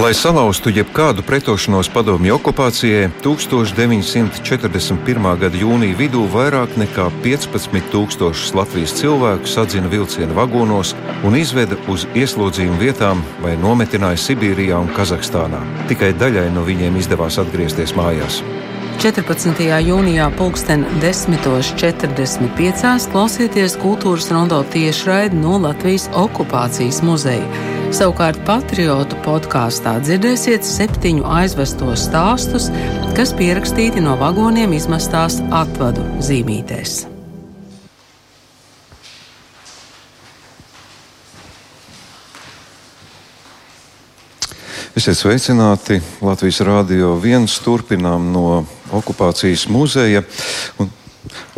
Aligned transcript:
Lai 0.00 0.14
salauztu 0.16 0.70
jebkādu 0.72 1.20
pretošanos 1.22 1.88
padomju 1.92 2.34
okupācijai, 2.38 3.10
1941. 3.20 5.26
gada 5.42 5.58
jūnija 5.60 5.96
vidū 5.98 6.22
vairāk 6.32 6.72
nekā 6.80 7.10
15,000 7.20 8.56
Latvijas 8.56 8.94
cilvēku 8.96 9.44
sadzina 9.44 9.92
vilcienu 9.92 10.32
vagonos 10.38 10.94
un 11.20 11.36
izveda 11.36 11.76
uz 11.92 12.08
ieslodzījumu 12.16 12.80
vietām 12.80 13.20
vai 13.44 13.60
nometināja 13.60 14.16
Sibīrijā 14.24 14.80
un 14.80 14.88
Kazahstānā. 14.96 15.60
Tikai 15.90 16.16
daļai 16.16 16.48
no 16.54 16.64
viņiem 16.64 16.96
izdevās 16.96 17.36
atgriezties 17.42 17.92
mājās. 17.98 18.40
14. 19.04 19.52
jūnijā 19.84 20.30
pulksten 20.38 20.80
10.45. 21.04 23.12
klausieties 23.12 23.76
kultūras 23.84 24.32
rondo 24.32 24.64
tiešraidi 24.72 25.36
no 25.44 25.60
Latvijas 25.60 26.08
okupācijas 26.16 27.04
muzeja. 27.04 27.69
Savukārt 27.90 28.38
patriotu 28.46 29.16
podkāstā 29.24 29.96
dzirdēsiet 30.04 30.62
septiņu 30.62 31.24
aizvestos 31.26 32.04
stāstus, 32.06 32.68
kas 33.16 33.32
pierakstīti 33.34 33.98
no 34.04 34.12
vagoniem 34.20 34.76
izmestās 34.76 35.40
atvadu 35.50 36.04
zīmītēs. 36.22 37.00
Esiet 44.94 45.18
sveicināti 45.18 45.98
Latvijas 46.22 46.62
Rādio 46.66 47.16
1. 47.18 47.50
Turpinām 47.66 48.30
no 48.30 48.46
okupācijas 48.94 49.66
muzeja. 49.66 50.22
Un, 50.78 50.94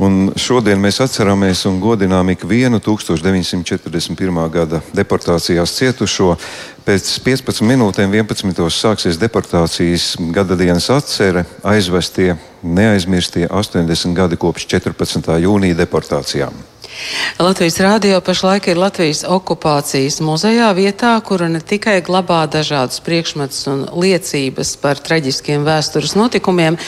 un 0.02 0.32
šodien 0.36 0.80
mēs 0.80 1.00
atceramies 1.04 1.64
un 1.68 1.80
godinām 1.82 2.32
ikvienu 2.34 2.80
1941. 2.82 4.42
gada 4.52 4.82
deportācijās 4.96 5.76
cietušo. 5.78 6.34
Pēc 6.82 7.12
15 7.22 7.62
minūtēm 7.68 8.14
11. 8.14 8.66
sāksies 8.74 9.20
deportācijas 9.20 10.16
gada 10.34 10.58
dienas 10.58 10.90
atcere, 10.90 11.46
aizvestie, 11.62 12.34
neaizmirstie 12.62 13.46
80 13.48 14.18
gadi 14.18 14.40
kopš 14.40 14.66
14. 14.76 15.38
jūnija 15.46 15.78
deportācijām. 15.84 16.71
Latvijas 17.42 17.78
rādio 17.80 18.20
pašlaik 18.24 18.68
ir 18.70 18.78
Latvijas 18.78 19.22
okupācijas 19.28 20.20
muzejā 20.22 20.68
vietā, 20.76 21.12
kura 21.24 21.48
ne 21.50 21.58
tikai 21.58 21.98
glabā 22.04 22.44
dažādus 22.50 23.02
priekšmetus 23.02 23.66
un 23.72 23.84
liecības 24.04 24.74
par 24.82 25.00
traģiskiem 25.02 25.64
vēstures 25.66 26.14
notikumiem, 26.18 26.78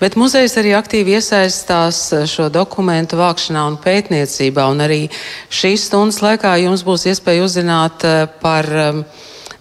bet 0.00 0.18
muzejs 0.20 0.56
arī 0.60 0.74
aktīvi 0.78 1.18
iesaistās 1.18 2.02
šo 2.30 2.48
dokumentu 2.52 3.20
vākšanā 3.20 3.66
un 3.70 3.78
pētniecībā. 3.82 4.66
Un 4.72 4.84
arī 4.86 5.00
šīs 5.52 5.88
stundas 5.90 6.22
laikā 6.24 6.56
jums 6.64 6.84
būs 6.86 7.06
iespēja 7.12 7.46
uzzināt 7.46 8.06
eh, 8.08 8.24
par 8.40 8.70
um, 8.70 9.04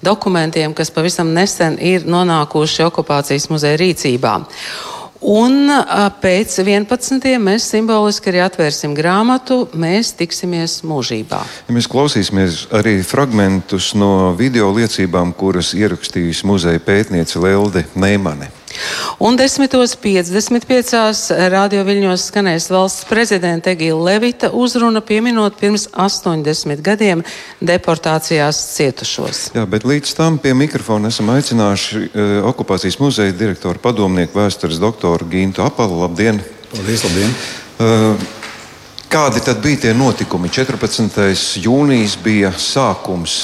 dokumentiem, 0.06 0.73
kas 0.73 0.92
pavisam 0.96 1.34
nesen 1.36 1.78
ir 1.82 2.08
nonākuši 2.08 2.88
okupācijas 2.88 3.50
muzeja 3.52 3.80
rīcībā. 3.80 4.40
Un 5.20 5.67
pēc 6.23 6.53
11. 6.64 7.25
mēs 7.44 7.66
simboliski 7.73 8.31
arī 8.31 8.39
atvērsim 8.45 8.94
grāmatu, 8.95 9.66
mēs 9.76 10.14
tiksimies 10.16 10.78
mūžībā. 10.88 11.42
Ja 11.67 11.76
mēs 11.76 11.89
klausīsimies 11.92 12.61
arī 12.80 13.02
fragmentus 13.03 13.92
no 14.00 14.31
video 14.39 14.72
liecībām, 14.78 15.34
kuras 15.36 15.73
ierakstījusi 15.76 16.48
muzeja 16.48 16.80
pētniece 16.80 17.44
Lelde 17.44 17.84
Neimane. 18.00 18.48
Un 19.20 19.38
10.55. 19.39 21.34
Radio 21.52 21.84
Viļņos 21.88 22.28
skanēs 22.30 22.70
valsts 22.72 23.08
prezidenta 23.09 23.73
Egīla 23.73 24.03
Levita 24.11 24.52
uzruna 24.56 25.02
pieminot 25.06 25.58
pirms 25.59 25.88
80 25.92 26.84
gadiem 26.86 27.23
deportācijās 27.59 28.61
cietušos. 28.78 29.38
Jā, 29.58 29.66
bet 29.70 29.88
līdz 29.89 30.09
tam 30.17 30.39
pie 30.42 30.53
mikrofona 30.58 31.11
esam 31.11 31.28
aicinājuši 31.36 32.03
uh, 32.03 32.09
okupācijas 32.52 33.00
muzeja 33.02 33.36
direktoru 33.36 33.81
padomnieku 33.84 34.39
vēstures 34.39 34.81
doktoru 34.81 35.28
Gintu 35.31 35.66
Apalu. 35.66 35.95
Labdien! 36.04 36.36
Paldies, 36.73 37.02
labdien! 37.08 37.31
Uh, 37.80 38.14
Kādi 39.10 39.42
tad 39.42 39.58
bija 39.64 39.88
tie 39.88 39.92
notikumi? 39.98 40.52
14. 40.54 41.17
jūnijas 41.64 42.14
bija 42.21 42.52
sākums 42.54 43.39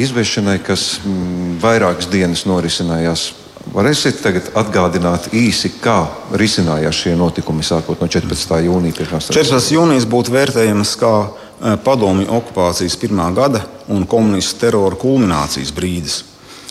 izvešanai, 0.00 0.56
kas 0.64 1.02
m, 1.04 1.58
vairākas 1.60 2.08
dienas 2.08 2.46
norisinājās 2.48 3.26
Varēsiet 3.72 4.18
tagad 4.20 4.50
atgādināt 4.58 5.30
īsi, 5.32 5.70
kā 5.80 6.02
risinājās 6.36 6.98
šie 7.06 7.14
notikumi 7.16 7.64
sākot 7.64 8.02
no 8.02 8.08
14. 8.10 8.58
jūnija. 8.66 9.06
14. 9.08 9.72
jūnijas 9.72 10.04
būtu 10.12 10.34
vērtējams 10.34 10.92
kā 11.00 11.12
e, 11.22 11.72
padomju 11.80 12.28
okupācijas 12.36 12.98
pirmā 13.00 13.30
gada 13.32 13.62
un 13.88 14.04
komunistu 14.04 14.60
terora 14.66 14.98
kulminācijas 15.00 15.72
brīdis. 15.72 16.18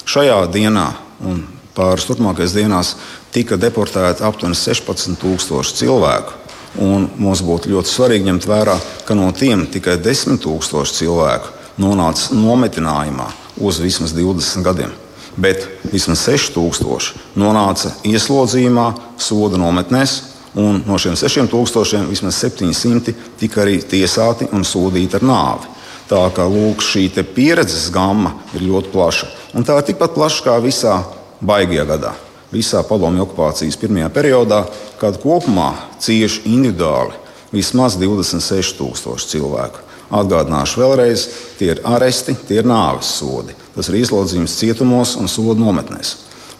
Šajā 0.06 0.38
dienā 0.54 0.86
un 1.26 1.42
pāris 1.74 2.06
turpmākajās 2.06 2.54
dienās 2.60 2.94
tika 3.34 3.58
deportēti 3.58 4.22
aptuveni 4.28 4.62
16,000 4.62 5.82
cilvēku. 5.82 6.38
Un 6.86 7.10
mums 7.18 7.42
būtu 7.42 7.74
ļoti 7.74 7.90
svarīgi 7.90 8.30
ņemt 8.30 8.46
vērā, 8.46 8.78
ka 9.10 9.18
no 9.18 9.34
tiem 9.34 9.66
tikai 9.74 9.98
10,000 9.98 10.98
cilvēku 11.02 11.82
nonāca 11.82 12.38
nometinājumā 12.38 13.32
uz 13.58 13.82
vismaz 13.82 14.14
20 14.14 14.70
gadiem 14.70 15.01
bet 15.38 15.68
vismaz 15.92 16.25
6000 16.28 17.38
nonāca 17.40 17.94
ieslodzījumā, 18.08 18.88
soda 19.18 19.59
nometnēs, 19.62 20.18
un 20.59 20.81
no 20.88 20.97
šiem 21.00 21.16
6000 21.16 22.09
vismaz 22.09 22.42
700 22.44 23.14
tika 23.40 23.64
arī 23.64 23.80
tiesāti 23.81 24.50
un 24.52 24.66
sodīti 24.68 25.20
ar 25.20 25.28
nāvi. 25.28 25.72
Tā 26.12 26.25
kā 26.36 26.44
lūk, 26.44 26.84
šī 26.84 27.08
pieredzes 27.36 27.88
gama 27.94 28.34
ir 28.58 28.66
ļoti 28.68 28.91
plaša. 28.91 29.30
Un 29.56 29.64
tā 29.64 29.78
ir 29.80 29.88
tikpat 29.88 30.12
plaša 30.18 30.44
kā 30.44 30.58
visā 30.59 30.97
baigajā 31.40 31.86
gadā, 31.88 32.12
visā 32.52 32.84
padomju 32.84 33.24
okupācijas 33.24 33.80
pirmajā 33.80 34.09
periodā, 34.12 34.66
kad 35.00 35.22
kopumā 35.24 35.72
cieši 36.03 36.44
individuāli 36.52 37.16
vismaz 37.56 37.96
26,000 38.00 39.31
cilvēku. 39.31 39.88
Atgādināšu 40.12 40.81
vēlreiz, 40.81 41.25
tie 41.56 41.72
ir 41.72 41.81
aresti, 41.88 42.36
tie 42.47 42.59
ir 42.59 42.68
nāves 42.68 43.14
sodi. 43.16 43.56
Tas 43.76 43.88
ir 43.88 44.02
ieslodzījums 44.02 44.58
cietumos 44.59 45.16
un 45.20 45.30
sodu 45.32 45.59
nometnēs. 45.62 46.16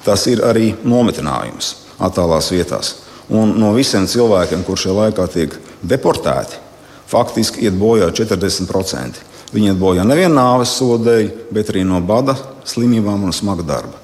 Tas 0.06 0.24
ir 0.32 0.44
arī 0.48 0.72
nometinājums 0.88 1.74
attālās 2.02 2.50
vietās. 2.54 2.96
Un 3.32 3.54
no 3.60 3.72
visiem 3.76 4.08
cilvēkiem, 4.10 4.64
kurš 4.68 4.88
šajā 4.88 4.96
laikā 4.98 5.28
tiek 5.32 5.58
deportēti, 5.88 6.58
faktiski 7.12 7.68
iet 7.68 7.78
bojā 7.80 8.10
40%. 8.16 9.22
Viņi 9.52 9.74
iet 9.74 9.80
bojā 9.80 10.06
nevienu 10.08 10.36
nāves 10.38 10.74
sodēļ, 10.80 11.30
bet 11.52 11.72
arī 11.72 11.84
no 11.88 12.00
bada, 12.04 12.38
slimībām 12.68 13.28
un 13.28 13.36
smaga 13.36 13.66
darba. 13.68 14.00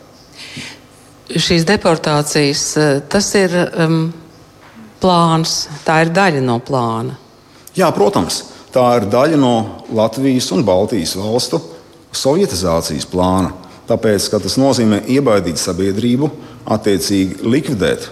Šīs 1.28 1.66
deportācijas 1.68 2.64
tas 3.12 3.30
ir 3.36 3.56
um, 3.56 3.98
plāns, 5.02 5.66
tā 5.88 6.02
ir 6.06 6.12
daļa 6.16 6.44
no 6.44 6.60
plāna. 6.64 7.18
Jā, 7.78 7.90
protams, 7.96 8.42
tā 8.76 8.86
ir 9.00 9.08
daļa 9.12 9.40
no 9.40 9.56
Latvijas 9.96 10.52
un 10.56 10.64
Baltijas 10.68 11.16
valstu 11.20 11.60
sovietizācijas 12.18 13.08
plāna, 13.10 13.54
tāpēc, 13.88 14.30
tas 14.34 14.58
nozīmē 14.60 15.04
iebaidīt 15.08 15.60
sabiedrību, 15.62 16.30
attiecīgi 16.68 17.44
likvidēt 17.48 18.10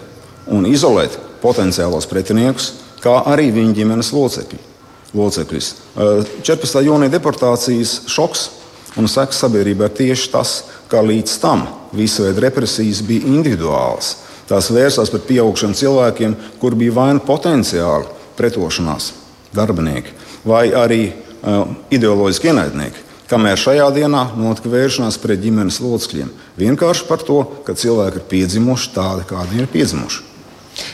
un 0.51 0.67
izolēt 0.69 1.17
potenciālos 1.43 2.07
pretiniekus, 2.09 2.71
kā 3.03 3.19
arī 3.29 3.51
viņu 3.53 3.75
ģimenes 3.77 4.11
locekļi. 4.15 4.61
locekļus. 5.15 5.67
14. 6.43 6.81
jūnija 6.83 7.11
deportācijas 7.13 8.01
šoks 8.11 8.49
un 8.99 9.07
sekas 9.11 9.39
sabiedrībā 9.43 9.89
ir 9.89 9.97
tieši 9.97 10.31
tas, 10.33 10.55
ka 10.91 11.03
līdz 11.03 11.37
tam 11.43 11.65
visu 11.95 12.25
veidu 12.25 12.43
represijas 12.43 13.01
bija 13.05 13.27
individuālas. 13.27 14.15
Tās 14.49 14.69
vērsās 14.69 15.09
pret 15.09 15.25
pieaugušiem 15.29 15.73
cilvēkiem, 15.73 16.35
kur 16.61 16.75
bija 16.77 16.93
vai 16.93 17.09
nu 17.17 17.23
potenciāli 17.25 18.11
pretošanās 18.37 19.11
darbinieki, 19.55 20.13
vai 20.45 20.67
arī 20.75 21.01
uh, 21.09 21.65
ideoloģiski 21.89 22.51
ienaidnieki. 22.51 23.04
Kamēr 23.25 23.57
šajā 23.57 23.87
dienā 23.95 24.21
notika 24.37 24.69
vēršanās 24.69 25.17
pret 25.17 25.41
ģimenes 25.41 25.79
locekļiem. 25.81 26.29
Vienkārši 26.61 27.07
par 27.09 27.23
to, 27.25 27.39
ka 27.65 27.73
cilvēki 27.73 28.21
ir 28.21 28.27
piedzimuši 28.29 28.91
tādi, 28.93 29.25
kādi 29.31 29.63
ir 29.63 29.69
piedzimuši. 29.71 30.21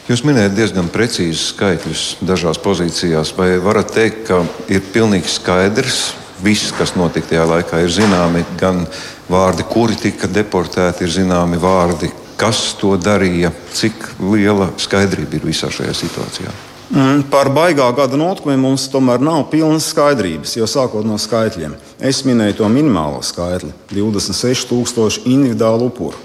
Jūs 0.08 0.24
minējat 0.24 0.56
diezgan 0.56 0.88
precīzus 0.94 1.50
skaitļus 1.52 2.06
dažās 2.24 2.62
pozīcijās. 2.62 3.34
Vai 3.36 3.56
varat 3.60 3.92
teikt, 3.98 4.24
ka 4.30 4.46
ir 4.72 4.84
pilnīgi 4.94 5.28
skaidrs, 5.34 6.14
viss, 6.40 6.72
kas 6.78 6.96
notika 6.96 7.34
tajā 7.34 7.46
laikā, 7.52 7.84
ir 7.84 7.92
zināmi 7.92 8.46
gan 8.62 8.86
vārdi, 9.28 9.68
kuri 9.68 10.00
tika 10.00 10.32
deportēti, 10.32 11.04
ir 11.04 11.16
zināmi 11.20 11.60
vārdi, 11.60 12.14
kas 12.40 12.72
to 12.80 12.96
darīja, 12.96 13.52
cik 13.76 14.14
liela 14.24 14.72
skaidrība 14.80 15.42
ir 15.42 15.50
visā 15.52 15.68
šajā 15.74 15.98
situācijā? 16.00 16.71
Mm, 16.92 17.22
par 17.32 17.48
baigā 17.56 17.86
gada 17.96 18.18
notikumiem 18.20 18.66
mums 18.66 18.90
tomēr 18.92 19.22
nav 19.24 19.46
pilnas 19.48 19.86
skaidrības, 19.94 20.58
jau 20.58 20.66
sākot 20.68 21.06
no 21.08 21.16
skaitļiem. 21.16 21.78
Es 22.04 22.26
minēju 22.28 22.58
to 22.58 22.68
minimālo 22.68 23.22
skaitli- 23.24 23.72
26,000 23.96 25.24
individuālu 25.24 25.88
upuru. 25.88 26.18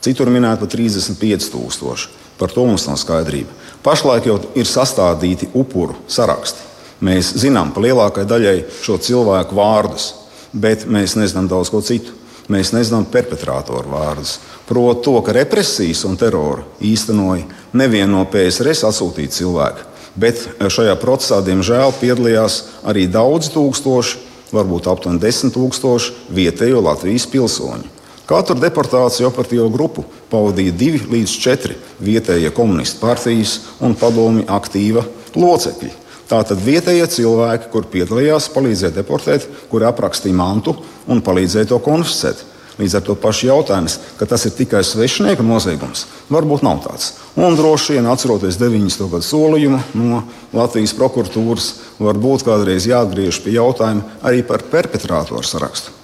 Citur 0.00 0.26
minēta 0.30 0.60
pat 0.60 0.70
35,000. 0.70 2.08
Par 2.38 2.48
to 2.48 2.64
mums 2.66 2.86
nav 2.86 2.96
skaidrība. 2.96 3.50
Pašlaik 3.82 4.24
jau 4.26 4.40
ir 4.54 4.64
sastādīti 4.64 5.48
upuru 5.54 5.96
saraksti. 6.06 6.58
Mēs 7.02 7.34
zinām 7.34 7.74
par 7.74 7.82
lielākajai 7.82 8.26
daļai 8.26 8.64
šo 8.82 8.98
cilvēku 8.98 9.52
vārdus, 9.54 10.12
bet 10.54 10.86
mēs 10.86 11.16
nezinām 11.16 11.48
daudz 11.48 11.70
ko 11.70 11.80
citu. 11.80 12.12
mēs 12.48 12.72
nezinām 12.72 13.06
perpetrātoru 13.06 13.88
vārdus. 13.88 14.38
Proti, 14.66 15.02
to, 15.04 15.20
ka 15.22 15.32
represijas 15.32 16.04
un 16.04 16.16
teroru 16.16 16.64
īstenoja 16.80 17.44
nevienu 17.72 18.18
no 18.18 18.24
PSRS 18.24 18.82
atsūtīti 18.88 19.38
cilvēki, 19.40 19.91
bet 20.16 20.44
šajā 20.60 20.94
procesā, 21.00 21.40
diemžēl, 21.44 21.94
piedalījās 22.00 22.58
arī 22.88 23.06
daudz 23.10 23.50
tūkstoši, 23.54 24.20
varbūt 24.52 24.88
aptuveni 24.92 25.22
desmit 25.22 25.54
tūkstoši 25.56 26.32
vietējo 26.36 26.82
Latvijas 26.84 27.26
pilsoņu. 27.32 27.88
Katru 28.28 28.56
deportāciju 28.56 29.28
operatīvo 29.28 29.66
grupu 29.72 30.04
pavadīja 30.30 30.76
divi 30.78 31.00
līdz 31.10 31.32
četri 31.42 31.74
vietējie 32.00 32.52
komunistu 32.54 33.00
partijas 33.02 33.58
un 33.82 33.96
padomi 33.98 34.46
aktīva 34.48 35.02
locekļi. 35.34 35.90
Tātad 36.30 36.62
vietējie 36.64 37.08
cilvēki, 37.12 37.68
kur 37.72 37.88
piedalījās, 37.92 38.48
palīdzēja 38.54 38.94
deportēt, 38.94 39.44
kuri 39.68 39.84
aprakstīja 39.88 40.38
mantu 40.38 40.78
un 41.10 41.20
palīdzēja 41.24 41.72
to 41.74 41.80
konfiscēt. 41.84 42.40
Līdz 42.80 42.96
ar 42.96 43.02
to 43.04 43.16
pašu 43.20 43.50
jautājums, 43.50 43.98
ka 44.16 44.26
tas 44.28 44.46
ir 44.48 44.54
tikai 44.56 44.80
svešinieka 44.86 45.44
noziegums, 45.44 46.06
varbūt 46.32 46.64
nav 46.64 46.80
tāds. 46.86 47.12
Un 47.36 47.56
droši 47.58 47.98
vien 47.98 48.08
atceroties 48.08 48.56
90. 48.60 49.08
gadu 49.12 49.26
solījumu 49.26 49.80
no 50.00 50.22
Latvijas 50.56 50.96
prokuratūras, 50.96 51.72
varbūt 52.00 52.46
kādreiz 52.48 52.88
jāatgriežas 52.88 53.42
pie 53.44 53.58
jautājuma 53.58 54.22
arī 54.24 54.40
par 54.46 54.64
perpetrātoru 54.72 55.44
sarakstu. 55.44 55.98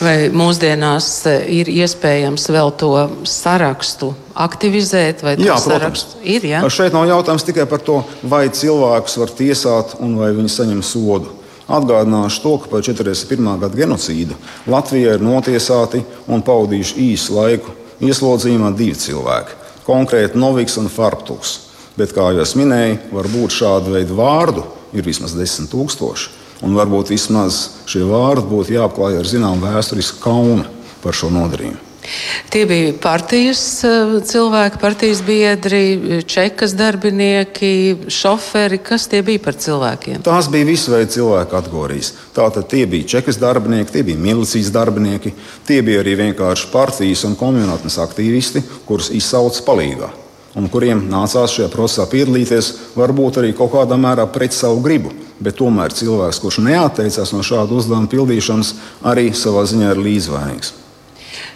Vai 0.00 0.26
mūsdienās 0.34 1.06
e, 1.30 1.36
ir 1.60 1.68
iespējams 1.70 2.48
vēl 2.50 2.72
to 2.80 2.90
sarakstu 3.30 4.10
aktivizēt? 4.34 5.22
Jā, 5.38 5.58
protams. 5.62 6.08
Ir, 6.26 6.48
ja? 6.50 6.64
Šeit 6.66 6.96
nav 6.96 7.06
jautājums 7.06 7.46
tikai 7.46 7.68
par 7.70 7.84
to, 7.84 8.00
vai 8.26 8.48
cilvēkus 8.50 9.20
var 9.22 9.34
tiesāt 9.38 9.94
un 10.02 10.16
vai 10.18 10.32
viņi 10.34 10.50
saņem 10.56 10.82
sodu. 10.82 11.30
Atgādināšu 11.64 12.42
to, 12.44 12.54
ka 12.60 12.70
pēc 12.74 12.90
41. 12.92 13.60
gada 13.62 13.78
genocīda 13.78 14.36
Latvijā 14.68 15.16
ir 15.16 15.24
notiesāti 15.24 16.02
un 16.28 16.44
pavadījuši 16.44 17.06
īsu 17.08 17.36
laiku 17.38 17.72
ieslodzījumā 18.04 18.74
divi 18.76 18.96
cilvēki- 19.00 19.60
konkrēti 19.88 20.40
Noviks 20.40 20.76
un 20.78 20.88
Farptuks. 20.92 21.58
Bet, 21.96 22.12
kā 22.12 22.32
jau 22.34 22.44
minēju, 22.58 22.98
varbūt 23.12 23.54
šādu 23.54 23.94
veidu 23.94 24.16
vārdu 24.18 24.64
ir 24.92 25.02
vismaz 25.02 25.32
desmit 25.32 25.70
tūkstoši. 25.70 26.28
Un 26.62 26.74
varbūt 26.74 27.12
vismaz 27.12 27.68
šie 27.86 28.04
vārdi 28.08 28.48
būtu 28.50 28.76
jāapklāj 28.76 29.18
ar 29.18 29.24
zināmu 29.24 29.64
vēsturisku 29.64 30.20
kaunu 30.20 30.64
par 31.02 31.12
šo 31.12 31.30
nodarījumu. 31.30 31.83
Tie 32.52 32.64
bija 32.68 32.92
partijas 33.02 33.62
eh, 33.86 34.16
cilvēki, 34.28 34.80
partijas 34.82 35.22
biedri, 35.24 36.22
čekas 36.28 36.74
darbinieki, 36.76 37.70
šoferi. 38.12 38.80
Kas 38.84 39.08
tie 39.10 39.22
bija 39.26 39.42
par 39.44 39.58
cilvēkiem? 39.60 40.24
Tās 40.26 40.50
bija 40.52 40.68
visu 40.68 40.92
veidu 40.94 41.16
cilvēku 41.16 41.52
kategorijas. 41.54 42.12
Tātad 42.36 42.68
tie 42.70 42.84
bija 42.90 43.08
čekas 43.16 43.40
darbinieki, 43.40 43.92
tie 43.94 44.04
bija 44.06 44.20
milicijas 44.20 44.72
darbinieki, 44.74 45.32
tie 45.68 45.80
bija 45.86 46.04
arī 46.04 46.18
vienkārši 46.26 46.68
partijas 46.74 47.24
un 47.28 47.38
komunitnes 47.40 47.98
aktīvisti, 48.04 48.64
kurus 48.88 49.10
izsauca 49.14 49.64
palīdzīgā 49.64 50.12
un 50.54 50.68
kuriem 50.70 51.00
nācās 51.10 51.56
šajā 51.56 51.66
procesā 51.72 52.06
piedalīties, 52.10 52.70
varbūt 52.94 53.40
arī 53.42 53.50
kaut 53.58 53.72
kādā 53.74 53.98
mērā 53.98 54.28
pret 54.30 54.54
savu 54.54 54.78
gribu. 54.84 55.10
Bet 55.42 55.58
tomēr 55.58 55.90
cilvēks, 55.90 56.38
kurš 56.38 56.60
neatteicās 56.62 57.34
no 57.34 57.42
šāda 57.42 57.74
uzdevuma 57.74 58.10
pildīšanas, 58.12 58.74
arī 59.10 59.32
savā 59.34 59.66
ziņā 59.66 59.90
ir 59.96 60.02
līdzvainīgs. 60.06 60.83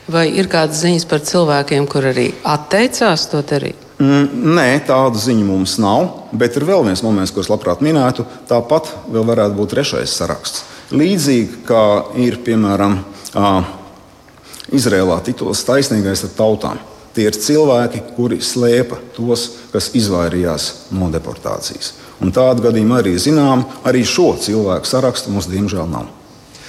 Vai 0.09 0.29
ir 0.41 0.49
kādas 0.51 0.81
ziņas 0.85 1.05
par 1.09 1.21
cilvēkiem, 1.25 1.87
kur 1.91 2.09
arī 2.11 2.31
atteicās 2.49 3.29
to 3.33 3.43
darīt? 3.45 3.89
Mm, 3.99 4.55
nē, 4.55 4.67
tādu 4.87 5.19
ziņu 5.19 5.45
mums 5.49 5.75
nav, 5.83 6.29
bet 6.33 6.55
ir 6.57 6.67
vēl 6.69 6.85
viens 6.87 7.03
moments, 7.03 7.33
ko 7.35 7.43
es 7.43 7.51
labprāt 7.51 7.83
minētu. 7.83 8.25
Tāpat 8.49 8.93
vēl 9.11 9.27
varētu 9.27 9.59
būt 9.59 9.75
trešais 9.75 10.15
saraksts. 10.21 10.63
Līdzīgi 10.95 11.65
kā 11.69 11.83
ir 12.17 12.39
piemēram 12.47 13.01
Izrēlā 14.69 15.19
tituls 15.25 15.65
taisnīgais 15.65 16.27
ar 16.29 16.33
tautām. 16.37 16.81
Tie 17.17 17.25
ir 17.27 17.35
cilvēki, 17.35 18.03
kuri 18.15 18.39
slēpa 18.45 19.01
tos, 19.17 19.49
kas 19.73 19.89
izvairījās 19.99 20.69
no 20.95 21.09
deportācijas. 21.11 21.95
Un 22.23 22.31
tādu 22.35 22.69
gadījumu 22.69 22.99
arī 22.99 23.17
zinām, 23.19 23.65
arī 23.89 24.05
šo 24.07 24.35
cilvēku 24.39 24.87
sarakstu 24.87 25.33
mums 25.35 25.49
diemžēl 25.51 25.89
nav. 25.91 26.07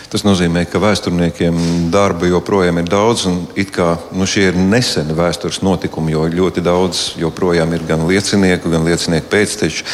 Tas 0.10 0.24
nozīmē, 0.26 0.64
ka 0.66 0.80
vēsturniekiem 0.82 1.58
darba 1.94 2.26
joprojām 2.26 2.80
ir 2.82 2.88
daudz, 2.90 3.28
un 3.30 3.44
kā, 3.70 3.92
nu, 4.18 4.26
šie 4.26 4.48
ir 4.50 4.58
neseni 4.58 5.14
vēstures 5.14 5.62
notikumi, 5.62 6.16
jo 6.16 6.24
ļoti 6.34 6.64
daudz 6.66 7.04
joprojām 7.22 7.76
ir 7.78 7.86
gan 7.86 8.08
liecinieku, 8.10 8.72
gan 8.74 8.90
liecinieku 8.90 9.30
pēcteči. 9.30 9.86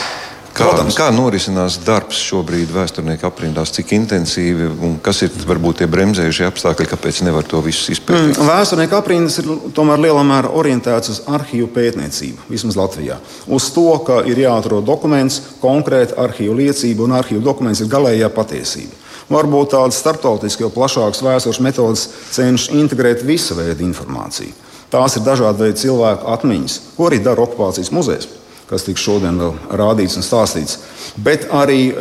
Kā, 0.56 0.70
Protams. 0.70 0.96
kā 0.96 1.10
norisinās 1.12 1.76
darbs 1.84 2.22
šobrīd 2.30 2.70
vēsturnieku 2.72 3.28
aprindās, 3.28 3.74
cik 3.76 3.92
intensīvi 3.98 4.70
un 4.88 4.94
kas 5.04 5.26
ir 5.26 5.36
varbūt 5.50 5.82
tie 5.82 5.88
bremzējušie 5.92 6.48
apstākļi, 6.48 6.88
kāpēc 6.94 7.20
nevar 7.28 7.44
to 7.44 7.60
visu 7.66 7.92
izpētīt? 7.92 8.38
Mm, 8.38 8.48
vēsturnieku 8.48 8.96
aprindas 8.96 9.42
ir 9.42 9.50
tomēr 9.76 10.00
lielā 10.08 10.24
mērā 10.24 10.56
orientētas 10.56 11.12
uz 11.12 11.20
arhīvu 11.28 11.68
pētniecību, 11.76 12.48
vismaz 12.48 12.80
Latvijā. 12.80 13.20
Uz 13.52 13.68
to, 13.76 13.90
ka 14.08 14.22
ir 14.32 14.40
jāatrod 14.46 14.88
dokuments, 14.88 15.42
konkrēta 15.60 16.16
arhīvu 16.24 16.56
liecība 16.62 17.04
un 17.04 17.20
arhīvu 17.20 17.44
dokuments 17.44 17.84
ir 17.84 17.92
galējā 17.92 18.32
patiesība. 18.32 19.04
Varbūt 19.32 19.74
tādas 19.74 20.00
starptautiskas, 20.04 20.62
jau 20.62 20.72
plašākas 20.74 21.24
vēstures 21.26 21.62
metodas 21.66 22.08
cenšas 22.36 22.74
integrēt 22.78 23.26
visu 23.26 23.58
veidu 23.58 23.88
informāciju. 23.88 24.54
Tās 24.94 25.18
ir 25.18 25.26
dažādi 25.26 25.66
veidi 25.66 25.82
cilvēku 25.82 26.30
atmiņas, 26.36 26.80
ko 26.96 27.10
arī 27.10 27.24
dara 27.26 27.48
okupācijas 27.48 27.94
muzejs 27.96 28.28
kas 28.70 28.86
tiks 28.86 29.04
šodien 29.06 29.38
vēl 29.40 29.54
rādīts 29.78 30.18
un 30.18 30.26
stāstīts. 30.26 30.80
Bet 31.22 31.48
arī 31.54 31.94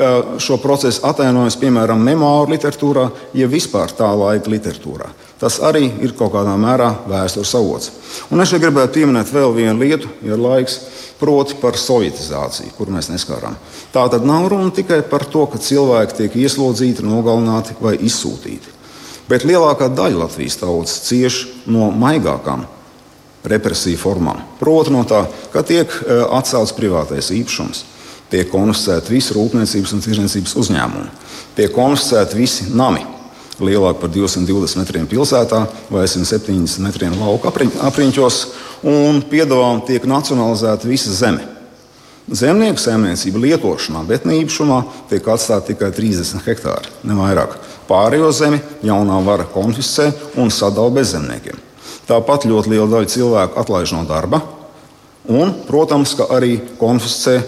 šo 0.42 0.58
procesu 0.62 1.04
atainojas 1.06 1.58
piemēram 1.60 2.00
memoāru 2.00 2.54
literatūrā, 2.54 3.08
ja 3.36 3.48
vispār 3.50 3.92
tā 3.94 4.08
laika 4.16 4.50
literatūrā. 4.52 5.10
Tas 5.40 5.58
arī 5.66 5.90
ir 6.04 6.14
kaut 6.16 6.32
kādā 6.32 6.54
mērā 6.56 6.90
vēstures 7.10 7.52
avots. 7.58 7.90
Un 8.32 8.40
es 8.40 8.48
šeit 8.48 8.62
gribētu 8.64 9.00
pieminēt 9.00 9.32
vēl 9.34 9.52
vienu 9.56 9.76
lietu, 9.82 10.10
ja 10.24 10.38
ir 10.38 10.40
laiks, 10.40 10.78
proti 11.24 11.56
par 11.56 11.78
sovietizāciju, 11.80 12.74
kur 12.76 12.92
mēs 12.92 13.08
neskārām. 13.08 13.56
Tā 13.94 14.04
tad 14.12 14.26
nav 14.28 14.50
runa 14.52 14.68
tikai 14.74 15.00
par 15.08 15.24
to, 15.24 15.46
ka 15.48 15.60
cilvēki 15.62 16.18
tiek 16.18 16.36
ieslodzīti, 16.44 17.06
nogalināti 17.06 17.76
vai 17.80 17.96
izsūtīti. 17.96 18.74
Bet 19.30 19.46
lielākā 19.48 19.88
daļa 19.88 20.26
Latvijas 20.26 20.58
tautas 20.60 20.98
cieš 21.06 21.46
no 21.64 21.88
maigākām 21.96 22.66
represiju 23.48 24.00
formām. 24.00 24.42
Proti, 24.60 24.92
no 24.92 25.04
tā, 25.08 25.24
ka 25.52 25.64
tiek 25.64 25.88
e, 25.88 26.20
atcelts 26.36 26.74
privātais 26.76 27.30
īpašums, 27.32 27.84
tiek 28.32 28.50
konfiscēti 28.52 29.16
visi 29.16 29.36
rūpniecības 29.36 29.96
un 29.96 30.04
tirdzniecības 30.04 30.56
uzņēmumi, 30.60 31.10
tiek 31.56 31.72
konfiscēti 31.72 32.40
visi 32.40 32.68
nami. 32.76 33.13
Lielāk 33.62 34.00
par 34.00 34.10
220 34.10 34.80
metriem 34.80 35.04
pilsētā 35.06 35.60
vai 35.92 36.08
170 36.10 36.82
metriem 36.82 37.14
lauka 37.20 37.52
apriņķos, 37.86 38.38
un 38.82 39.20
piedāvājumā 39.30 39.84
tiek 39.86 40.06
nacionalizēta 40.10 40.90
visa 40.90 41.14
zeme. 41.14 41.44
Zemnieku 42.24 42.80
saimniecība 42.80 43.42
lietošanā, 43.42 44.00
bet 44.08 44.24
ne 44.24 44.38
īpašumā 44.40 44.78
tiek 45.10 45.26
atstāta 45.28 45.68
tikai 45.68 45.90
30 45.92 46.40
hektāri, 46.46 46.90
ne 47.04 47.14
vairāk. 47.18 47.58
Pārējo 47.86 48.30
zemi 48.32 48.62
jaunā 48.82 49.18
vara 49.26 49.44
konfiscē 49.44 50.08
un 50.40 50.48
sadala 50.50 50.90
bezzemniekiem. 50.96 51.60
Tāpat 52.08 52.48
ļoti 52.48 52.72
liela 52.72 52.88
daļa 52.90 53.10
cilvēku 53.12 53.60
atlaiž 53.60 53.92
no 53.94 54.02
darba, 54.08 54.40
un, 55.28 55.52
protams, 55.68 56.16
arī 56.32 56.56
konfiscē 56.80 57.38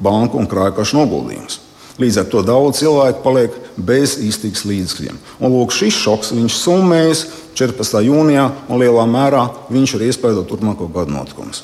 banku 0.00 0.38
un 0.38 0.48
krājkašu 0.50 1.00
noguldījumus. 1.02 1.58
Līdz 2.02 2.18
ar 2.18 2.30
to 2.30 2.40
daudz 2.42 2.80
cilvēku 2.82 3.22
paliek 3.22 3.58
bez 3.76 4.16
iztikas 4.18 4.64
līdzekļiem. 4.66 5.18
Un, 5.38 5.52
lūk, 5.54 5.74
šis 5.76 6.00
šoks 6.02 6.32
summējas 6.50 7.26
14. 7.54 8.00
jūnijā, 8.08 8.48
un 8.66 8.80
lielā 8.82 9.04
mērā 9.06 9.44
viņš 9.70 9.98
ir 9.98 10.08
iespējams 10.08 10.48
turpmāko 10.50 10.88
gadu 10.90 11.14
notikumus. 11.14 11.62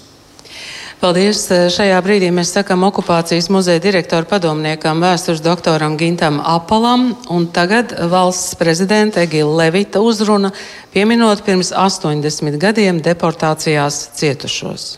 Paldies! 0.99 1.45
Šajā 1.75 1.99
brīdī 2.03 2.29
mēs 2.35 2.51
sakam 2.57 2.83
okupācijas 2.89 3.47
muzeja 3.55 3.79
direktoru 3.83 4.27
padomniekam, 4.27 4.99
vēstures 5.03 5.43
doktoram 5.45 5.95
Gintam 5.99 6.41
Apalam, 6.43 7.13
un 7.31 7.47
tagad 7.55 7.95
valsts 8.11 8.59
prezidenta 8.59 9.23
Egila 9.23 9.65
Levita 9.65 10.03
uzruna, 10.03 10.51
pieminot 10.95 11.45
pirms 11.47 11.71
80 11.71 12.59
gadiem 12.63 12.99
deportācijās 13.03 14.01
cietušos. 14.19 14.89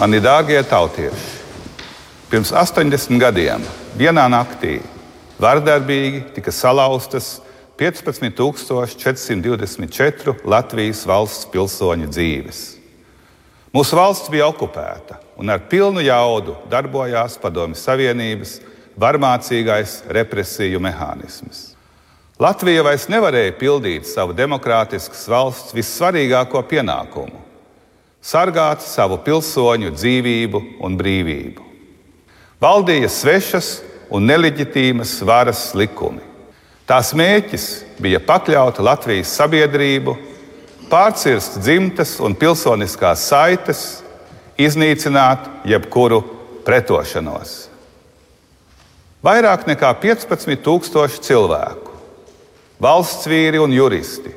Mani 0.00 0.18
dārgie 0.24 0.62
tautieši, 0.66 1.39
pirms 2.30 2.52
80 2.54 3.18
gadiem 3.18 3.58
vienā 3.98 4.28
naktī 4.30 4.76
vardarbīgi 5.42 6.20
tika 6.36 6.52
salauztas 6.54 7.40
15,424 7.80 10.36
Latvijas 10.46 11.00
valsts 11.10 11.48
pilsoņu 11.50 12.06
dzīves. 12.12 12.60
Mūsu 13.74 13.98
valsts 13.98 14.30
bija 14.30 14.46
okupēta 14.46 15.18
un 15.42 15.50
ar 15.50 15.58
pilnu 15.70 16.00
jaudu 16.06 16.54
darbojās 16.70 17.34
Padomju 17.42 17.74
Savienības 17.80 18.60
varmācīgais 19.00 20.02
represiju 20.06 20.78
mehānisms. 20.86 21.74
Latvija 22.40 22.82
vairs 22.86 23.08
nevarēja 23.10 23.58
pildīt 23.58 24.06
savu 24.06 24.32
demokrātiskas 24.38 25.28
valsts 25.28 25.74
vissvarīgāko 25.74 26.62
pienākumu- 26.62 27.40
sargāt 28.32 28.80
savu 28.86 29.18
pilsoņu 29.18 29.90
dzīvību 29.98 30.58
un 30.80 30.96
brīvību. 30.96 31.69
Valdīja 32.60 33.08
svešas 33.08 33.78
un 34.12 34.26
neleģitīmas 34.28 35.14
varas 35.24 35.70
likumi 35.78 36.30
Tās 36.90 37.12
mērķis 37.14 37.64
bija 38.02 38.18
pakļaut 38.26 38.80
Latvijas 38.82 39.30
sabiedrību, 39.38 40.16
pārcirst 40.90 41.60
dzimtas 41.62 42.16
un 42.18 42.34
pilsoniskās 42.34 43.28
saites, 43.30 43.82
iznīcināt 44.58 45.46
jebkuru 45.70 46.18
pretošanos. 46.66 47.52
Vairāk 49.22 49.68
nekā 49.70 49.92
15,000 50.02 51.22
cilvēku, 51.28 51.94
valsts 52.82 53.30
vīri 53.30 53.62
un 53.62 53.70
juristi, 53.70 54.34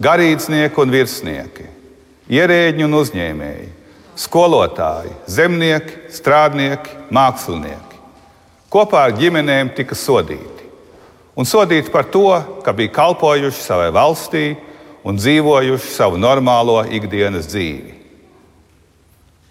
garīdznieki 0.00 0.80
un 0.80 0.96
virsnieki, 0.96 1.68
ierēģi 2.32 2.88
un 2.88 3.00
uzņēmēji, 3.02 3.72
skolotāji, 4.20 5.12
zemnieki, 5.26 6.06
strādnieki, 6.14 7.02
mākslinieki 7.14 7.94
kopā 8.74 9.06
ar 9.06 9.14
ģimenēm 9.14 9.70
tika 9.76 9.94
sodīti 9.94 10.66
un 11.38 11.46
sodīti 11.46 11.92
par 11.94 12.08
to, 12.10 12.30
ka 12.66 12.74
bija 12.74 12.94
kalpojuši 12.94 13.60
savai 13.62 13.90
valstī 13.94 14.54
un 15.06 15.18
dzīvojuši 15.18 15.90
savu 15.94 16.18
normālo 16.18 16.80
ikdienas 16.94 17.46
dzīvi. 17.50 17.92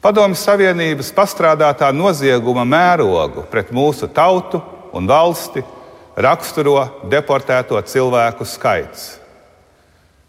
Padomju 0.04 0.36
Savienības 0.36 1.14
pastrādātā 1.16 1.92
nozieguma 1.96 2.66
mērogu 2.68 3.46
pret 3.52 3.70
mūsu 3.72 4.10
tautu 4.12 4.60
un 4.96 5.08
valsti 5.08 5.64
raksturo 6.20 6.82
deportēto 7.12 7.80
cilvēku 7.88 8.48
skaits. 8.48 9.06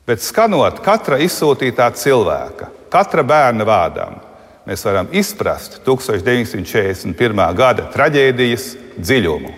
Bet 0.06 0.22
skanot 0.22 0.78
katra 0.84 1.18
izsūtītā 1.24 1.88
cilvēka, 1.98 2.70
katra 2.92 3.24
bērna 3.26 3.66
vārdam, 3.66 4.20
mēs 4.66 4.84
varam 4.84 5.06
izprast 5.12 5.80
1941. 5.84 7.54
gada 7.56 7.82
traģēdijas 7.92 8.76
dziļumu. 8.96 9.52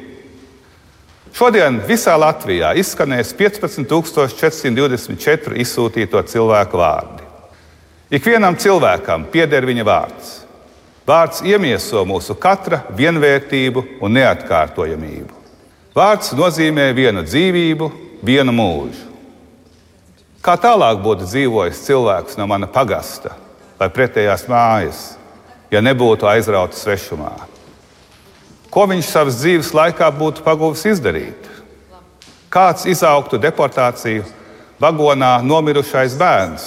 Šodien 1.37 1.81
visā 1.85 2.17
Latvijā 2.17 2.73
izskanēs 2.81 3.35
15,424 3.37 5.61
izsūtīto 5.63 6.23
cilvēku 6.33 6.77
vārdi. 6.81 7.23
Ikvienam 8.17 8.55
cilvēkam 8.57 9.25
pieder 9.31 9.67
viņa 9.69 9.85
vārds. 9.87 10.29
Vārds 11.07 11.43
iemieso 11.47 12.05
mūsu 12.09 12.35
katra 12.41 12.79
vienvērtību 12.97 13.81
un 14.03 14.13
neatkārtojamību. 14.17 15.35
Vārds 15.95 16.33
nozīmē 16.35 16.95
vienu 16.97 17.23
dzīvību, 17.27 17.87
vienu 18.27 18.53
mūžu. 18.57 19.05
Kā 20.43 20.57
tālāk 20.63 20.97
būtu 21.03 21.23
dzīvojis 21.27 21.85
cilvēks 21.87 22.37
no 22.39 22.47
mana 22.51 22.67
pagasta 22.71 23.46
vai 23.79 23.89
pretējās 23.93 24.47
mājas, 24.51 25.03
ja 25.71 25.83
nebūtu 25.85 26.29
aizrauts 26.31 26.81
svešumā? 26.85 27.35
Ko 28.71 28.87
viņš 28.89 29.09
savas 29.09 29.39
dzīves 29.41 29.73
laikā 29.77 30.09
būtu 30.13 30.45
paguvis 30.45 30.85
izdarīt? 30.89 31.49
Kāds 32.53 32.87
izaugtu 32.89 33.39
deportāciju 33.41 34.25
vagonā 34.81 35.37
nomirušais 35.45 36.17
bērns, 36.19 36.67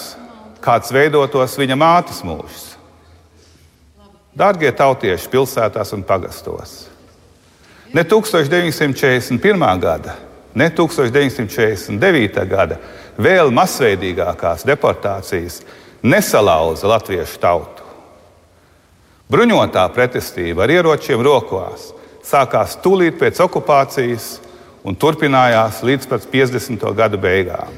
kāds 0.62 0.94
veidotos 0.94 1.58
viņa 1.58 1.78
mātes 1.80 2.24
mūžs? 2.26 2.66
Dārgie 4.40 4.72
tautieši 4.72 5.30
pilsētās 5.32 5.94
un 5.98 6.06
pagastos! 6.06 6.88
Ne 7.94 8.04
1941. 8.06 9.80
gada, 9.82 10.14
ne 10.54 10.70
1949. 10.70 12.44
gada 12.50 12.78
vēl 13.18 13.50
masveidīgākās 13.54 14.66
deportācijas 14.70 15.64
nesalauza 16.04 16.88
latviešu 16.90 17.40
tautu. 17.42 17.86
Bruņotā 19.30 19.84
pretestība 19.94 20.66
ar 20.66 20.74
ieročiem 20.74 21.22
rokās 21.22 21.92
sākās 22.26 22.78
tūlīt 22.84 23.20
pēc 23.20 23.42
okupācijas 23.46 24.30
un 24.88 24.98
turpinājās 24.98 25.84
līdz 25.86 26.10
pat 26.10 26.26
50. 26.32 26.86
gadu 26.98 27.20
beigām. 27.22 27.76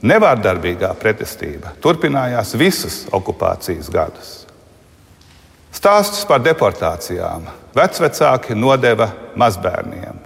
Nevārdarbīgā 0.00 0.94
pretestība 0.98 1.74
turpinājās 1.84 2.54
visus 2.58 3.02
okupācijas 3.12 3.90
gadus. 3.92 4.30
Stāstus 5.70 6.24
par 6.26 6.42
deportācijām 6.42 7.44
vecvecāki 7.76 8.56
nodeva 8.58 9.10
mazbērniem. 9.38 10.18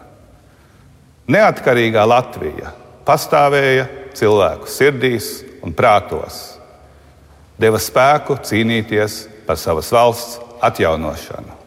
Neatkarīgā 1.29 2.05
Latvija 2.09 2.73
pastāvēja 3.05 3.89
cilvēku 4.17 4.71
sirdīs 4.71 5.43
un 5.65 5.75
prātos, 5.77 6.54
deva 7.61 7.79
spēku 7.81 8.39
cīnīties 8.45 9.19
par 9.47 9.59
savas 9.61 9.91
valsts 9.95 10.41
atjaunošanu. 10.65 11.61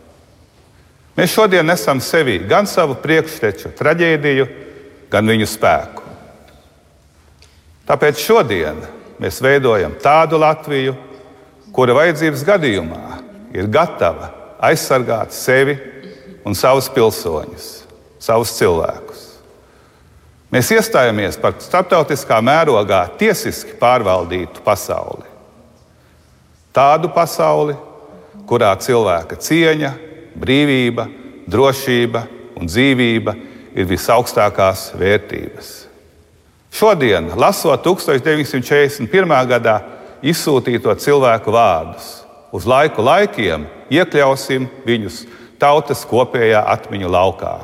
Mēs 1.18 1.34
šodien 1.34 1.66
nesam 1.66 2.02
sevī 2.04 2.38
gan 2.50 2.68
savu 2.70 2.98
priekšteču 3.02 3.72
traģēdiju, 3.78 4.48
gan 5.10 5.26
viņu 5.26 5.48
spēku. 5.50 6.04
Tāpēc 7.88 8.20
šodien 8.22 8.82
mēs 9.18 9.40
veidojam 9.42 9.96
tādu 10.04 10.38
Latviju, 10.42 10.94
kura 11.74 11.96
vajadzības 11.98 12.44
gadījumā 12.46 13.04
ir 13.56 13.70
gatava 13.72 14.30
aizsargāt 14.68 15.34
sevi 15.34 15.78
un 16.46 16.56
savus 16.58 16.90
pilsoņus, 16.94 17.70
savus 18.22 18.54
cilvēkus. 18.58 19.24
Mēs 20.54 20.70
iestājamies 20.72 21.40
par 21.42 21.58
starptautiskā 21.60 22.38
mērogā 22.46 23.02
tiesiski 23.20 23.76
pārvaldītu 23.80 24.64
pasauli. 24.64 25.27
Tādu 26.78 27.10
pasauli, 27.10 27.74
kurā 28.46 28.76
cilvēka 28.78 29.40
cieņa, 29.42 29.90
brīvība, 30.38 31.08
drošība 31.50 32.22
un 32.60 32.70
dzīvība 32.70 33.34
ir 33.74 33.88
visaugstākās 33.90 34.92
vērtības. 35.00 35.72
Šodien, 36.78 37.32
lasot 37.34 37.82
1941. 37.82 39.34
gadā 39.50 39.80
izsūtīto 40.22 40.94
cilvēku 41.02 41.56
vārdus, 41.56 42.12
uz 42.54 42.70
laiku 42.70 43.02
laikiem 43.02 43.66
iekļausim 43.90 44.70
viņus 44.86 45.24
tautas 45.58 46.06
kopējā 46.06 46.62
atmiņu 46.78 47.10
laukā. 47.10 47.58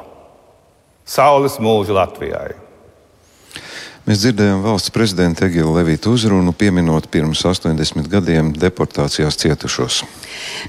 Saules 1.06 1.62
mūža 1.62 2.02
Latvijai! 2.02 2.63
Mēs 4.04 4.20
dzirdējām 4.20 4.60
valsts 4.66 4.92
prezidenta 4.92 5.46
Egila 5.48 5.78
Levita 5.78 6.12
uzrunu, 6.12 6.52
pieminot 6.52 7.06
pirms 7.08 7.40
80 7.48 8.10
gadiem 8.12 8.50
deportācijās 8.52 9.38
cietušos. 9.40 10.02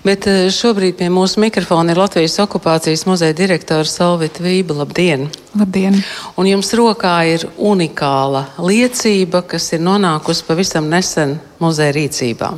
Bet 0.06 0.28
eh, 0.30 0.44
šobrīd 0.54 1.00
pie 1.00 1.08
mūsu 1.10 1.42
mikrofona 1.42 1.90
ir 1.90 1.98
Latvijas 1.98 2.38
okupācijas 2.44 3.02
muzeja 3.10 3.34
direktors 3.34 3.96
Salvita 3.98 4.44
Vība. 4.44 4.78
Labdien! 4.84 5.26
Labdien! 5.58 5.98
Un 6.38 6.46
jums 6.46 6.70
rokā 6.78 7.16
ir 7.32 7.48
unikāla 7.58 8.44
liecība, 8.62 9.42
kas 9.42 9.66
ir 9.74 9.82
nonākusi 9.82 10.46
pavisam 10.46 10.86
nesen 10.92 11.40
muzeja 11.58 11.98
rīcībā. 11.98 12.54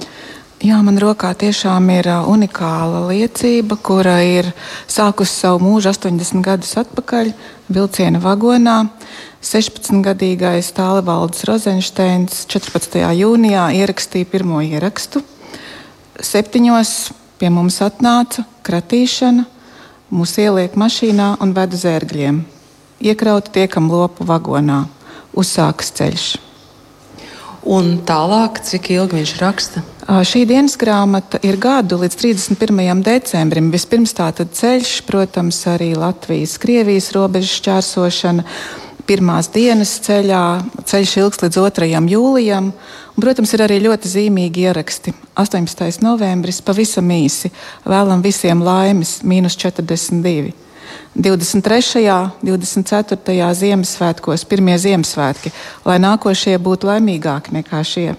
Jā, 0.61 0.77
man 0.85 1.01
rokā 1.01 1.33
tiešām 1.41 1.89
ir 1.97 2.11
unikāla 2.29 3.07
liecība, 3.09 3.81
kura 3.81 4.19
ir 4.25 4.53
sākusi 4.93 5.41
savu 5.41 5.71
mūžu 5.71 5.93
80 5.97 6.45
gadus 6.45 6.77
atpakaļ 6.85 7.33
vilciena 7.73 8.21
vagonā. 8.21 8.83
16-gadīgais 9.47 10.73
Tālevalds 10.75 11.45
Rozensteins 11.47 12.41
14. 12.51 12.99
jūnijā 13.15 13.69
ierakstīja 13.79 14.27
pirmo 14.27 14.59
ierakstu. 14.65 15.21
Septiņos 16.19 16.95
pie 17.39 17.51
mums 17.55 17.77
atnāca 17.85 18.43
kratīšana, 18.67 19.45
mūs 20.11 20.33
ieliek 20.43 20.75
mašīnā 20.75 21.37
un 21.45 21.53
ved 21.55 21.77
uz 21.79 21.85
ērgļiem. 21.87 22.41
Iekrauti 23.07 23.53
tiekam 23.61 23.87
lopu 23.93 24.27
vagonā. 24.27 24.87
Uzsākas 25.37 25.93
ceļš. 25.95 26.25
Un 27.67 28.01
tālāk, 28.07 28.59
cik 28.67 28.89
ilgi 28.95 29.21
viņš 29.21 29.35
raksta? 29.43 29.83
Šī 30.27 30.45
dienas 30.47 30.75
grāmata 30.79 31.39
ir 31.47 31.59
gadu 31.63 32.01
līdz 32.01 32.19
31. 32.19 33.03
decembrim. 33.07 33.71
Vispirms 33.75 34.15
tā 34.17 34.33
ceļš, 34.35 34.97
protams, 35.07 35.61
arī 35.71 35.93
Latvijas-Krievijas 35.99 37.13
robežas 37.15 37.57
šķērsošana 37.61 38.47
pirmās 39.07 39.49
dienas 39.55 39.95
ceļā, 40.05 40.43
ceļš 40.87 41.15
ilgs 41.23 41.43
līdz 41.45 41.59
2. 41.63 41.89
jūlijam. 42.13 42.71
Un, 43.17 43.23
protams, 43.23 43.55
ir 43.57 43.65
arī 43.65 43.81
ļoti 43.87 44.11
zīmīgi 44.13 44.67
ieraksti. 44.69 45.15
18. 45.41 46.03
novembris 46.05 46.61
pavisam 46.65 47.11
īsi. 47.15 47.53
Vēlam 47.87 48.25
visiem 48.25 48.63
laimes, 48.65 49.21
mīnus 49.25 49.57
42. 49.61 50.53
23. 51.17 52.03
un 52.45 52.51
24. 52.51 53.53
Ziemassvētkos, 53.63 54.45
pirmie 54.49 54.77
Ziemassvētki, 54.79 55.55
lai 55.89 55.97
nākošie 56.03 56.59
būtu 56.63 56.93
laimīgāki 56.93 57.57
nekā 57.57 57.83
šie. 57.87 58.11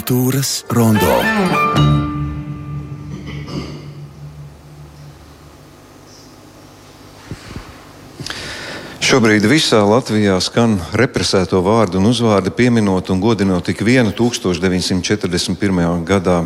Kultūras 0.00 0.64
rondo. 0.72 1.69
Šobrīd 9.10 9.42
visā 9.50 9.80
Latvijā 9.82 10.36
skan 10.38 10.76
represēto 10.94 11.58
vārdu 11.66 11.98
un 11.98 12.04
uzvārdu 12.12 12.52
pieminot 12.54 13.08
un 13.10 13.18
godinot 13.18 13.64
tik 13.66 13.80
vienu 13.82 14.12
1941. 14.14 16.04
gadā 16.06 16.36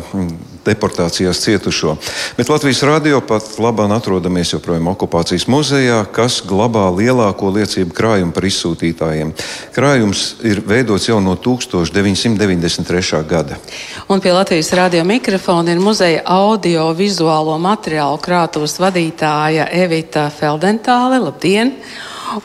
deportācijās 0.65 1.43
cietušo. 1.43 1.93
Bet 2.39 2.49
Latvijas 2.49 2.81
radio 2.89 3.19
pat 3.21 3.59
labāk 3.61 3.93
atrodamies 3.93 4.55
joprojām 4.55 4.89
okupācijas 4.95 5.45
muzejā, 5.45 5.99
kas 6.09 6.39
glabā 6.41 6.87
lielāko 6.95 7.51
liecību 7.53 7.93
krājumu 7.93 8.33
par 8.33 8.49
izsūtītājiem. 8.49 9.35
Krājums 9.77 10.23
ir 10.41 10.63
veidots 10.65 11.05
jau 11.11 11.19
no 11.21 11.37
1993. 11.37 13.21
gada. 13.29 13.61
Un 14.09 14.25
pie 14.25 14.33
Latvijas 14.33 14.73
radio 14.73 15.05
mikrofona 15.05 15.69
ir 15.77 15.85
muzeja 15.85 16.25
audio-vizuālo 16.25 17.61
materiālu 17.61 18.17
krātuves 18.25 18.81
vadītāja 18.81 19.69
Evita 19.85 20.31
Feldentāle. 20.33 21.21
Labdien! 21.29 21.77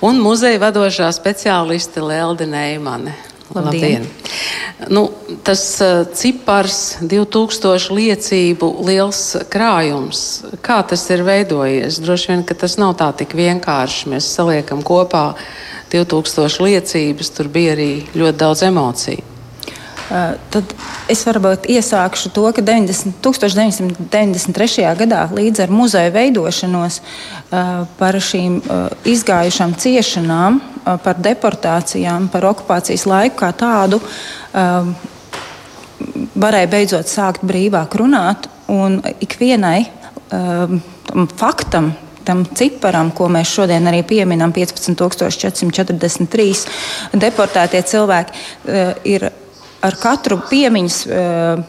Un 0.05 0.21
muzeja 0.23 0.61
vadošā 0.63 1.11
speciāliste 1.15 2.03
Lelde 2.05 2.47
Neimane. 2.49 3.17
Labdien! 3.55 4.05
Labdien. 4.05 4.07
Nu, 4.89 5.11
tas 5.43 5.63
uh, 5.83 6.05
cipars, 6.15 6.97
2000 7.03 7.91
liecību 7.93 8.69
liels 8.87 9.23
krājums, 9.53 10.21
kā 10.65 10.79
tas 10.87 11.03
ir 11.11 11.25
veidojies? 11.27 11.99
Droši 12.01 12.33
vien, 12.33 12.45
ka 12.47 12.57
tas 12.63 12.79
nav 12.81 12.95
tā 13.01 13.11
tik 13.19 13.35
vienkārši. 13.37 14.13
Mēs 14.15 14.31
saliekam 14.39 14.85
kopā 14.87 15.33
2000 15.93 16.65
liecības, 16.65 17.35
tur 17.37 17.51
bija 17.53 17.75
arī 17.75 17.91
ļoti 18.15 18.41
daudz 18.41 18.65
emociju. 18.71 19.40
Uh, 20.11 20.35
tad 20.51 20.67
es 21.07 21.21
varbūt 21.23 21.71
iesākšu 21.71 22.35
to, 22.35 22.43
ka 22.51 22.59
90, 22.67 23.23
1993. 23.23 24.83
gadā 24.99 25.31
līdz 25.31 25.63
ar 25.63 25.71
muzeja 25.71 26.11
veidošanos 26.11 26.99
uh, 26.99 27.87
par 27.95 28.19
šīm 28.19 28.59
uh, 28.59 28.91
izgājušām 29.07 29.79
ciešanām, 29.79 30.59
par 31.05 31.15
deportācijām, 31.23 32.27
par 32.33 32.43
okupācijas 32.49 33.05
laiku 33.07 33.37
kā 33.43 33.51
tādu 33.55 34.01
varēja 36.41 36.69
beidzot 36.73 37.07
sākt 37.07 37.45
brīvāk 37.47 37.95
runāt 38.01 38.49
un 38.73 39.03
ikvienai 39.21 39.85
faktam, 41.37 41.93
tam 42.25 42.45
ciparam, 42.57 43.11
ko 43.13 43.29
mēs 43.29 43.53
šodien 43.53 43.85
arī 43.93 44.01
pieminam, 44.09 44.57
15,443 44.57 47.21
deportētie 47.21 47.85
cilvēki, 47.93 48.33
ir 49.13 49.29
ar 49.85 49.97
katru 50.01 50.41
piemiņas 50.51 50.99
uh, 51.09 51.63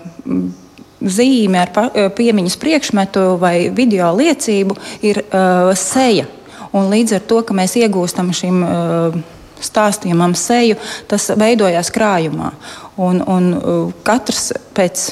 zīmi, 1.02 1.60
ar 1.60 1.72
uh, 1.76 2.08
piemiņas 2.16 2.58
priekšmetu 2.62 3.26
vai 3.42 3.56
video 3.76 4.12
liecību 4.18 4.78
ir 5.08 5.24
uh, 5.24 5.72
seja. 5.78 6.28
Un 6.72 6.88
līdz 6.92 7.18
ar 7.18 7.24
to, 7.28 7.42
ka 7.44 7.56
mēs 7.56 7.76
iegūstam 7.76 8.30
šim 8.32 8.62
stāstījumam 9.60 10.32
seju, 10.40 10.78
tas 11.12 11.26
veidojās 11.36 11.90
krājumā. 11.92 12.54
Un, 12.96 13.20
un 13.20 13.50
katrs 14.08 14.54
pēc 14.72 15.04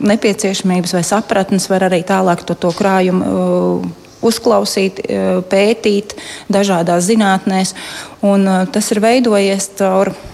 nepieciešamības 0.00 0.96
vai 0.96 1.02
sapratnes 1.04 1.68
var 1.68 1.84
arī 1.90 2.00
tālāk 2.08 2.46
to, 2.48 2.56
to 2.56 2.72
krājumu 2.78 3.28
uzklausīt, 4.24 5.04
pētīt 5.52 6.16
dažādās 6.48 7.04
zinātnēs. 7.12 7.76
Un, 8.24 8.48
tas 8.72 8.88
ir 8.96 9.04
veidojies 9.04 9.68
caur 9.76 10.14
Eh, 10.14 10.29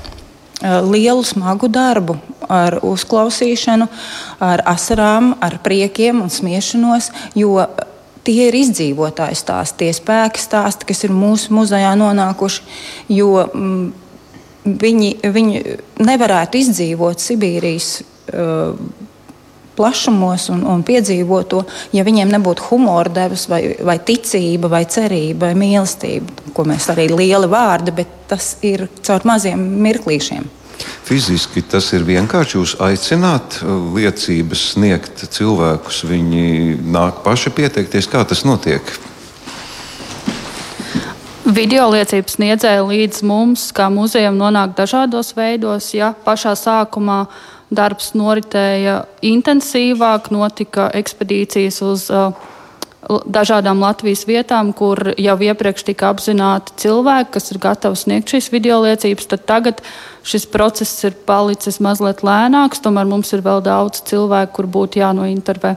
lielu 0.62 1.24
smagu 1.24 1.68
darbu 1.68 2.16
ar 2.48 2.78
uzklausīšanu, 2.86 3.88
ar 4.40 4.62
asarām, 4.66 5.34
ar 5.40 5.58
priekiem 5.64 6.22
un 6.24 6.32
smiešanos, 6.32 7.10
tie 8.26 8.48
ir 8.48 8.58
izdzīvotāji 8.58 9.38
stāsti, 9.38 9.84
tie 9.84 9.94
spēki 9.94 10.42
stāsti, 10.42 10.88
kas 10.88 11.04
ir 11.06 11.14
mūsu 11.14 11.54
muzejā 11.56 11.92
nonākuši. 11.98 12.64
Jo, 13.14 13.46
mm, 13.46 13.84
viņi, 14.82 15.10
viņi 15.36 15.62
nevarētu 16.02 16.62
izdzīvot 16.62 17.22
Sibīrijas 17.22 17.90
uh, 18.00 18.74
plašumos 19.76 20.48
un, 20.54 20.64
un 20.66 20.82
piedzīvot 20.86 21.48
to, 21.52 21.62
ja 21.94 22.04
viņiem 22.06 22.32
nebūtu 22.32 22.70
humora 22.70 23.12
devis, 23.12 23.46
vai, 23.52 23.60
vai 23.84 23.98
ticība, 24.00 24.70
vai 24.72 24.84
cerība, 24.90 25.50
vai 25.50 25.58
mīlestība, 25.60 26.50
ko 26.56 26.64
mēs 26.68 26.88
arī 26.94 27.10
lieli 27.12 27.50
vārdi, 27.52 27.94
bet 27.94 28.14
tas 28.30 28.54
ir 28.66 28.88
caur 29.06 29.26
maziem 29.28 29.60
mirklīšiem. 29.86 30.48
Fiziski 31.06 31.62
tas 31.62 31.86
ir 31.94 32.02
vienkārši 32.02 32.56
jūs 32.56 32.72
aicināt 32.82 33.60
uh, 33.60 33.76
liecības 33.94 34.62
sniegt 34.72 35.20
cilvēkus. 35.30 36.00
Viņi 36.10 36.80
nāk 36.82 37.20
paši 37.22 37.52
pieteikties, 37.54 38.08
kā 38.10 38.24
tas 38.26 38.42
notiek. 38.42 38.82
Video 41.46 41.84
liecības 41.92 42.34
sniedzēja 42.40 42.82
līdz 42.82 43.22
mums, 43.22 43.68
kā 43.70 43.86
muzejam, 43.86 44.34
nonāk 44.34 44.74
dažādos 44.74 45.30
veidos. 45.38 45.92
Ja 45.94 46.10
pašā 46.26 46.56
sākumā 46.58 47.28
Darbs 47.70 48.12
noritēja 48.18 49.04
intensīvāk, 49.26 50.32
notika 50.34 50.88
ekspedīcijas 50.94 51.80
uz 51.86 52.10
uh, 52.10 52.34
dažādām 53.06 53.80
Latvijas 53.82 54.24
vietām, 54.26 54.72
kur 54.76 55.12
jau 55.14 55.36
iepriekš 55.48 55.86
tika 55.86 56.10
apzināti 56.10 56.74
cilvēki, 56.82 57.32
kas 57.36 57.52
ir 57.52 57.60
gatavi 57.62 57.98
sniegt 58.00 58.32
šīs 58.34 58.50
video 58.54 58.80
liecības. 58.84 59.28
Tad 59.30 59.44
tagad 59.46 59.82
šis 60.26 60.48
process 60.50 61.04
ir 61.06 61.16
palicis 61.28 61.78
mazliet 61.84 62.24
lēnāks, 62.26 62.82
tomēr 62.82 63.06
mums 63.08 63.32
ir 63.36 63.44
vēl 63.46 63.62
daudz 63.66 64.02
cilvēku, 64.10 64.58
kur 64.58 64.70
būtu 64.78 65.02
jānointervē. 65.02 65.76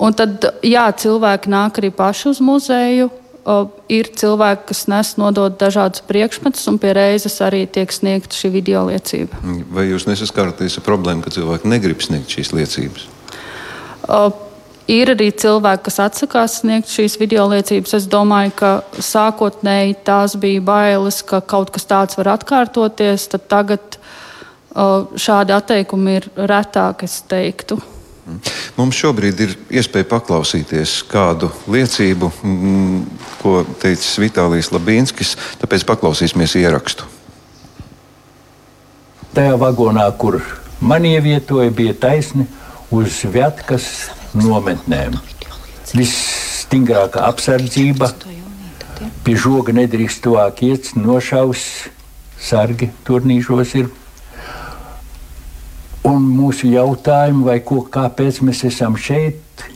Un 0.00 0.14
tad, 0.16 0.46
jā, 0.64 0.86
cilvēki 0.96 1.50
nāk 1.52 1.80
arī 1.80 1.90
paši 1.92 2.30
uz 2.30 2.38
muzeju, 2.44 3.10
ir 3.90 4.10
cilvēki, 4.20 4.66
kas 4.70 4.84
nes 4.90 5.14
nodot 5.20 5.56
dažādus 5.58 6.04
priekšmetus, 6.08 6.66
un 6.70 6.78
pie 6.80 6.92
reizes 6.96 7.38
arī 7.44 7.64
tiek 7.66 7.92
sniegta 7.92 8.36
šī 8.36 8.52
video 8.52 8.84
liecība. 8.88 9.40
Vai 9.74 9.88
jūs 9.90 10.06
nesaskaraties 10.08 10.78
ar 10.78 10.86
problēmu, 10.86 11.24
ka 11.24 11.32
cilvēki 11.34 11.72
negrib 11.72 12.04
sniegt 12.04 12.30
šīs 12.36 12.52
liecības? 12.56 13.08
Uh, 14.06 14.30
ir 14.90 15.12
arī 15.14 15.30
cilvēki, 15.36 15.84
kas 15.86 16.00
atsakās 16.06 16.58
sniegt 16.60 16.90
šīs 16.90 17.16
video 17.20 17.46
liecības. 17.50 17.94
Es 18.00 18.08
domāju, 18.10 18.54
ka 18.58 18.72
sākotnēji 18.98 20.00
tās 20.06 20.36
bija 20.40 20.62
bailes, 20.64 21.22
ka 21.26 21.40
kaut 21.40 21.72
kas 21.74 21.86
tāds 21.90 22.18
var 22.18 22.34
atkārtoties, 22.36 23.28
tad 23.34 23.46
tagad 23.50 24.00
šādi 25.18 25.54
atteikumi 25.54 26.20
ir 26.20 26.28
retāk, 26.50 27.04
es 27.06 27.20
teiktu. 27.26 27.80
Mums 28.76 28.98
šobrīd 29.00 29.40
ir 29.42 29.54
iespēja 29.80 30.06
paklausīties 30.12 31.00
kādu 31.10 31.48
liecību, 31.70 32.28
mm, 32.46 33.00
ko 33.40 33.64
teicis 33.82 34.20
Vitālijs 34.22 34.70
Labīnskis, 34.70 35.34
tāpēc 35.58 35.86
paklausīsimies 35.88 36.54
ierakstu. 36.60 37.08
Tajā 39.34 39.58
vagonā, 39.58 40.06
kur 40.18 40.38
man 40.80 41.06
ievietoja, 41.06 41.74
bija 41.74 41.96
taisni 42.06 42.46
uz 42.94 43.24
Vietkas 43.26 44.10
nometnēm. 44.36 45.16
Visstingrākā 45.90 47.24
apsardzība, 47.26 48.12
pie 49.24 49.38
žoga 49.38 49.74
nedrīkst 49.74 50.22
tuvāk 50.26 50.62
iet, 50.66 50.92
nošaus, 50.98 51.64
sargi 52.40 52.92
turnīšos 53.08 53.74
ir 53.80 53.90
Un 56.06 56.24
mūsu 56.24 56.70
jautājumi, 56.72 57.42
vai 57.44 57.58
ko, 57.60 57.82
kāpēc 57.92 58.38
mēs 58.46 58.62
esam 58.64 58.94
šeit, 58.96 59.66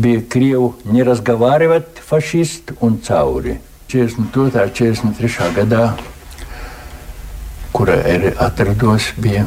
bija 0.00 0.22
Krievu 0.32 0.70
nerazgavārivat 0.88 2.00
fašisti 2.00 2.78
un 2.80 2.96
cauri. 3.04 3.58
42. 3.92 4.64
un 4.64 4.72
43. 4.72 5.50
gadā, 5.58 5.82
kura 7.76 7.98
ir 8.08 8.32
atrados, 8.40 9.12
bija 9.20 9.44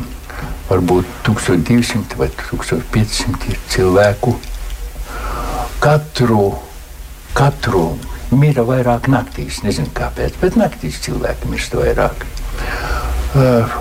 varbūt 0.69 1.10
1200 1.28 2.17
vai 2.19 2.30
1500 2.39 3.58
cilvēku. 3.73 4.36
Katru, 5.80 6.56
katru 7.38 7.86
mira 8.32 8.65
vairāk 8.67 9.08
naktīs, 9.10 9.62
nezinu 9.65 9.89
kāpēc, 9.95 10.36
bet 10.41 10.58
naktīs 10.60 10.99
cilvēki 11.06 11.49
mirst 11.54 11.78
vairāk. 11.78 12.25
Uh, 13.38 13.80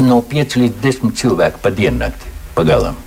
no 0.00 0.20
5 0.24 0.58
līdz 0.60 0.82
10 0.82 1.16
cilvēku 1.20 1.62
pa 1.62 1.72
diennakti 1.74 2.32
pagalam. 2.56 2.98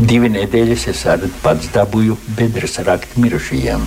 Divi 0.00 0.30
nedēļas 0.32 0.86
es 0.88 1.02
arī 1.12 1.28
pats 1.42 1.68
dabūju 1.74 2.16
bedres 2.36 2.78
rakti 2.86 3.20
mirušajiem. 3.20 3.82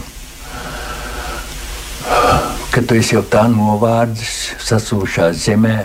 Kad 2.74 2.88
tu 2.90 2.98
esi 2.98 3.16
jau 3.16 3.24
tā 3.26 3.48
novārdzis, 3.50 4.54
sasūšā 4.62 5.32
zemē, 5.38 5.78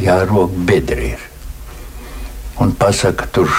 jārok 0.00 0.52
bedri 0.68 1.12
ir. 1.14 1.24
Un 2.60 2.72
pasaka, 2.72 3.26
tur 3.32 3.50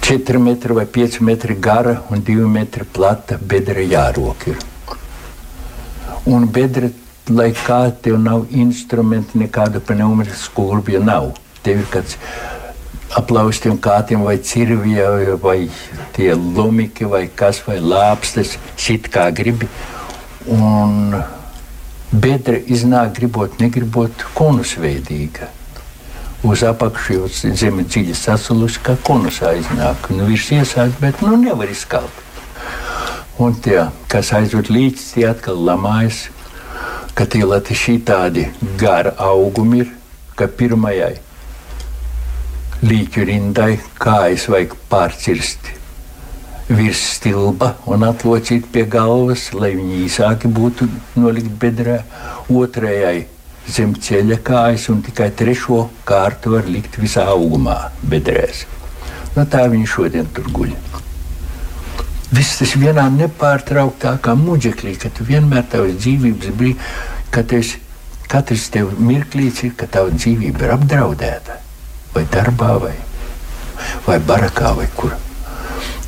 4 0.00 0.38
metri 0.38 0.72
vai 0.72 0.86
5 0.86 1.20
metri 1.20 1.56
gara 1.60 2.02
un 2.10 2.22
2 2.22 2.46
metri 2.48 2.84
plata 2.84 3.38
bedra 3.38 3.82
jārok 3.82 4.46
ir. 4.52 4.62
Un 6.26 6.46
bedra 6.50 6.90
lai 7.30 7.50
kā 7.52 7.80
tev 8.02 8.18
nav 8.22 8.46
instrumenti, 8.54 9.38
nekāda 9.38 9.80
pneumatiskā 9.82 10.44
skulbja 10.44 11.00
nav. 11.02 11.32
Tev 11.66 11.82
ir 11.82 11.88
kāds 11.90 12.14
aplaustiem 13.18 13.78
kātiem 13.82 14.22
vai 14.26 14.36
cirvija 14.38 15.36
vai 15.42 15.68
tie 16.14 16.34
lumiki 16.34 17.06
vai 17.06 17.26
kas 17.26 17.62
vai 17.66 17.78
lāpstes, 17.80 18.56
sit 18.76 19.10
kā 19.10 19.28
gribi. 19.34 19.68
Un 20.46 21.16
bedra 22.22 22.58
iznāk, 22.58 23.14
gribot, 23.18 23.58
negribot, 23.60 24.24
konusveidīga. 24.36 25.50
Uz 26.46 26.62
apakšu 26.66 27.16
jau 27.16 27.28
zeme 27.32 27.84
dziļi 27.86 28.14
sasulusi, 28.14 28.80
kā 28.84 28.94
konusā 29.06 29.54
iznāk. 29.58 30.10
Nu, 30.14 30.28
virs 30.30 30.48
iesākt, 30.54 31.00
bet 31.02 31.22
nu 31.24 31.36
nevar 31.40 31.70
izkalt. 31.72 32.22
Un 33.42 33.56
tie, 33.60 33.82
kas 34.08 34.32
aizved 34.36 34.70
līdzi, 34.72 35.06
tie 35.14 35.26
atkal 35.28 35.58
lamājas, 35.68 36.26
ka 37.16 37.26
tie 37.28 37.44
lati 37.44 37.76
šī 37.76 37.98
tādi 38.08 38.46
gara 38.80 39.12
augumi 39.28 39.82
ir, 39.84 39.92
ka 40.36 40.48
pirmajai 40.48 41.14
līķu 42.84 43.24
rindai 43.24 43.78
kājas 44.00 44.48
vajag 44.52 44.76
pārcirst 44.90 45.75
virs 46.68 47.00
stilba 47.16 47.76
un 47.86 48.02
atlocīt 48.06 48.66
pie 48.72 48.84
galvas, 48.90 49.52
lai 49.54 49.74
viņi 49.76 50.02
īsāki 50.06 50.50
būtu 50.50 50.88
nolikt 51.14 51.54
bedrē. 51.62 52.00
Otrajai 52.50 53.26
zem 53.70 53.94
ceļa 53.94 54.38
kājas 54.46 54.88
un 54.90 55.02
tikai 55.06 55.30
trešo 55.34 55.86
kārtu 56.06 56.54
var 56.54 56.66
likt 56.70 56.98
visā 57.02 57.26
augumā 57.30 57.76
bedrēs. 58.02 58.64
No 59.36 59.44
tā 59.50 59.66
viņi 59.70 59.90
šodien 59.90 60.30
tur 60.34 60.48
guļ. 60.54 60.74
Viss 62.34 62.58
tas 62.58 62.72
vienā 62.74 63.06
nepārtrauktā 63.14 64.16
kā 64.22 64.34
muģeklī, 64.38 64.96
ka 64.98 65.10
tu 65.14 65.26
vienmēr 65.28 65.66
tavas 65.70 65.94
dzīvības 66.00 66.56
brīdī, 66.58 66.88
kad 67.30 67.52
esi, 67.54 67.78
katrs 68.26 68.66
tev 68.74 68.96
mirklīts 68.98 69.62
ir, 69.68 69.76
ka 69.78 69.86
tava 69.86 70.10
dzīvība 70.14 70.66
ir 70.66 70.74
apdraudēta 70.74 71.60
vai 72.16 72.24
darbā, 72.32 72.72
vai, 72.82 72.96
vai 74.08 74.18
barakā, 74.18 74.74
vai 74.78 74.88
kur. 74.96 75.14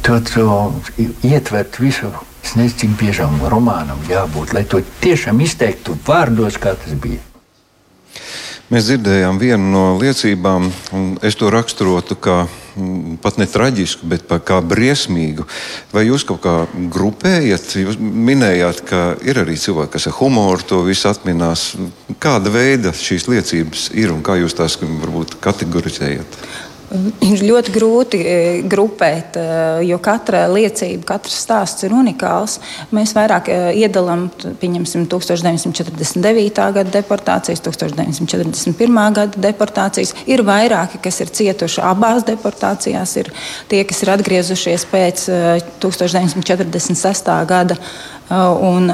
Tad 0.07 0.33
uh, 0.41 0.73
ietvert 1.27 1.81
visu. 1.83 2.13
Es 2.45 2.55
nezinu, 2.57 2.79
cik 2.81 2.93
biežam 3.01 3.41
romānam 3.51 3.99
jābūt, 4.09 4.55
lai 4.57 4.63
to 4.65 4.81
tiešām 5.03 5.43
izteiktu 5.45 5.99
vārdos, 6.07 6.57
kā 6.61 6.77
tas 6.79 6.95
bija. 6.95 7.21
Mēs 8.69 8.85
dzirdējām 8.85 9.39
vienu 9.41 9.71
no 9.73 9.83
liecībām, 9.97 10.67
un 10.93 11.05
es 11.25 11.39
to 11.41 11.49
raksturotu 11.49 12.19
kā 12.21 12.43
pat 13.25 13.39
ne 13.41 13.47
traģisku, 13.49 14.07
bet 14.11 14.27
kā 14.45 14.59
briesmīgu. 14.61 15.47
Vai 15.95 16.05
jūs 16.05 16.27
kaut 16.29 16.43
kā 16.45 16.55
grupējat? 16.93 17.73
Jūs 17.81 17.97
minējāt, 17.99 18.83
ka 18.91 19.01
ir 19.25 19.41
arī 19.41 19.57
cilvēki, 19.57 19.95
kas 19.97 20.11
ar 20.11 20.19
humoru 20.19 20.69
to 20.69 20.83
visu 20.87 21.09
atminās. 21.09 21.71
Kāda 22.21 22.53
veida 22.53 22.93
šīs 22.93 23.25
liecības 23.33 23.89
ir 23.97 24.13
un 24.13 24.21
kā 24.27 24.37
jūs 24.43 24.59
tās 24.61 24.77
varbūt 24.85 25.39
kategorizējat? 25.41 26.41
Ir 27.29 27.43
ļoti 27.45 27.73
grūti 27.75 28.19
e, 28.23 28.37
grupēt, 28.69 29.37
e, 29.37 29.45
jo 29.89 29.99
katra 30.03 30.47
liecība, 30.51 31.05
katrs 31.13 31.37
stāsts 31.45 31.85
ir 31.85 31.93
unikāls. 31.97 32.59
Mēs 32.97 33.13
vairāk 33.17 33.51
e, 33.53 33.59
iedalām, 33.83 34.29
pieņemsim, 34.61 35.05
1949. 35.13 36.63
gada 36.79 36.95
deportācijas, 36.95 37.63
1941. 37.67 39.01
gada 39.21 39.45
deportācijas. 39.49 40.15
Ir 40.31 40.45
vairāki, 40.49 41.01
kas 41.05 41.21
ir 41.25 41.33
cietuši 41.41 41.85
abās 41.85 42.25
deportācijās, 42.29 43.17
ir 43.21 43.33
tie, 43.69 43.85
kas 43.89 44.05
ir 44.05 44.15
atgriezušies 44.17 44.89
pēc 44.89 45.27
1946. 45.85 47.35
gada 47.49 47.77
un 48.31 48.91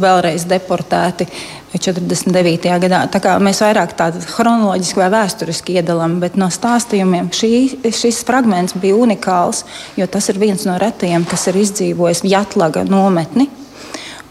vēlreiz 0.00 0.48
deportēti. 0.48 1.28
49. 1.74 2.70
gadā. 2.84 3.00
Mēs 3.42 3.58
vairāk 3.64 3.96
tādu 3.98 4.20
chronoloģiski 4.22 5.00
vai 5.00 5.08
vēsturiski 5.10 5.74
iedalām, 5.80 6.20
bet 6.22 6.36
no 6.38 6.46
stāstījumiem 6.46 7.32
šī, 7.34 7.50
šis 7.90 8.20
fragments 8.28 8.76
bija 8.78 8.94
unikāls, 8.94 9.64
jo 9.98 10.06
tas 10.06 10.30
ir 10.30 10.38
viens 10.38 10.62
no 10.68 10.76
retajiem, 10.78 11.26
kas 11.26 11.48
ir 11.50 11.58
izdzīvojis 11.64 12.22
Jatlaga 12.30 12.86
nometni. 12.86 13.48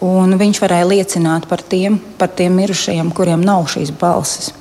Un 0.03 0.37
viņš 0.39 0.59
varēja 0.63 0.87
liecināt 0.87 1.47
par 1.51 1.63
tiem, 1.67 1.99
par 2.19 2.31
tiem 2.31 2.55
mirušajiem, 2.59 3.11
kuriem 3.15 3.43
nav 3.43 3.67
šīs 3.71 3.91
balsis. 3.99 4.53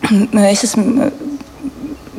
Es 0.50 0.64
esmu 0.64 1.10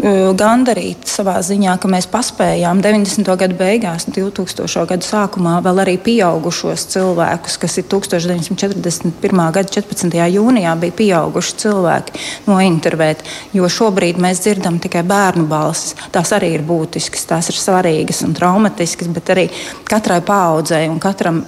gandarīti 0.02 1.10
savā 1.10 1.38
ziņā, 1.46 1.76
ka 1.82 1.90
mēs 1.92 2.08
paspējām 2.10 2.82
90. 2.82 3.28
gadu 3.38 3.58
beigās, 3.60 4.08
2000. 4.10 4.86
gadu 4.90 5.06
sākumā 5.06 5.60
vēl 5.66 5.82
arī 5.84 5.96
pieaugušos 6.02 6.88
cilvēkus, 6.94 7.58
kas 7.62 7.78
ir 7.78 7.86
1941. 7.92 9.44
gada 9.58 9.74
14. 9.78 10.18
jūnijā 10.36 10.74
bija 10.82 10.98
pieauguši 11.02 11.58
cilvēki, 11.66 12.24
nointervēt. 12.50 13.22
Jo 13.54 13.70
šobrīd 13.70 14.22
mēs 14.22 14.42
dzirdam 14.46 14.80
tikai 14.82 15.04
bērnu 15.08 15.46
balsis. 15.52 15.94
Tās 16.14 16.34
arī 16.34 16.56
ir 16.58 16.66
būtiskas, 16.66 17.28
tās 17.30 17.52
ir 17.54 17.60
svarīgas 17.60 18.24
un 18.26 18.34
traumatiskas, 18.38 19.12
bet 19.14 19.30
arī 19.36 19.46
katrai 19.90 20.22
paudzei 20.26 20.88
un 20.90 21.00
katram 21.04 21.44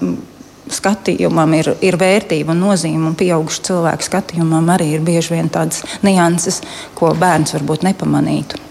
skatījumam 0.73 1.55
ir, 1.59 1.73
ir 1.86 1.97
vērtība 2.01 2.55
un 2.55 2.65
nozīme, 2.67 3.07
un 3.12 3.17
pieaugušu 3.19 3.67
cilvēku 3.69 4.09
skatījumam 4.09 4.73
arī 4.73 4.93
ir 4.97 5.05
bieži 5.05 5.38
vien 5.38 5.51
tādas 5.53 5.83
nianses, 6.05 6.62
ko 6.97 7.13
bērns 7.17 7.55
varbūt 7.57 7.88
nepamanītu. 7.89 8.62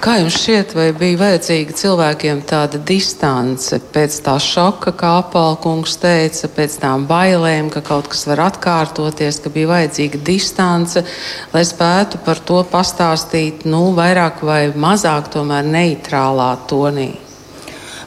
Kā 0.00 0.14
jums 0.16 0.38
šķiet, 0.40 0.70
vai 0.72 0.86
bija 0.96 1.18
vajadzīga 1.20 1.74
cilvēkiem 1.76 2.38
tāda 2.48 2.78
distance 2.88 3.76
pēc 3.92 4.14
tā 4.24 4.38
šoka, 4.40 4.94
kā 4.96 5.10
apelkungs 5.18 5.98
teica, 6.00 6.48
pēc 6.56 6.78
tām 6.80 7.04
bailēm, 7.10 7.68
ka 7.68 7.82
kaut 7.84 8.08
kas 8.08 8.24
var 8.30 8.46
atkārtoties, 8.46 9.42
ka 9.44 9.52
bija 9.52 9.68
vajadzīga 9.74 10.22
distance, 10.24 11.04
lai 11.52 11.66
spētu 11.68 12.24
par 12.24 12.40
to 12.48 12.62
pastāstīt, 12.72 13.68
nu, 13.68 13.90
vairāk 13.98 14.40
vai 14.40 14.62
mazāk 14.72 15.28
tomēr 15.36 15.68
neitrālā 15.68 16.54
tonī? 16.72 17.10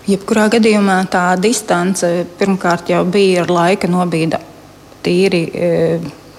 Jebkurā 0.04 0.50
gadījumā 0.52 0.98
tā 1.12 1.30
distance 1.40 2.08
pirmkārt 2.40 2.90
jau 2.92 3.06
bija 3.08 3.46
ar 3.46 3.54
laika 3.56 3.88
nobīda 3.88 4.42
tīri. 5.06 5.46
E, 5.48 5.72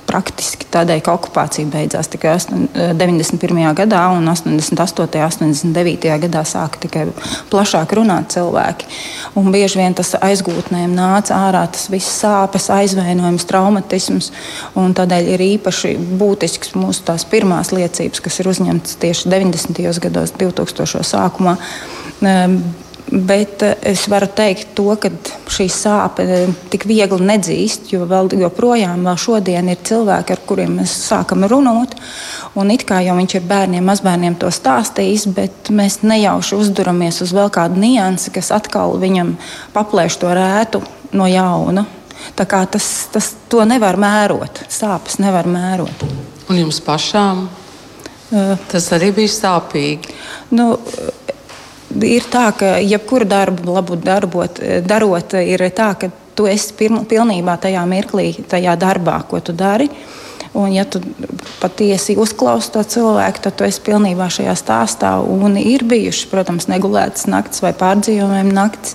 praktiski 0.04 0.68
tādēļ, 0.70 1.00
ka 1.02 1.14
okupācija 1.16 1.66
beidzās 1.72 2.10
tikai 2.12 2.34
91. 2.36 3.56
E, 3.64 3.70
gadā, 3.80 4.02
un 4.14 4.28
88. 4.30 5.00
un 5.00 5.72
89. 5.72 6.12
gadā 6.26 6.42
sāka 6.46 6.78
tikai 6.84 7.06
plašāk 7.50 7.96
runāt 7.96 8.36
cilvēki. 8.36 8.86
Un 9.40 9.48
bieži 9.54 9.80
vien 9.80 9.96
tas 9.96 10.12
aizgūtnēm 10.20 10.92
nāca 10.94 11.40
ārā, 11.48 11.64
tas 11.72 11.88
viss 11.90 12.20
sāpes, 12.20 12.68
aizvainojums, 12.76 13.48
traumatisms. 13.48 14.30
Tādēļ 14.76 15.32
ir 15.34 15.46
īpaši 15.48 15.96
būtisks 16.20 16.76
mūsu 16.78 17.08
tās 17.08 17.26
pirmās 17.26 17.72
liecības, 17.74 18.22
kas 18.28 18.38
ir 18.44 18.52
uzņemtas 18.52 19.00
tieši 19.02 19.32
90. 19.32 19.82
gados, 20.04 20.36
2000. 20.38 21.02
sākumā 21.14 21.58
Bet 23.12 23.62
eh, 23.62 23.74
es 23.92 24.06
varu 24.08 24.30
teikt, 24.32 24.70
to, 24.78 24.86
ka 24.96 25.10
šī 25.52 25.66
sāpe 25.72 26.24
eh, 26.24 26.52
tik 26.72 26.86
viegli 26.88 27.20
nedzīst, 27.28 27.90
jo 27.92 28.06
vēl 28.08 28.30
joprojām 28.40 29.04
vēl 29.04 29.18
šodien 29.20 29.68
ir 29.68 29.82
cilvēki, 29.84 30.32
ar 30.32 30.44
kuriem 30.48 30.78
mēs 30.80 30.94
sākam 31.10 31.44
runāt. 31.50 31.92
Un 32.56 32.72
it 32.72 32.86
kā 32.88 33.02
jau 33.04 33.16
viņš 33.18 33.36
ir 33.36 33.48
bērniem, 33.50 33.84
mazbērniem 33.84 34.38
to 34.40 34.48
stāstījis, 34.48 35.26
bet 35.36 35.68
mēs 35.74 36.00
nejauši 36.06 36.56
uzduramies 36.56 37.20
uz 37.24 37.34
vēl 37.36 37.52
kādu 37.52 37.82
niansi, 37.82 38.32
kas 38.32 38.52
atkal 38.56 38.96
viņam 39.02 39.34
paplēš 39.74 40.16
to 40.22 40.32
rētu 40.32 40.80
no 41.12 41.28
jauna. 41.28 41.84
Tā 42.38 42.46
kā 42.48 42.62
tas, 42.70 42.86
tas 43.12 43.34
to 43.52 43.66
nevar 43.68 43.98
mērot, 44.00 44.62
sāpes 44.72 45.18
nevar 45.20 45.48
mērot. 45.50 46.06
Un 46.48 46.60
jums 46.62 46.80
pašām 46.84 47.44
uh, 47.44 48.54
tas 48.70 48.88
arī 48.96 49.10
bija 49.18 49.32
sāpīgi? 49.34 50.14
Nu, 50.56 50.70
ir 52.02 52.26
tā, 52.30 52.48
ka 52.58 52.76
jebkuru 52.82 53.28
darbu 53.28 53.76
labu 53.76 53.96
darbot, 54.00 54.60
darot, 54.86 55.36
ir 55.38 55.64
tā, 55.74 55.92
ka 55.98 56.10
tu 56.34 56.48
esi 56.50 56.74
pilnībā 57.08 57.56
tajā 57.62 57.84
mirklī, 57.88 58.32
tajā 58.50 58.74
darbā, 58.80 59.20
ko 59.28 59.40
tu 59.40 59.54
dari. 59.56 59.88
Un, 60.54 60.70
ja 60.70 60.84
tu 60.86 61.00
patiesi 61.58 62.14
uzklausi 62.20 62.70
to 62.70 62.82
cilvēku, 62.86 63.40
tad 63.42 63.56
tu 63.58 63.66
esi 63.66 63.80
pilnībā 63.82 64.28
šajā 64.30 64.52
stāstā. 64.54 65.16
Un 65.18 65.58
ir 65.58 65.82
bijušas, 65.90 66.28
protams, 66.30 66.68
negulētas 66.70 67.26
naktis 67.26 67.64
vai 67.64 67.72
pārdzīvojumi 67.74 68.54
naktis. 68.54 68.94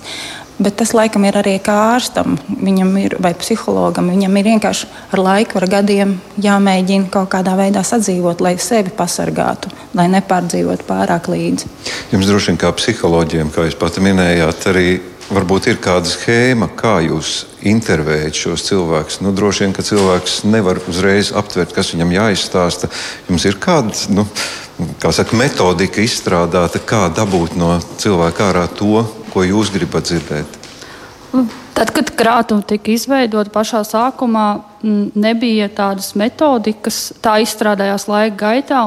Bet 0.60 0.76
tas 0.76 0.90
laikam 0.92 1.24
ir 1.24 1.38
arī 1.40 1.54
kā 1.64 1.72
ārstam, 1.94 2.34
viņam 2.48 2.90
ir, 3.00 3.14
vai 3.24 3.32
psihologam. 3.38 4.10
Viņam 4.12 4.34
ir 4.36 4.48
vienkārši 4.50 4.88
ar 5.16 5.22
laiku, 5.24 5.56
ar 5.56 5.64
gadiem 5.72 6.18
jāmēģina 6.36 7.08
kaut 7.12 7.30
kādā 7.32 7.54
veidā 7.56 7.80
sadzīvot, 7.86 8.42
lai 8.44 8.58
sevi 8.60 8.92
pasargātu, 8.92 9.72
lai 9.96 10.10
nepārdzīvotu 10.12 10.84
pārāk 10.84 11.30
līdzi. 11.32 11.70
Jums 12.12 12.28
droši 12.28 12.52
vien 12.52 12.60
kā 12.60 12.74
psiholoģiem, 12.76 13.54
kā 13.54 13.64
jūs 13.70 13.78
pati 13.80 14.04
minējāt, 14.04 14.68
arī 14.68 14.88
varbūt 15.30 15.70
ir 15.70 15.78
kāda 15.80 16.10
schēma, 16.10 16.68
kā 16.76 16.98
jūs 17.06 17.44
intervējat 17.66 18.36
šos 18.42 18.64
cilvēkus. 18.66 19.20
Nu, 19.24 19.32
droši 19.36 19.64
vien, 19.64 19.74
ka 19.76 19.84
cilvēks 19.86 20.42
nevar 20.44 20.80
uzreiz 20.90 21.30
aptvert, 21.36 21.72
kas 21.76 21.94
viņam 21.94 22.12
jāizstāsta. 22.16 22.90
Jums 23.30 23.46
ir 23.48 23.56
kāda 23.62 23.94
nu, 24.12 24.26
saka, 25.06 25.38
metodika 25.38 26.02
izstrādāta, 26.02 26.82
kā 26.82 27.06
dabūt 27.14 27.56
no 27.60 27.76
cilvēka 28.02 28.50
ārā 28.50 28.66
to, 28.74 29.04
ko 29.32 29.44
jūs 29.46 29.72
gribat 29.74 30.08
dzirdēt? 30.10 30.58
Nu, 31.30 31.44
tad, 31.76 31.92
kad 31.94 32.10
krātuve 32.18 32.64
tika 32.66 32.90
izveidota 32.90 33.52
pašā 33.54 33.84
sākumā, 33.86 34.46
nebija 35.14 35.68
tādas 35.70 36.12
metodikas, 36.18 37.10
tā 37.22 37.38
izstrādājās 37.44 38.08
laika 38.10 38.36
gaitā. 38.40 38.82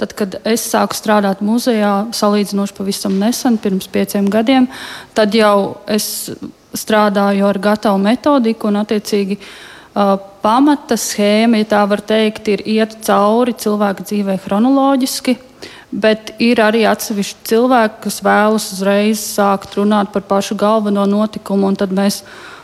Tad, 0.00 0.14
kad 0.16 0.38
es 0.48 0.64
sāku 0.68 0.96
strādāt 0.96 1.42
muzejā, 1.44 2.10
salīdzinoši 2.16 2.76
pavisam 2.76 3.18
nesen, 3.20 3.58
pirms 3.60 3.88
pieciem 3.92 4.30
gadiem, 4.32 4.68
tad 5.16 5.36
jau 5.36 5.80
es 5.88 6.30
strādāju 6.76 7.44
ar 7.48 7.58
gatavu 7.60 8.00
metodiku 8.00 8.70
un 8.70 8.80
attiecīgi 8.80 9.36
uh, 9.36 10.14
pamata 10.40 10.96
schēma, 10.96 11.60
ja 11.60 11.68
tā 11.74 11.82
var 11.90 12.00
teikt, 12.06 12.48
ir 12.48 12.64
iet 12.64 12.96
cauri 13.04 13.56
cilvēka 13.60 14.06
dzīvē 14.08 14.38
chronoloģiski. 14.44 15.36
Bet 15.90 16.36
ir 16.38 16.60
arī 16.62 16.84
atsevišķi 16.86 17.48
cilvēki, 17.50 17.96
kas 18.04 18.20
vēlas 18.22 18.68
uzreiz 18.76 19.22
sākt 19.24 19.74
runāt 19.74 20.12
par 20.14 20.22
pašu 20.28 20.54
galveno 20.58 21.02
notikumu, 21.10 21.66
un 21.66 21.78
tad 21.78 21.90
mēs 21.90 22.20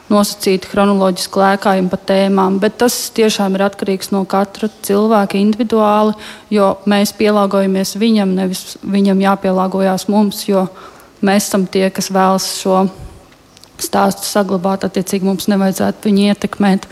nosacīti 0.06 0.70
chronoloģiski 0.70 1.40
lēkājam 1.42 1.88
pa 1.90 1.98
tēmām. 2.06 2.60
Bet 2.62 2.78
tas 2.84 2.94
tiešām 3.16 3.58
ir 3.58 3.66
atkarīgs 3.66 4.12
no 4.14 4.22
katra 4.30 4.70
cilvēka 4.86 5.40
individuāli, 5.40 6.14
jo 6.54 6.76
mēs 6.86 7.16
pielāgojamies 7.18 7.96
viņam, 7.98 8.36
nevis 8.38 8.76
viņam 8.86 9.24
jāpielāgojas 9.26 10.06
mums, 10.12 10.44
jo 10.46 10.68
mēs 11.26 11.48
esam 11.48 11.66
tie, 11.66 11.88
kas 11.90 12.12
vēlas 12.14 12.46
šo 12.60 12.84
stāstu 13.82 14.30
saglabāt. 14.30 14.86
Attiecīgi 14.86 15.26
mums 15.26 15.50
nevajadzētu 15.50 16.06
viņu 16.06 16.30
ietekmēt, 16.30 16.86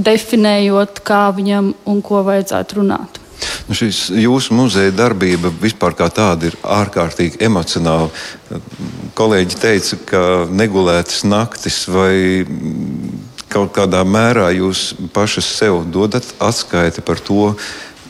definējot, 0.00 1.04
kā 1.04 1.26
viņam 1.36 1.74
un 1.84 2.00
ko 2.04 2.24
vajadzētu 2.24 2.80
runāt. 2.80 3.19
Nu, 3.68 3.76
šis 3.76 4.08
jūsu 4.18 4.54
muzeja 4.56 4.92
darbība 4.94 5.52
vispār 5.62 5.94
kā 5.98 6.08
tāda 6.12 6.50
ir 6.50 6.56
ārkārtīgi 6.62 7.40
emocionāla. 7.46 8.10
Kolēģi 9.18 9.60
teica, 9.60 10.00
ka 10.08 10.22
negulētas 10.50 11.22
naktis 11.28 11.84
vai 11.90 12.46
kaut 13.50 13.74
kādā 13.74 14.02
mērā 14.06 14.48
jūs 14.54 14.92
pašas 15.14 15.46
sev 15.58 15.84
dodat 15.90 16.26
atskaiti 16.38 17.02
par 17.02 17.22
to, 17.22 17.54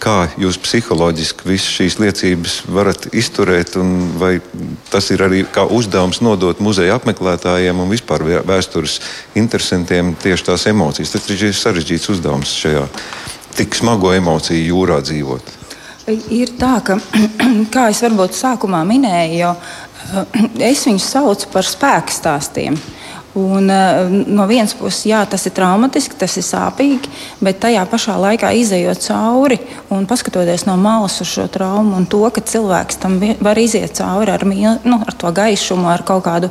kā 0.01 0.31
jūs 0.41 0.57
psiholoģiski 0.61 1.45
visas 1.49 1.73
šīs 1.77 1.99
liecības 2.01 2.55
varat 2.73 3.09
izturēt, 3.17 3.75
un 3.81 4.15
vai 4.21 4.39
tas 4.93 5.11
ir 5.13 5.25
arī 5.27 5.43
kā 5.45 5.67
uzdevums 5.69 6.23
nodot 6.25 6.61
muzeja 6.65 6.97
apmeklētājiem 6.97 7.83
un 7.83 7.93
vispār 7.93 8.25
vēstures 8.49 8.99
interesantiem 9.37 10.15
tieši 10.23 10.49
tās 10.49 10.67
emocijas. 10.73 11.13
Tas 11.13 11.29
ir 11.35 11.53
sarežģīts 11.57 12.15
uzdevums 12.17 12.55
šajā 12.63 12.87
tik 13.57 13.75
smago 13.79 14.13
emociju 14.17 14.63
jūrā 14.75 15.01
dzīvot? 15.05 15.57
Ir 16.35 16.55
tā, 16.59 16.79
ka, 16.85 16.97
kā 17.75 17.89
es 17.93 18.03
varbūt 18.05 18.37
sākumā 18.39 18.83
minēju, 18.89 19.37
jau, 19.43 19.53
es 20.71 20.87
viņus 20.89 21.11
saucu 21.15 21.51
par 21.53 21.69
spēku 21.69 22.15
stāstiem. 22.15 22.79
Un, 23.35 23.71
uh, 23.71 24.11
no 24.27 24.43
vienas 24.51 24.73
puses, 24.75 25.05
jā, 25.07 25.21
tas 25.31 25.45
ir 25.47 25.53
traumatiski, 25.55 26.17
tas 26.19 26.33
ir 26.35 26.43
sāpīgi, 26.43 27.07
bet 27.39 27.61
tajā 27.63 27.85
pašā 27.87 28.17
laikā 28.19 28.49
izējot 28.59 29.05
cauri 29.05 29.61
un 29.95 30.09
paskatoties 30.11 30.65
no 30.67 30.75
malas 30.75 31.21
uz 31.23 31.31
šo 31.31 31.45
traumu 31.47 31.95
un 31.95 32.09
to, 32.11 32.25
ka 32.35 32.43
cilvēks 32.43 32.99
tam 32.99 33.21
var 33.39 33.61
iziet 33.63 33.95
cauri 33.95 34.35
ar, 34.35 34.43
nu, 34.43 34.99
ar 34.99 35.15
to 35.15 35.31
gaišumu, 35.37 35.87
ar 35.93 36.03
kaut 36.09 36.25
kādu 36.27 36.51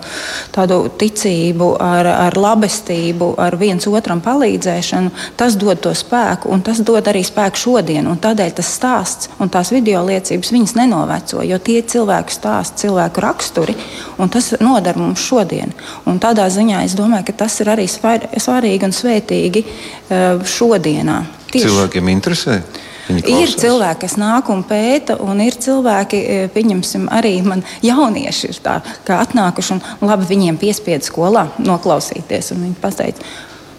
tādu 0.56 0.78
ticību, 1.02 1.68
ar, 1.84 2.08
ar 2.30 2.40
labestību, 2.40 3.34
ar 3.44 3.60
viens 3.60 3.84
otram 3.92 4.24
palīdzēšanu, 4.24 5.12
tas 5.36 5.60
dod 5.60 5.84
to 5.84 5.92
spēku 5.92 6.48
un 6.48 6.64
tas 6.64 6.80
dod 6.80 7.12
arī 7.12 7.26
spēku 7.28 7.60
šodien. 7.60 8.08
Tādēļ 8.24 8.56
tas 8.56 8.72
stāsts 8.80 9.34
un 9.44 9.52
tās 9.52 9.74
video 9.76 10.06
liecības 10.08 10.56
viņas 10.56 10.78
nenoveco, 10.80 11.44
jo 11.44 11.60
tie 11.60 11.82
ir 11.82 11.92
cilvēku 11.92 12.32
stāsti, 12.32 12.86
cilvēku 12.86 13.28
raksturi, 13.28 13.76
un 14.16 14.32
tas 14.32 14.54
nodara 14.64 15.00
mums 15.00 15.28
šodien. 15.28 15.76
Un 16.08 16.24
tādā 16.24 16.48
ziņā 16.48 16.69
ziņā 16.70 16.84
es 16.86 16.96
domāju, 16.98 17.26
ka 17.30 17.46
tas 17.46 17.60
ir 17.62 17.72
arī 17.74 17.88
svarīgi 17.90 18.86
un 18.86 18.94
svētīgi 18.94 19.66
eh, 19.66 20.38
šodienā. 20.46 21.24
Tieši. 21.50 21.66
Cilvēkiem 21.66 22.10
interesē. 22.14 22.62
Ir 23.10 23.50
cilvēki, 23.58 24.04
kas 24.04 24.20
nāk 24.22 24.52
un 24.54 24.62
pēta, 24.70 25.16
un 25.26 25.42
ir 25.42 25.58
cilvēki, 25.58 26.18
eh, 26.22 26.50
pieņemsim, 26.54 27.08
arī 27.10 27.40
man 27.42 27.64
jaunieši 27.82 28.52
ir 28.52 28.60
tā, 28.62 28.78
atnākuši 29.10 29.74
un 29.74 29.82
labi 30.06 30.30
viņiem 30.30 30.60
piespiedu 30.62 31.10
skolā 31.10 31.48
noklausīties. 31.58 32.54
Viņi 32.54 32.78
pateica, 32.82 33.26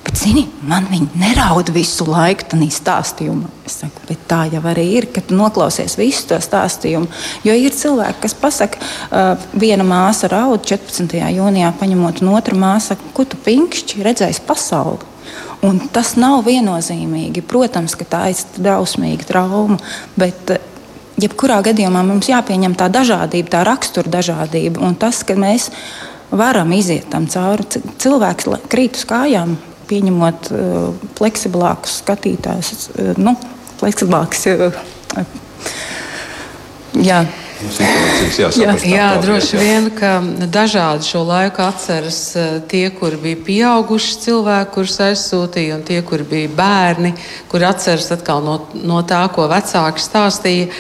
Bet, 0.01 0.17
zini, 0.17 0.47
man 0.65 0.87
viņa 0.89 1.19
neraud 1.21 1.69
visu 1.75 2.07
laiku 2.09 2.47
tādā 2.55 2.69
stāstījumā. 2.73 3.51
Es 3.69 3.77
saku, 3.83 4.01
bet 4.09 4.23
tā 4.31 4.47
jau 4.49 4.63
arī 4.71 4.87
ir, 4.97 5.07
kad 5.13 5.29
noklausies 5.35 5.99
visu 6.01 6.25
to 6.31 6.39
stāstījumu. 6.41 7.11
Jo 7.45 7.57
ir 7.57 7.77
cilvēki, 7.77 8.23
kas 8.23 8.35
pasakā, 8.41 8.81
uh, 8.81 9.45
viena 9.53 9.85
māsa 9.85 10.31
raud 10.33 10.65
14. 10.65 11.21
jūnijā, 11.37 11.75
paņemot, 11.83 12.25
un 12.25 12.33
otra 12.33 12.57
māsa, 12.57 12.97
ko 13.13 13.29
tu 13.29 13.41
pinkšķi 13.45 14.09
redzēsi 14.09 14.45
pasauli. 14.49 15.05
Un 15.69 15.83
tas 15.93 16.15
nav 16.17 16.47
viennozīmīgi. 16.49 17.45
Protams, 17.47 17.93
ka 18.01 18.09
tā 18.09 18.25
ir 18.33 18.41
drausmīga 18.57 19.29
trauma, 19.29 19.77
bet 20.17 20.57
uh, 20.57 20.69
jebkurā 21.21 21.61
gadījumā 21.71 22.07
mums 22.09 22.33
jāpieņem 22.33 22.79
tā 22.81 22.89
dažādība, 22.89 23.53
tā 23.53 23.65
rakstura 23.69 24.17
dažādība. 24.17 24.81
Un 24.81 24.97
tas, 24.97 25.21
ka 25.29 25.37
mēs 25.37 25.69
varam 26.33 26.73
iziet 26.73 27.11
tam 27.13 27.29
cauri, 27.29 27.69
cilvēks 28.01 28.49
krīt 28.73 28.97
uz 28.97 29.05
kājām 29.05 29.59
pieņemot 29.91 30.51
uh, 30.55 31.05
fleksiblākus 31.19 32.01
skatītājus, 32.05 32.89
uh, 32.95 33.13
nu, 33.21 33.37
fleksiblākus. 33.83 34.47
Uh, 34.55 34.83
jā. 36.99 37.25
Jā, 37.61 38.73
jā, 38.89 39.07
droši 39.21 39.59
vien, 39.61 39.91
ka 39.93 40.15
dažādi 40.49 41.05
šo 41.05 41.27
laiku 41.29 41.61
atceras 41.67 42.21
tie, 42.71 42.87
kuri 42.97 43.19
bija 43.21 43.41
pieauguši 43.45 44.17
cilvēki, 44.23 44.73
kurus 44.73 44.97
aizsūtīja, 45.05 45.77
un 45.77 45.85
tie, 45.85 45.99
kuri 46.01 46.25
bija 46.31 46.55
bērni, 46.57 47.13
kuri 47.53 47.69
atceras 47.69 48.09
atkal 48.17 48.41
no, 48.47 48.57
no 48.81 49.03
tā, 49.05 49.21
ko 49.35 49.45
vecāki 49.53 50.01
stāstīja 50.01 50.71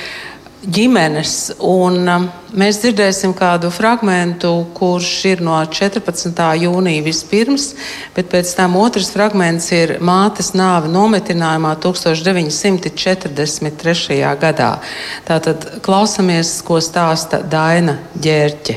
ģimenes. 0.64 1.52
Un, 1.64 2.08
um, 2.08 2.30
mēs 2.56 2.80
dzirdēsim 2.82 3.34
kādu 3.36 3.70
fragment, 3.72 4.44
kurš 4.76 5.24
ir 5.30 5.40
no 5.44 5.64
14. 5.64 6.56
jūnija 6.64 7.02
vispirms, 7.06 7.74
bet 8.16 8.26
pēc 8.32 8.54
tam 8.58 8.76
otrs 8.80 9.10
fragments 9.14 9.72
ir 9.76 9.88
mātes 10.04 10.52
nāve 10.56 10.88
nometinājumā 10.92 11.72
1943. 11.82 14.36
gadā. 14.40 14.72
Tātad 15.28 15.58
klausamies, 15.84 16.62
ko 16.66 16.76
stāsta 16.84 17.36
Daina 17.42 17.94
Ģērķe. 18.20 18.74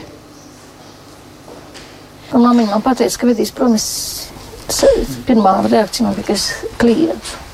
Māmiņa 2.34 2.70
man 2.72 2.82
pateica, 2.82 3.18
ka 3.20 3.28
vedīs 3.30 3.52
prom. 3.54 3.78
Pirmā 5.28 5.52
reakcija 5.68 6.08
man 6.08 6.16
bija, 6.18 6.26
ka 6.32 6.34
es 6.34 6.46
kliedzu. 6.82 7.53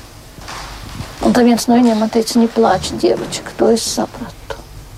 Un 1.30 1.34
tad 1.36 1.46
viens 1.46 1.62
no 1.70 1.76
viņiem 1.78 2.00
man 2.02 2.08
teica, 2.10 2.40
viņa 2.40 2.50
plāča 2.56 2.96
dievači, 2.98 3.42
ka 3.46 3.52
to 3.54 3.68
es 3.70 3.84
sapratu. 3.86 4.56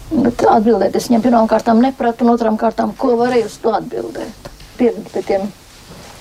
Bet 0.08 0.40
atbildēt 0.48 0.94
es 0.96 1.10
viņam 1.10 1.24
pirmām 1.26 1.48
kārtām 1.50 1.82
nepratu, 1.84 2.24
un 2.24 2.32
otrām 2.32 2.56
kārtām, 2.56 2.94
ko 2.96 3.18
varēju 3.20 3.50
uz 3.50 3.58
to 3.60 3.74
atbildēt. 3.76 4.48
Pieredzi 4.78 5.12
pie 5.12 5.22
tiem 5.28 5.44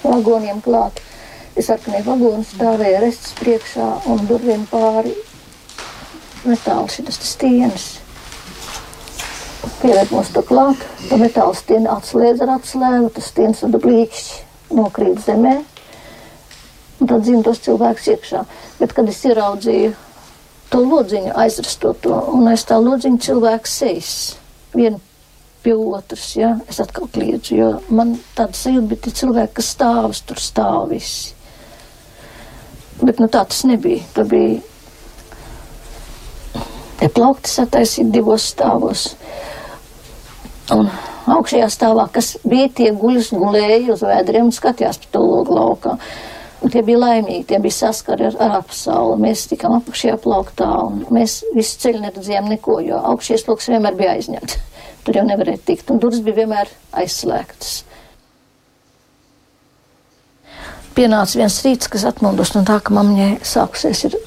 vagoniem 0.03 0.59
klāt. 0.65 0.99
Es 1.55 1.71
ar 1.71 1.79
kādiem 1.79 2.03
vagoniem 2.09 2.43
stāvēju 2.43 2.99
restes 3.05 3.37
priekšā 3.39 3.87
un 4.11 4.27
durvīm 4.27 4.67
pāri 4.73 5.15
metāla 6.43 6.91
šitas 6.91 7.23
stienas. 7.31 7.87
Pieredzi 9.79 10.11
mums 10.11 10.35
to 10.35 10.43
klāt, 10.43 10.83
to 11.07 11.23
metāla 11.23 11.55
stienu 11.55 11.95
atslēdz 11.95 12.43
ar 12.43 12.57
atslēgu, 12.57 13.15
tas 13.15 13.31
stienas 13.31 13.63
un 13.63 13.79
blīkšķi 13.79 14.75
nokrīt 14.75 15.23
zemē. 15.23 15.61
Un 17.01 17.09
tad 17.09 17.25
zina 17.25 17.41
tos 17.45 17.61
cilvēkus 17.65 18.09
iekšā. 18.13 18.43
Bet, 18.79 18.93
kad 18.93 19.09
es 19.09 19.21
ieraudzīju 19.25 19.93
to 20.71 20.81
lodziņu 20.85 21.33
aizrastoto, 21.43 22.13
un 22.35 22.47
aiz 22.51 22.63
tā 22.69 22.77
lodziņa 22.79 23.25
cilvēks 23.25 23.77
sejas, 23.81 24.13
vienu 24.77 25.01
pie 25.61 25.75
otras, 25.75 26.31
ja, 26.37 26.55
es 26.69 26.79
atkal 26.81 27.09
kliedzu, 27.13 27.57
jo 27.57 27.69
man 27.93 28.15
tāda 28.37 28.57
sajūta, 28.57 28.87
bet 28.93 29.07
ir 29.09 29.17
cilvēki, 29.19 29.55
kas 29.59 29.71
stāvas, 29.75 30.23
tur 30.25 30.41
stāv 30.41 30.89
visi. 30.93 31.35
Bet, 33.01 33.17
nu, 33.17 33.27
tā 33.27 33.43
tas 33.49 33.63
nebija. 33.65 34.05
Tur 34.13 34.29
bija 34.29 34.59
ja 37.01 37.09
plaukti 37.09 37.49
sataisīti 37.49 38.13
divos 38.13 38.45
stāvos. 38.53 39.07
Un 40.71 40.87
augšējā 41.31 41.69
stāvā, 41.73 42.05
kas 42.13 42.35
bija 42.47 42.69
tie 42.77 42.91
guļus, 42.95 43.31
gulēja 43.35 43.95
uz 43.95 44.03
vēdriem 44.05 44.49
un 44.49 44.55
skatījās 44.55 45.01
pa 45.01 45.09
to 45.15 45.23
logu 45.25 45.57
laukā. 45.57 45.97
Un 46.61 46.69
tie 46.69 46.83
bija 46.85 46.99
laimīgi, 47.01 47.47
tie 47.49 47.57
bija 47.61 47.73
saskari 47.73 48.27
ar, 48.27 48.35
ar 48.43 48.59
apsauli. 48.59 49.17
Mēs 49.23 49.47
tikām 49.49 49.79
apakšējā 49.79 50.17
plauktā, 50.21 50.67
un 50.85 51.05
mēs 51.13 51.39
visu 51.55 51.79
ceļu 51.81 52.03
neredzējām 52.03 52.51
neko, 52.53 52.77
jo 52.85 52.99
augšējais 53.13 53.47
lokus 53.47 53.71
vienmēr 53.73 53.97
bija 53.97 54.17
aizņemts. 54.17 54.59
Tur 55.05 55.17
jau 55.17 55.23
nevarēja 55.25 55.63
tikt, 55.71 55.89
un 55.89 56.01
durvis 56.03 56.21
bija 56.25 56.43
vienmēr 56.43 56.69
aizslēgtas. 57.01 57.79
Pienāca 60.91 61.39
viens 61.39 61.57
rīts, 61.65 61.89
kas 61.89 62.03
atmodus 62.05 62.53
no 62.53 62.61
tā, 62.67 62.77
ka 62.83 62.93
mamņai 62.93 63.31
sākusies 63.47 64.05
ir 64.09 64.19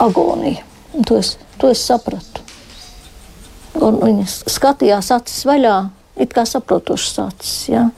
agonija. 0.00 0.62
Un 0.94 1.04
to 1.04 1.18
es, 1.18 1.34
to 1.58 1.68
es 1.74 1.82
sapratu. 1.84 2.40
Un 3.82 3.98
viņa 3.98 4.24
skatījās 4.46 5.10
acis 5.16 5.42
vaļā, 5.48 5.74
it 6.22 6.32
kā 6.32 6.46
saprotošas 6.46 7.18
acis. 7.26 7.54
Ja? 7.72 7.88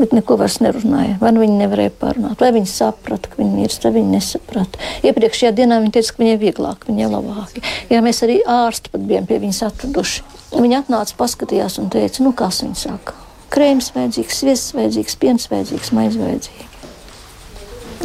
Bet 0.00 0.14
neko 0.16 0.36
vairs 0.40 0.58
nerunāja. 0.64 1.18
Vai 1.20 1.30
nu 1.36 1.44
viņi 1.44 1.58
nevarēja 1.60 1.92
pārunāt, 2.00 2.40
vai 2.40 2.50
viņi 2.56 2.70
saprata, 2.72 3.30
ka 3.30 3.40
viņi 3.40 3.62
mirst, 3.62 3.84
vai 3.86 3.92
viņi 3.98 4.16
nesaprata. 4.16 4.80
Iepriekšējā 5.06 5.52
dienā 5.60 5.80
viņi 5.84 5.94
teica, 5.96 6.16
ka 6.16 6.24
viņai 6.24 6.40
vieglāk, 6.40 6.88
viņai 6.88 7.08
labāk. 7.12 7.60
Jā, 7.92 8.02
mēs 8.04 8.22
arī 8.26 8.40
ārsti 8.48 8.92
pat 8.92 9.06
bijām 9.06 9.28
pie 9.28 9.40
viņas 9.44 9.62
atraduši. 9.68 10.26
Viņa 10.56 10.82
atnāca, 10.82 11.14
paskatījās 11.20 11.78
un 11.82 11.92
teica, 11.92 12.24
nu 12.26 12.34
kas 12.36 12.62
viņa 12.64 12.80
saka. 12.80 13.14
krējums 13.50 13.90
vajadzīgs, 13.94 14.42
sviests 14.42 14.74
vajadzīgs, 14.76 15.16
piens 15.18 15.48
vajadzīgs, 15.50 15.92
maize 15.96 16.20
vajadzīga. 16.22 16.68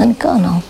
Nekā 0.02 0.38
nav. 0.42 0.64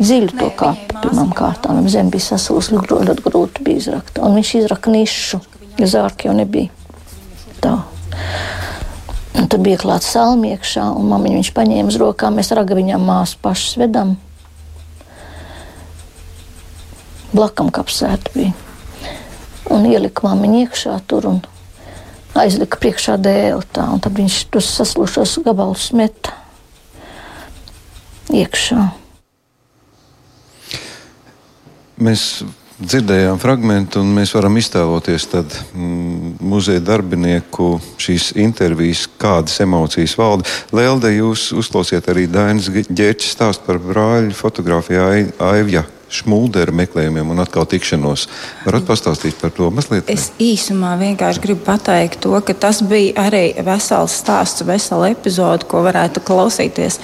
Dziļu 0.00 0.32
to 0.38 0.48
kāpu 0.56 1.00
pirmām 1.02 1.32
kārtām. 1.36 1.82
Zem 1.92 2.08
bija 2.12 2.30
sasūs, 2.30 2.70
ļoti 2.72 3.24
grūti 3.26 3.64
bija 3.66 3.82
izrakt. 3.82 4.20
Un 4.22 4.38
viņš 4.38 4.52
izraka 4.62 4.94
nišu, 4.94 5.42
jo 5.76 5.88
zārki 5.90 6.30
jau 6.30 6.36
nebija. 6.38 6.70
Tā. 7.60 7.74
Un 9.38 9.46
tur 9.46 9.62
bija 9.62 9.78
klāts 9.78 10.10
salmi 10.10 10.50
iekšā, 10.54 10.88
un 10.98 11.06
mamiņa 11.12 11.38
viņš 11.38 11.52
paņēma 11.54 11.92
uz 11.92 11.98
rokām. 12.00 12.36
Mēs 12.38 12.50
ragaviņām 12.56 13.06
māsu 13.06 13.38
pašas 13.42 13.78
vedam. 13.80 14.16
Blakam 17.30 17.70
kapsēta 17.70 18.34
bija. 18.34 18.54
Un 19.70 19.86
ielika 19.86 20.26
māmiņu 20.26 20.64
iekšā 20.64 20.96
tur 21.06 21.28
un 21.30 21.42
aizlika 22.34 22.80
priekšā 22.82 23.14
dēli 23.22 23.68
tā. 23.70 23.86
Un 23.94 24.02
tad 24.02 24.18
viņš 24.18 24.42
tos 24.50 24.70
saslušos 24.80 25.38
gabalus 25.46 25.92
meta 25.94 26.34
iekšā. 28.34 28.88
Mēs 32.00 32.42
dzirdējām 32.80 33.38
fragment, 33.40 33.96
un 34.00 34.10
mēs 34.16 34.32
varam 34.36 34.56
iztēloties 34.60 35.28
tad, 35.30 35.54
mm, 35.74 36.34
muzeja 36.40 36.80
darbinieku 36.84 37.74
šīs 38.00 38.32
intervijas, 38.40 39.06
kādas 39.20 39.60
emocijas 39.60 40.16
valda. 40.18 40.48
Lelde, 40.72 41.12
jūs 41.14 41.50
uzklausiet 41.56 42.08
arī 42.08 42.26
Dainas 42.30 42.70
ģērķis 42.70 43.32
stāstu 43.36 43.66
par 43.68 43.80
brāļu 43.84 44.36
fotografiju 44.36 45.32
Aivja 45.38 45.86
Šmuldera 46.10 46.72
meklējumiem 46.74 47.28
un 47.30 47.38
atkal 47.38 47.68
tikšanos. 47.70 48.24
Varat 48.64 48.86
pastāstīt 48.88 49.36
par 49.38 49.52
to 49.54 49.68
mazliet? 49.70 50.08
Es 50.10 50.32
īsumā 50.42 50.96
vienkārši 50.98 51.42
gribu 51.44 51.62
pateikt 51.68 52.18
to, 52.24 52.32
ka 52.42 52.56
tas 52.66 52.80
bija 52.82 53.28
arī 53.28 53.44
vesels 53.66 54.16
stāsts, 54.18 54.64
vesela 54.66 55.12
epizode, 55.12 55.68
ko 55.70 55.84
varētu 55.86 56.24
klausīties. 56.26 56.98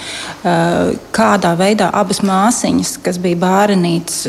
Kādā 1.15 1.53
veidā 1.59 1.87
abas 1.95 2.19
māsiņas, 2.19 2.97
kas 3.05 3.21
bija 3.23 3.39
bērnītes, 3.45 4.25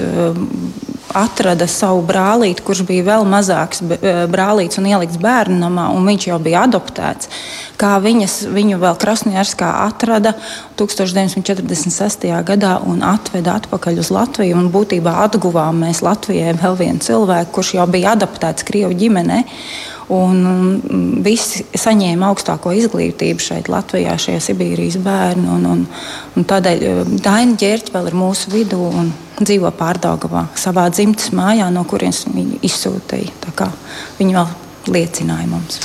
atrada 1.16 1.68
savu 1.70 2.02
brālīti, 2.06 2.64
kurš 2.64 2.84
bija 2.88 3.06
vēl 3.06 3.26
mazāks 3.28 3.82
brālītis 4.32 4.80
un 4.80 4.88
ielikts 4.90 5.20
bērnu 5.22 5.58
namā, 5.62 5.88
un 5.94 6.08
viņš 6.08 6.28
jau 6.30 6.38
bija 6.42 6.66
adoptēts. 6.68 7.30
Kā 7.78 7.96
viņas 8.02 8.40
viņu 8.54 8.80
vēl 8.82 8.98
Krasnojarskā 9.00 9.70
atrada 9.86 10.34
1946. 10.78 12.26
gadā 12.46 12.76
un 12.86 13.02
atveda 13.06 13.56
atpakaļ 13.58 14.00
uz 14.02 14.10
Latviju. 14.14 14.64
Būtībā 14.72 15.18
atguvām 15.26 15.82
mēs 15.84 16.02
Latvijai 16.06 16.54
vēl 16.58 16.78
vienu 16.78 17.04
cilvēku, 17.04 17.54
kurš 17.58 17.74
jau 17.78 17.86
bija 17.90 18.14
adaptēts 18.16 18.66
Krievu 18.68 18.96
ģimenei. 18.98 19.44
Un 20.08 21.18
visi 21.20 21.66
saņēma 21.76 22.30
augstāko 22.30 22.72
izglītību 22.78 23.44
šeit, 23.44 23.66
Latvijā, 23.68 24.14
šie 24.16 24.38
Sibīrijas 24.40 24.96
bērni. 25.04 25.44
Un, 25.52 25.66
un, 25.68 25.82
un 26.38 26.46
tādēļ 26.48 27.18
Daina 27.20 27.58
ģērķa 27.60 27.92
vēl 27.96 28.08
ir 28.08 28.16
mūsu 28.16 28.54
vidū 28.54 28.80
un 29.02 29.12
dzīvo 29.42 29.74
Pārdaugavā, 29.76 30.46
savā 30.58 30.86
dzimtas 30.94 31.28
mājā, 31.36 31.68
no 31.74 31.84
kurienes 31.88 32.24
viņu 32.30 32.62
izsūtīja. 32.64 33.68
Viņi 34.18 34.38
vēl 34.38 34.56
liecināja 34.92 35.48
mums. 35.50 35.80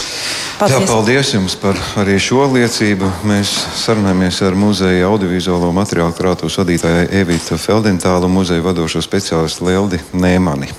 Paldies. 0.60 0.78
Jā, 0.80 0.88
paldies 0.88 1.34
jums 1.34 1.56
par 1.60 1.80
arī 2.00 2.20
šo 2.22 2.46
liecību. 2.54 3.10
Mēs 3.28 3.52
sarunājamies 3.82 4.40
ar 4.46 4.56
muzeja 4.58 5.10
audiovizuālo 5.10 5.72
materiālu 5.76 6.16
krātuves 6.16 6.60
vadītāju 6.62 7.10
Evītu 7.24 7.58
Feldentālu 7.60 8.30
un 8.30 8.38
muzeja 8.38 8.64
vadošo 8.64 9.02
speciālistu 9.04 9.68
Lieldi 9.68 10.00
Nēmani. 10.14 10.70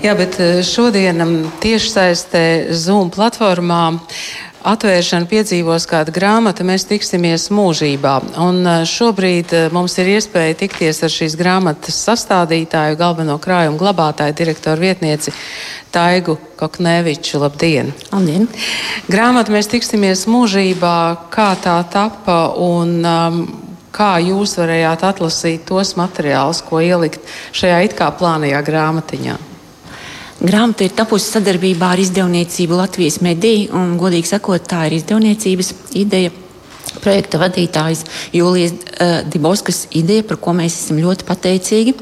Jā, 0.00 0.14
bet 0.16 0.38
eh, 0.40 0.60
šodien 0.64 1.20
tiešsaistē 1.60 2.72
Zoom 2.72 3.10
platformā 3.12 4.00
atvēršanu 4.66 5.28
piedzīvos 5.30 5.86
kāda 5.88 6.12
grāmata, 6.14 6.64
mēs 6.66 6.84
tiksimies 6.88 7.48
mūžībā. 7.54 8.14
Un 8.42 8.60
eh, 8.66 8.82
šobrīd 8.88 9.54
eh, 9.56 9.68
mums 9.74 9.96
ir 10.02 10.12
iespēja 10.16 10.58
tikties 10.64 11.02
ar 11.06 11.12
šīs 11.14 11.36
grāmatas 11.40 11.98
sastādītāju, 12.08 12.98
galveno 13.00 13.38
krājumu 13.42 13.80
glabātāju, 13.80 14.36
direktoru 14.36 14.84
vietnieci 14.84 15.34
Taigu 15.94 16.36
Kokneviču. 16.60 17.40
Labdien! 17.42 17.92
Labdien! 18.12 18.48
Grāmata 19.10 19.54
mēs 19.54 19.70
tiksimies 19.72 20.26
mūžībā, 20.30 20.96
kā 21.32 21.52
tā 21.64 21.80
tapa 21.90 22.42
un 22.60 22.98
um, 23.00 23.44
kā 23.94 24.14
jūs 24.22 24.58
varējāt 24.60 25.06
atlasīt 25.08 25.68
tos 25.68 25.96
materiālus, 25.98 26.62
ko 26.66 26.82
ielikt 26.84 27.24
šajā 27.56 27.84
it 27.88 27.96
kā 27.98 28.12
plānajā 28.14 28.62
grāmatiņā. 28.66 29.38
Grāmata 30.40 30.86
ir 30.86 30.94
tapusi 30.96 31.34
sadarbībā 31.34 31.90
ar 31.92 32.00
izdevniecību 32.00 32.78
Latvijas 32.78 33.18
mediju, 33.20 33.74
un, 33.76 33.98
godīgi 34.00 34.30
sakot, 34.30 34.64
tā 34.64 34.86
ir 34.88 34.96
izdevniecības 34.96 35.74
ideja. 36.00 36.32
Projekta 37.04 37.38
vadītājs 37.38 38.06
Jūlijas 38.34 38.72
uh, 38.72 39.12
Diboskas 39.28 39.84
ideja, 39.94 40.24
par 40.26 40.40
ko 40.40 40.56
mēs 40.56 40.78
esam 40.80 40.98
ļoti 41.02 41.28
pateicīgi. 41.28 41.94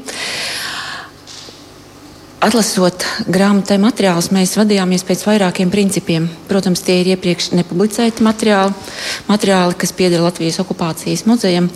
Atlasot 2.47 3.03
grāmatai 3.27 3.75
materiālus, 3.83 4.31
mēs 4.31 4.55
vadījāmies 4.55 5.03
pēc 5.03 5.25
vairākiem 5.27 5.69
principiem. 5.73 6.29
Protams, 6.47 6.79
tie 6.87 7.01
ir 7.01 7.11
iepriekš 7.17 7.51
nepublicēti 7.59 8.23
materiāli, 8.23 8.71
materiāli 9.27 9.75
kas 9.83 9.91
pieder 9.91 10.23
Latvijas 10.23 10.61
okupācijas 10.63 11.27
muzejam. 11.27 11.67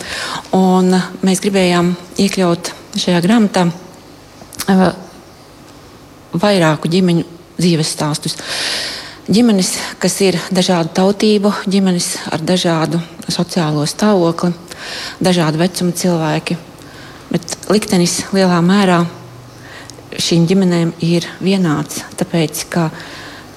Mēs 1.27 1.43
gribējām 1.43 1.97
iekļaut 2.23 2.71
šajā 2.95 3.19
grāmatā 3.27 3.67
uh, 3.67 4.85
vairāku 6.39 6.91
ģimeņu 6.91 7.25
dzīves 7.57 7.93
stāstus. 7.95 8.37
Ģimenes, 9.23 9.69
kas 10.03 10.17
ir 10.25 10.35
dažādu 10.51 10.91
tautību, 10.97 11.53
ģimenes 11.71 12.09
ar 12.33 12.41
dažādu 12.43 12.99
sociālo 13.31 13.85
stāvokli, 13.87 14.51
dažādu 15.23 15.61
vecumu 15.61 15.95
cilvēki. 15.95 16.57
Bet 17.31 17.55
liktenis 17.71 18.19
lielā 18.35 18.59
mērā 18.65 18.99
šīm 20.19 20.43
ģimenēm 20.49 20.91
ir 21.05 21.27
vienāds. 21.41 22.03
Tāpēc, 22.19 22.65
ka 22.73 22.89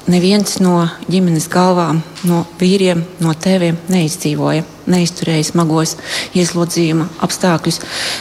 neviens 0.07 0.61
no 0.63 0.85
ģimenes 1.11 1.49
galvām, 1.51 1.99
no 2.29 2.45
vīriem, 2.61 3.03
no 3.21 3.35
tēviem 3.35 3.81
neizdzīvoja, 3.91 4.65
neizturēja 4.87 5.51
smagos 5.51 5.97
ieslodzījuma 6.39 7.09
apstākļus, 7.27 7.81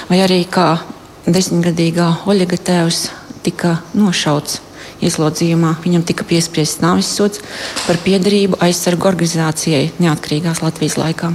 vai 0.10 0.24
arī 0.26 0.42
kā 0.50 0.80
desmitgadīgā 1.30 2.10
Oļega 2.26 2.60
tēvs 2.72 3.06
tika 3.46 3.78
nošauts 3.94 4.62
ieslodzījumā. 5.06 5.76
Viņam 5.84 6.04
tika 6.08 6.24
piespriests 6.28 6.82
nāves 6.84 7.10
sods 7.18 7.42
par 7.86 7.96
piedarību 8.06 8.60
aizsargu 8.66 9.04
organizācijai 9.12 9.86
neatkarīgās 10.02 10.64
Latvijas 10.66 10.98
laikā. 11.02 11.28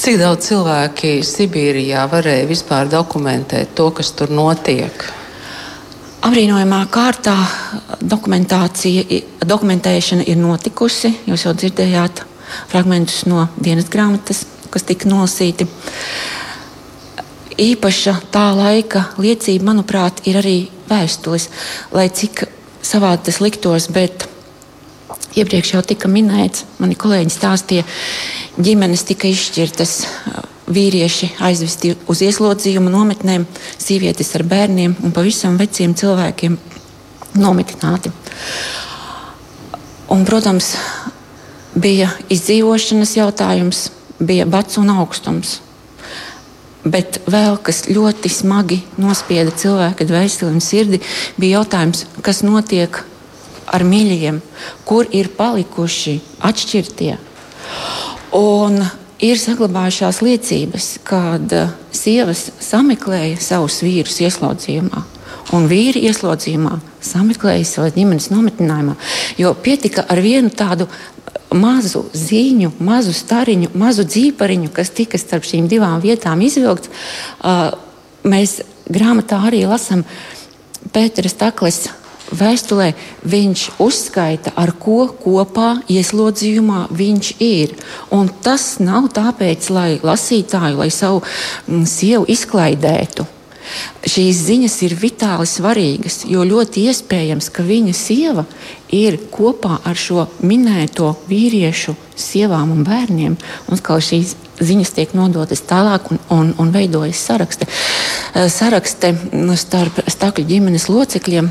Cik 0.00 0.14
daudz 0.18 0.40
cilvēki 0.48 1.10
Sibīrijā 1.26 2.02
varēja 2.10 2.46
vispār 2.50 2.84
dokumentēt 2.90 3.68
to, 3.78 3.86
kas 3.94 4.08
tur 4.16 4.28
notiek? 4.34 5.04
Apbrīnojamā 6.24 6.80
kārtā 6.88 7.36
dokumentēšana 8.00 10.24
ir 10.24 10.38
notikusi. 10.40 11.12
Jūs 11.28 11.44
jau 11.44 11.52
dzirdējāt 11.52 12.24
fragmentus 12.72 13.28
no 13.28 13.44
dienas 13.60 13.92
grāmatas, 13.92 14.48
kas 14.72 14.88
tika 14.88 15.04
nolasīti. 15.10 15.68
Īpaša 17.60 18.14
tā 18.34 18.46
laika 18.56 19.04
liecība, 19.20 19.68
manuprāt, 19.68 20.24
ir 20.26 20.34
arī 20.40 20.73
vēstules, 20.90 21.48
lai 21.94 22.08
cik 22.12 22.46
savādi 22.84 23.30
tas 23.30 23.40
liktos, 23.40 23.88
bet 23.92 24.26
iepriekš 25.38 25.74
jau 25.74 25.82
tika 25.86 26.10
minēts, 26.10 26.64
mani 26.82 26.96
kolēģi 26.98 27.32
stāstīja, 27.34 27.86
ģimenes 28.60 29.06
tika 29.08 29.30
izšķirtas. 29.30 30.02
Vīrieši 30.64 31.26
aizvesti 31.44 31.90
uz 32.08 32.22
ieslodzījumu 32.24 32.88
nometnēm, 32.88 33.42
sievietes 33.76 34.30
ar 34.38 34.46
bērniem 34.48 34.94
un 35.04 35.12
pavisam 35.12 35.58
veciem 35.60 35.92
cilvēkiem 35.92 36.54
nometināti. 37.36 38.12
Un, 40.08 40.24
protams, 40.24 40.70
bija 41.76 42.08
izdzīvošanas 42.32 43.12
jautājums, 43.18 43.90
bija 44.24 44.48
bats 44.48 44.80
un 44.80 44.92
augstums. 44.94 45.58
Bet 46.84 47.22
vēl 47.30 47.56
kas 47.64 47.86
ļoti 47.88 48.28
smagi 48.28 48.82
nospieda 49.00 49.54
cilvēka 49.56 50.04
dvēseli 50.04 50.52
un 50.52 50.60
sirdi, 50.60 51.00
bija 51.40 51.60
jautājums, 51.60 52.04
kas 52.24 52.42
notiek 52.44 53.00
ar 53.72 53.84
mīļajiem, 53.88 54.42
kur 54.84 55.08
ir 55.08 55.30
palikuši 55.38 56.18
atšķirtie. 56.44 57.14
Un 58.36 58.82
ir 59.24 59.40
saglabājušās 59.40 60.20
liecības, 60.26 60.90
kad 61.08 61.56
uh, 61.56 61.72
sievas 61.94 62.50
sameklēja 62.60 63.40
savus 63.40 63.80
vīrus 63.84 64.20
ieslodzījumā. 64.26 65.04
Un 65.54 65.68
vīri 65.70 66.02
ieslodzījumā 66.08 66.78
sameklēja 67.04 67.66
savas 67.68 67.94
ģimenes 67.96 68.30
nometnējumā, 68.32 68.94
jo 69.40 69.52
pietika 69.64 70.06
ar 70.10 70.20
vienu 70.24 70.50
tādu 70.52 70.88
mazu 71.54 72.04
ziņu, 72.14 72.72
mazu 72.82 73.14
stariņu, 73.14 73.72
mazu 73.78 74.06
dzīpariņu, 74.08 74.70
kas 74.74 74.92
tika 74.94 75.20
starp 75.20 75.46
šīm 75.48 75.68
divām 75.70 76.02
vietām 76.04 76.42
izvilkts. 76.44 76.90
Uh, 77.40 77.70
mēs 78.26 78.60
grāmatā 78.90 79.40
arī 79.48 79.64
lasām 79.68 80.04
Pētera 80.94 81.30
Stakles 81.30 81.86
vēstulē 82.34 82.92
viņš 83.28 83.64
uzskaita, 83.82 84.54
ar 84.56 84.72
ko 84.80 85.06
kopā 85.20 85.76
ieslodzījumā 85.90 86.86
viņš 86.94 87.30
ir. 87.44 87.74
Un 88.14 88.30
tas 88.44 88.78
nav 88.82 89.10
tāpēc, 89.14 89.70
lai 89.74 89.88
lasītāju, 90.02 90.80
lai 90.80 90.90
savu 90.94 91.22
mm, 91.22 91.86
sievu 91.88 92.28
izklaidētu. 92.32 93.26
Šīs 94.04 94.42
ziņas 94.44 94.74
ir 94.84 94.94
vitāli 95.00 95.46
svarīgas, 95.48 96.22
jo 96.28 96.44
ļoti 96.44 96.84
iespējams, 96.90 97.48
ka 97.48 97.64
viņa 97.64 97.94
sieva 97.96 98.44
ir 98.94 99.18
kopā 99.32 99.80
ar 99.84 99.96
šo 99.98 100.26
minēto 100.46 101.14
vīriešu 101.28 101.94
sievām 102.16 102.70
un 102.74 102.84
bērniem, 102.86 103.36
un 103.68 103.82
ka 103.82 103.98
šīs 103.98 104.36
ziņas 104.62 104.94
tiek 104.94 105.14
nodotas 105.18 105.64
tālāk 105.66 106.10
un, 106.12 106.18
un, 106.30 106.54
un 106.62 106.70
veidojas 106.74 107.18
sarakste. 107.26 107.66
Sarakste 108.50 109.14
starp 109.58 109.94
stakļu 110.14 110.44
ģimenes 110.54 110.88
locekļiem 110.92 111.48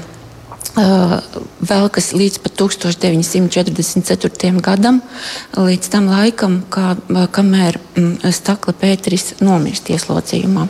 Uh, 0.74 1.22
vēl 1.62 1.86
kas 1.94 2.18
līdz 2.18 2.50
1944. 2.50 4.58
gadam, 4.66 5.06
līdz 5.54 5.86
tam 5.94 6.10
laikam, 6.10 6.66
kā, 6.74 6.98
kamēr 7.30 7.78
mm, 7.94 8.26
Stakla 8.34 8.74
Pēteris 8.82 9.38
nomirst 9.46 9.94
ieslocījumā. 9.94 10.66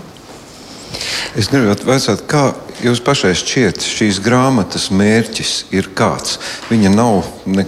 Es 1.34 1.50
gribētu 1.50 1.88
vaicāt, 1.88 2.22
kā 2.30 2.44
jums 2.84 3.02
pašai 3.04 3.32
šķiet, 3.38 3.82
šīs 3.82 4.20
grāmatas 4.22 4.90
mērķis 4.94 5.54
ir 5.74 5.90
kāds? 5.98 6.38
Viņa 6.70 6.92
nav 6.94 7.24
ne, 7.50 7.66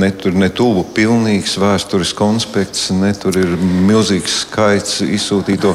ne, 0.00 0.08
tur, 0.16 0.36
ne 0.38 0.48
tuvu 0.48 0.86
pilnīgs 0.96 1.58
vēstures 1.60 2.14
konspekts, 2.16 2.88
ne 2.96 3.12
tur 3.12 3.36
ir 3.40 3.52
milzīgs 3.60 4.42
skaits 4.46 5.02
izsūtīto. 5.04 5.74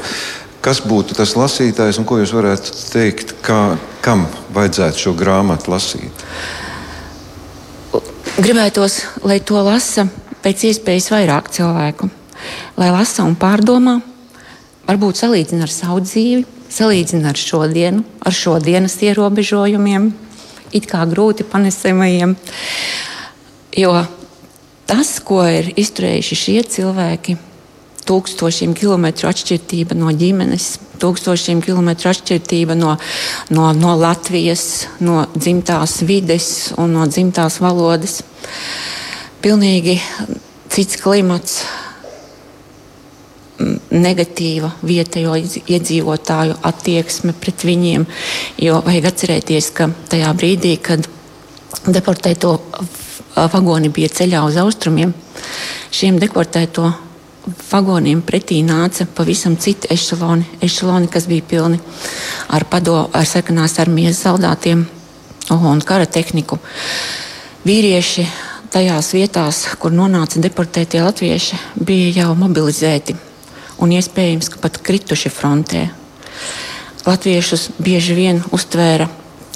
Kas 0.66 0.82
būtu 0.84 1.16
tas 1.16 1.36
lasītājs 1.38 2.02
un 2.02 2.08
ko 2.10 2.18
jūs 2.20 2.34
varētu 2.36 2.74
teikt, 2.90 3.38
kā, 3.46 3.78
kam 4.04 4.26
vajadzētu 4.58 5.06
šo 5.06 5.14
grāmatu 5.20 5.72
lasīt? 5.76 6.26
Gribētos, 8.38 9.04
lai 9.26 9.40
to 9.46 9.62
lasa 9.66 10.08
pēc 10.44 10.68
iespējas 10.72 11.12
vairāk 11.14 11.54
cilvēku. 11.54 12.10
Lai 12.78 12.92
lasa 12.94 13.26
un 13.26 13.38
pārdomā, 13.40 14.00
varbūt 14.90 15.22
salīdzina 15.22 15.66
ar 15.66 15.74
savu 15.74 16.04
dzīvi, 16.06 16.57
salīdzina 16.74 17.32
ar 17.32 17.40
šodienu, 17.40 18.04
ar 18.22 18.36
šodienas 18.36 18.98
ierobežojumiem, 19.06 20.12
it 20.76 20.88
kā 20.90 21.04
grūti 21.10 21.48
panesamajiem. 21.48 22.36
Jo 23.78 23.94
tas, 24.88 25.18
ko 25.24 25.44
ir 25.48 25.72
izturējuši 25.78 26.40
šie 26.40 26.62
cilvēki, 26.78 27.38
tūkstošiem 28.08 28.74
kilometru 28.78 29.28
atšķirība 29.30 29.98
no 30.00 30.12
ģimenes, 30.16 30.78
tūkstošiem 31.02 31.62
kilometru 31.66 32.12
atšķirība 32.14 32.78
no, 32.80 32.96
no, 33.54 33.72
no 33.76 33.96
Latvijas, 34.00 34.88
no 35.04 35.26
dzimtās 35.36 36.00
vides 36.08 36.72
un 36.80 36.96
no 36.96 37.08
dzimtās 37.10 37.60
valodas. 37.64 38.22
Pilnīgi 39.44 40.00
cits 40.74 40.98
klimats, 41.02 41.62
negatīva 43.92 44.72
vietējo 44.86 45.36
iedzīvotāju 45.66 46.58
attieksme 46.68 47.34
pret 47.42 47.66
viņiem. 47.66 48.06
Jo 48.62 48.82
vajag 48.86 49.10
atcerēties, 49.12 49.72
ka 49.74 49.90
tajā 50.12 50.34
brīdī, 50.38 50.76
kad 50.82 51.08
deportēto 51.88 52.58
vagoni 53.54 53.90
bija 53.94 54.12
ceļā 54.20 54.44
uz 54.48 54.58
austrumiem, 54.62 55.14
šiem 55.94 56.20
deportēto 56.22 56.92
vagoniem 57.72 58.22
pretī 58.28 58.60
nāca 58.66 59.08
pavisam 59.16 59.56
citi 59.58 59.90
ešaloni, 59.94 60.46
ešaloni 60.62 61.08
kas 61.12 61.28
bija 61.30 61.46
pilni 61.48 61.80
ar, 62.50 62.66
pado, 62.70 63.06
ar 63.14 63.26
sarkanās 63.26 63.78
armijas 63.80 64.20
soldātiem 64.26 64.84
un 65.56 65.82
kara 65.86 66.06
tehniku. 66.06 66.60
Vīrieši 67.68 68.28
tajās 68.72 69.14
vietās, 69.16 69.64
kur 69.80 69.96
nonāca 69.96 70.42
deportētie 70.44 71.02
latvieši, 71.04 71.62
bija 71.88 72.12
jau 72.22 72.36
mobilizēti 72.36 73.16
un 73.84 73.94
iespējams, 73.98 74.50
ka 74.54 74.62
pat 74.64 74.80
krituši 74.84 75.32
frontē. 75.34 75.88
Latviešus 77.08 77.70
bieži 77.80 78.18
vien 78.18 78.42
uztvēra 78.52 79.08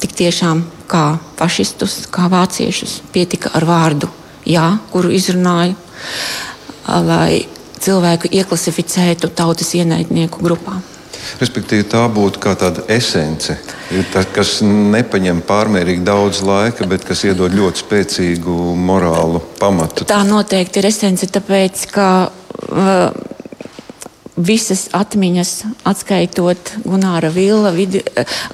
tik 0.01 0.13
tiešām 0.17 0.63
kā 0.91 1.05
fašistus, 1.39 2.05
kā 2.11 2.29
vāciešus. 2.31 3.01
Pietika 3.13 3.51
ar 3.57 3.67
vārdu 3.67 4.09
jā, 4.47 4.67
kuru 4.91 5.11
izrunāju, 5.13 5.75
lai 6.87 7.43
cilvēku 7.81 8.31
ieklasificētu 8.31 9.31
tautas 9.35 9.73
ienaidnieku 9.77 10.41
grupā. 10.43 10.79
Respektīvi, 11.41 11.85
tā 11.89 12.01
būtu 12.11 12.41
kā 12.41 12.55
tāda 12.57 12.83
esence, 12.91 13.55
kas 14.33 14.55
nepaņem 14.65 15.43
pārmērīgi 15.47 16.03
daudz 16.05 16.41
laika, 16.45 16.87
bet 16.89 17.05
kas 17.07 17.23
iedod 17.29 17.53
ļoti 17.53 17.83
spēcīgu 17.83 18.55
morālu 18.77 19.41
pamatu. 19.59 20.07
Tā 20.09 20.21
noteikti 20.27 20.81
ir 20.81 20.89
esence, 20.89 21.29
tāpēc 21.29 21.85
ka 21.93 22.07
uh, 22.27 23.13
visas 24.37 24.87
atmiņas, 24.95 25.51
atskaitot 25.87 26.73
Gunāra, 26.85 27.31
Villa, 27.33 27.71
video, 27.75 28.01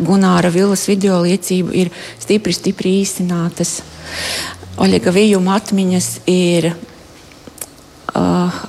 Gunāra 0.02 0.50
Villas 0.54 0.88
video 0.90 1.22
liecību, 1.26 1.74
ir 1.74 1.92
stipri, 2.20 2.54
stipri 2.56 2.98
īsinātas. 3.04 3.82
Oļega 4.82 5.14
Vījuma 5.14 5.58
atmiņas 5.58 6.10
ir 6.30 6.72
uh, 6.74 8.60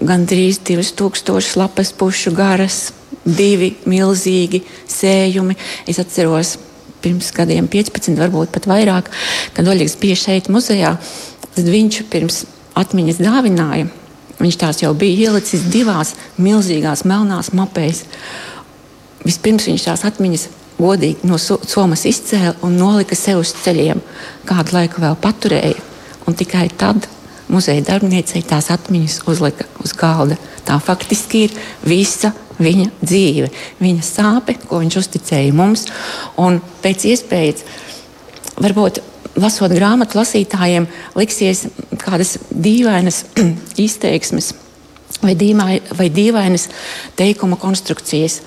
gandrīz 0.00 0.60
2000 0.64 1.58
lapas 1.60 1.92
pušu 1.96 2.34
garas, 2.36 2.92
divi 3.24 3.74
milzīgi 3.88 4.62
sējumi. 4.90 5.56
Es 5.88 6.00
atceros 6.00 6.56
pirms 7.04 7.32
gadiem 7.36 7.68
15, 7.68 8.16
varbūt 8.20 8.52
pat 8.54 8.68
vairāk, 8.68 9.10
kad 9.56 9.68
Oļegs 9.68 9.98
bija 10.00 10.16
šeit 10.16 10.48
muzejā, 10.52 10.96
tad 11.54 11.68
viņš 11.68 12.00
pirms 12.12 12.44
atmiņas 12.80 13.20
dāvināja 13.20 13.90
Viņš 14.40 14.58
tās 14.58 14.82
jau 14.82 14.92
bija 14.98 15.30
ielicis 15.30 15.68
divās 15.70 16.14
milzīgās 16.42 17.04
melnās 17.08 17.52
mapēs. 17.54 18.04
Vispirms 19.24 19.68
viņš 19.70 19.86
tās 19.88 20.04
atmiņas 20.08 20.48
godīgi 20.78 21.28
no 21.28 21.38
somas 21.38 22.04
izcēla 22.08 22.56
un 22.66 22.78
nolika 22.80 23.16
sev 23.18 23.44
uz 23.44 23.54
ceļiem. 23.62 24.02
Kādu 24.48 24.74
laiku 24.76 25.04
vēl 25.04 25.16
paturēja, 25.22 25.78
un 26.26 26.36
tikai 26.38 26.66
tad 26.78 27.06
muzeja 27.48 27.84
darbiniecei 27.86 28.42
tās 28.46 28.70
atmiņas 28.74 29.22
uzlika 29.30 29.68
uz 29.84 29.94
galda. 29.96 30.38
Tā 30.64 30.78
faktiski 30.82 31.46
ir 31.46 31.56
visa 31.84 32.32
viņa 32.58 32.90
dzīve, 33.02 33.50
viņa 33.82 34.04
sāpe, 34.06 34.56
ko 34.66 34.80
viņš 34.82 35.00
uzticēja 35.02 35.54
mums. 35.56 35.86
Un 36.40 36.60
pēc 36.82 37.06
iespējas, 37.12 37.64
varbūt 38.58 39.02
lasot 39.40 39.72
grāmatu, 39.74 40.18
lasītājiem 40.20 40.86
liksies 41.18 41.66
kādas 42.02 42.36
dīvainas 42.50 43.24
izteiksmes 43.86 44.52
vai, 45.22 45.34
dīmai, 45.38 45.80
vai 45.98 46.08
dīvainas 46.12 46.68
teikuma 47.18 47.58
konstrukcijas. 47.60 48.40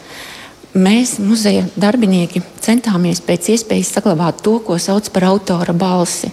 Mēs, 0.77 1.15
muzeja 1.23 1.63
darbinieki, 1.79 2.43
centāmies 2.61 3.21
pēc 3.25 3.47
iespējas 3.55 3.89
saglabāt 3.95 4.43
to, 4.45 4.57
ko 4.61 4.75
sauc 4.77 5.07
par 5.15 5.25
autora 5.31 5.73
balsi. 5.73 6.29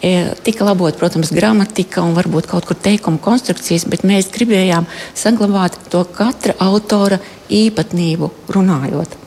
E, 0.00 0.30
tika 0.46 0.64
labot, 0.64 0.96
protams, 0.96 1.32
gramatika 1.34 2.00
un 2.06 2.14
varbūt 2.16 2.48
kaut 2.48 2.68
kur 2.68 2.78
teikuma 2.78 3.20
konstrukcijas, 3.20 3.84
bet 3.90 4.06
mēs 4.08 4.30
gribējām 4.32 4.86
saglabāt 5.18 5.76
to 5.92 6.06
katra 6.14 6.54
autora 6.62 7.18
īpatnību 7.52 8.30
runājot. 8.54 9.18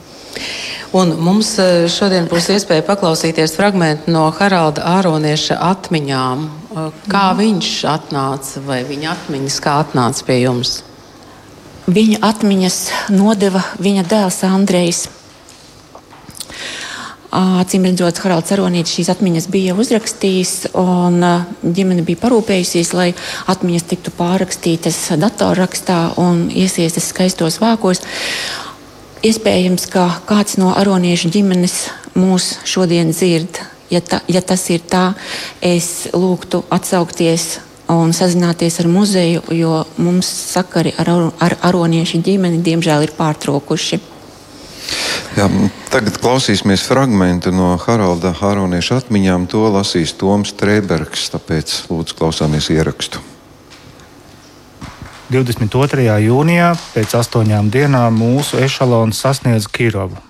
Un 0.96 1.12
mums 1.20 1.50
e, 1.60 1.86
šodien 1.92 2.28
būs 2.30 2.48
iespēja 2.54 2.84
paklausīties 2.86 3.56
fragment 3.58 4.06
no 4.08 4.28
Haralda 4.38 4.84
Āronieša 4.96 5.58
atmiņām. 5.72 6.46
E, 6.46 6.86
kā 7.10 7.24
mm. 7.32 7.40
viņš 7.42 7.72
atnāca, 7.90 8.62
vai 8.68 8.82
viņa 8.88 9.12
atmiņas 9.16 9.58
kā 9.64 9.76
atnāca 9.82 10.28
pie 10.28 10.40
jums? 10.44 10.78
Viņa 11.86 12.22
atmiņas 12.26 12.80
nodeva 13.14 13.62
viņa 13.82 14.06
dēls 14.10 14.40
Andrejs. 14.48 15.06
Acīm 17.36 17.84
redzot, 17.84 18.16
Haralds 18.22 18.52
Aronīts 18.54 18.94
šīs 18.96 19.10
atmiņas 19.12 19.48
bija 19.52 19.74
uzrakstījis, 19.76 20.52
un 20.80 21.18
ģimene 21.60 22.04
bija 22.06 22.22
parūpējusies, 22.22 22.92
lai 22.96 23.10
atmiņas 23.50 23.88
tiktu 23.90 24.14
pārrakstītas 24.16 25.00
datorrakstā 25.20 25.98
un 26.22 26.46
iesiestas 26.48 27.10
skaistos 27.12 27.58
vākos. 27.60 28.00
Iespējams, 29.24 29.86
ka 29.88 30.08
kāds 30.28 30.58
no 30.60 30.74
aroniešu 30.76 31.30
ģimenes 31.32 31.76
mūs 32.18 32.58
šodien 32.68 33.14
dzird. 33.14 33.62
Ja, 33.88 34.02
ta, 34.02 34.20
ja 34.28 34.42
tas 34.42 34.64
ir 34.74 34.82
tā, 34.90 35.14
es 35.62 36.08
lūgtu 36.12 36.64
atsaukties 36.74 37.60
un 37.92 38.10
sazināties 38.16 38.80
ar 38.82 38.88
muzeju, 38.90 39.44
jo 39.54 39.84
mums 40.02 40.26
sakari 40.26 40.92
ar, 40.98 41.10
ar 41.38 41.56
aroniešu 41.70 42.20
ģimeni 42.26 42.64
diemžēl 42.66 43.06
ir 43.06 43.14
pārtraukuši. 43.16 44.00
Jā, 45.36 45.46
tagad 45.92 46.18
klausīsimies 46.22 46.84
fragment 46.86 47.48
no 47.52 47.74
Haralda 47.82 48.32
Hāronieša 48.36 49.02
atmiņām. 49.02 49.46
To 49.52 49.66
lasīs 49.74 50.14
Toms 50.18 50.54
Trēbergs, 50.56 51.30
tāpēc 51.34 51.78
lūdzu 51.90 52.18
klausāmies 52.18 52.70
ierakstu. 52.74 53.22
22. 55.26 56.04
jūnijā 56.22 56.68
pēc 56.94 57.16
astoņām 57.18 57.66
dienām 57.74 58.14
mūsu 58.14 58.60
ešalons 58.62 59.18
sasniedz 59.24 59.64
Kirovu. 59.66 60.20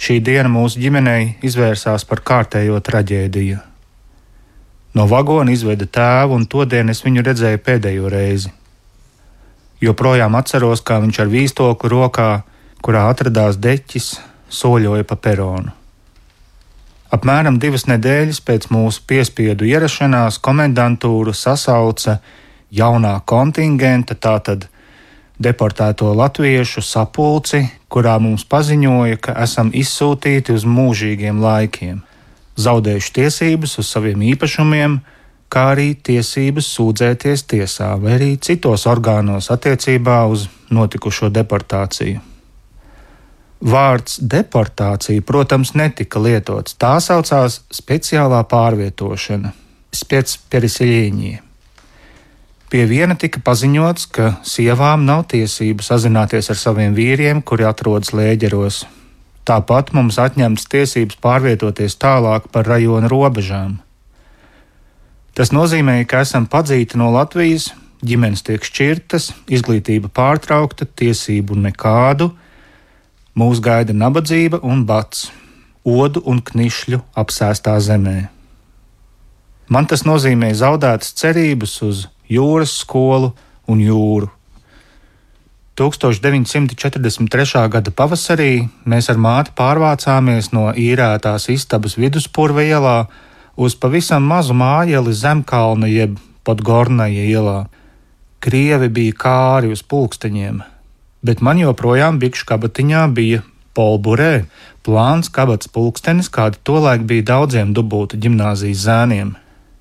Šī 0.00 0.16
diena 0.24 0.48
mūsu 0.48 0.80
ģimenei 0.80 1.34
izvērsās 1.44 2.06
par 2.08 2.22
kārtējo 2.24 2.80
traģēdiju. 2.80 3.58
No 4.96 5.04
vagona 5.10 5.52
izveda 5.52 5.84
tēvu, 5.84 6.38
un 6.38 6.48
to 6.48 6.64
dienu 6.64 6.94
es 6.94 7.04
viņu 7.04 7.26
redzēju 7.26 7.60
pēdējo 7.66 8.08
reizi. 8.08 8.54
Joprojām 9.84 10.40
atceros, 10.40 10.80
kā 10.80 11.02
viņš 11.04 11.20
ar 11.26 11.28
vīstokli 11.28 11.92
rokā, 11.92 12.30
kurā 12.80 13.04
atradās 13.12 13.60
deķis, 13.60 14.08
soļoja 14.48 15.04
pa 15.04 15.20
peronu. 15.20 15.76
Apmēram 17.12 17.60
divas 17.60 17.84
nedēļas 17.92 18.40
pēc 18.40 18.70
mūsu 18.72 19.04
piespiedu 19.04 19.68
ierašanās 19.68 20.40
komendantūra 20.40 21.36
sasauca 21.36 22.22
jaunā 22.74 23.18
kontingenta, 23.24 24.14
tātad 24.14 24.68
deportēto 25.38 26.12
latviešu 26.18 26.82
sapulci, 26.82 27.62
kurā 27.88 28.18
mums 28.22 28.44
paziņoja, 28.44 29.20
ka 29.22 29.36
esam 29.44 29.70
izsūtīti 29.74 30.54
uz 30.56 30.66
mūžīgiem 30.68 31.40
laikiem, 31.42 32.02
zaudējuši 32.58 33.14
tiesības 33.20 33.78
uz 33.78 33.92
saviem 33.92 34.24
īpašumiem, 34.34 34.98
kā 35.48 35.64
arī 35.72 35.92
tiesības 35.94 36.68
sūdzēties 36.76 37.46
tiesā 37.48 37.94
vai 38.02 38.18
arī 38.18 38.32
citos 38.36 38.84
orgānos 38.90 39.48
attiecībā 39.54 40.24
uz 40.28 40.48
notikušo 40.74 41.30
deportāciju. 41.32 42.20
Vārds 43.58 44.20
deportācija, 44.22 45.22
protams, 45.26 45.72
netika 45.74 46.20
lietots. 46.22 46.76
Tā 46.78 46.98
saucās 47.02 47.62
speciālā 47.74 48.44
pārvietošana, 48.46 49.50
spēcperisiļīņie. 49.98 51.47
Pie 52.68 52.84
viena 52.84 53.16
tika 53.16 53.40
paziņots, 53.40 54.06
ka 54.12 54.30
sievām 54.44 55.06
nav 55.08 55.24
tiesību 55.32 55.84
sazināties 55.84 56.50
ar 56.52 56.58
saviem 56.60 56.96
vīriem, 56.96 57.40
kuri 57.40 57.64
atrodas 57.64 58.12
lēģeros. 58.12 58.82
Tāpat 59.48 59.94
mums 59.96 60.18
atņemts 60.20 60.68
tiesības 60.68 61.16
pārvietoties 61.24 61.96
tālāk 61.96 62.50
par 62.52 62.68
rajona 62.68 63.08
robežām. 63.08 63.78
Tas 65.32 65.54
nozīmē, 65.54 66.02
ka 66.04 66.20
esam 66.26 66.44
padzīti 66.50 67.00
no 67.00 67.08
Latvijas, 67.14 67.70
ģimenes 68.04 68.44
tiek 68.44 68.60
šķirtas, 68.64 69.30
izglītība 69.48 70.12
pārtraukta, 70.12 70.84
tiesību 70.84 71.56
nekādu 71.64 72.32
Mūs 73.38 73.60
gaida 73.62 73.94
nabadzība 73.94 74.58
un 74.66 74.80
bats, 74.88 75.28
odu 75.86 76.22
un 76.26 76.40
knišļu 76.42 76.98
apsēstā 77.22 77.76
zemē. 77.86 78.16
Man 79.70 79.86
tas 79.86 80.02
nozīmē 80.08 80.48
zaudētas 80.58 81.12
cerības 81.20 81.74
uz 81.86 82.00
jūras 82.28 82.74
skolu 82.82 83.32
un 83.68 83.80
jūru. 83.82 84.30
1943. 85.78 87.68
gada 87.70 87.90
pavasarī 87.94 88.66
mēs 88.82 89.06
ar 89.12 89.18
māti 89.22 89.52
pārvācāmies 89.58 90.50
no 90.50 90.72
īrētās 90.74 91.46
istabas 91.54 91.94
viduspurva 91.94 92.64
ielā 92.66 92.96
uz 93.54 93.76
pavisam 93.78 94.26
mazu 94.26 94.56
mājeli 94.58 95.14
Zemkalna 95.14 95.86
jeb 95.86 96.18
Podgornaja 96.42 97.22
ielā. 97.30 97.58
Krievi 98.42 98.88
bija 98.88 99.14
kāri 99.22 99.70
uz 99.74 99.84
pulksteņiem, 99.86 100.62
bet 101.22 101.42
man 101.42 101.62
joprojām 101.62 102.18
bikšu 102.22 102.46
kabatiņā 102.50 103.06
bija 103.14 103.44
polburē, 103.78 104.48
plāns 104.82 105.30
kabats 105.30 105.70
pulkstenis, 105.70 106.30
kādi 106.30 106.58
tolaik 106.66 107.06
bija 107.06 107.26
daudziem 107.34 107.74
dubultu 107.74 108.18
ģimnāzijas 108.18 108.82
zēniem. 108.86 109.36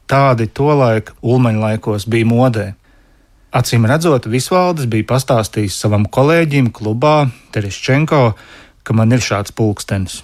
Tādi 0.07 0.47
tolaik 0.47 1.11
ulmaņlaikos 1.19 2.05
bija 2.07 2.27
modē. 2.27 2.67
Acīm 3.57 3.87
redzot, 3.89 4.29
Visvaldes 4.31 4.87
bija 4.87 5.07
pastāstījis 5.09 5.75
savam 5.81 6.05
kolēģim 6.07 6.69
klubā 6.71 7.27
Tereščenko, 7.51 8.21
ka 8.87 8.95
man 8.95 9.11
ir 9.11 9.23
šāds 9.23 9.51
pulkstenis. 9.55 10.21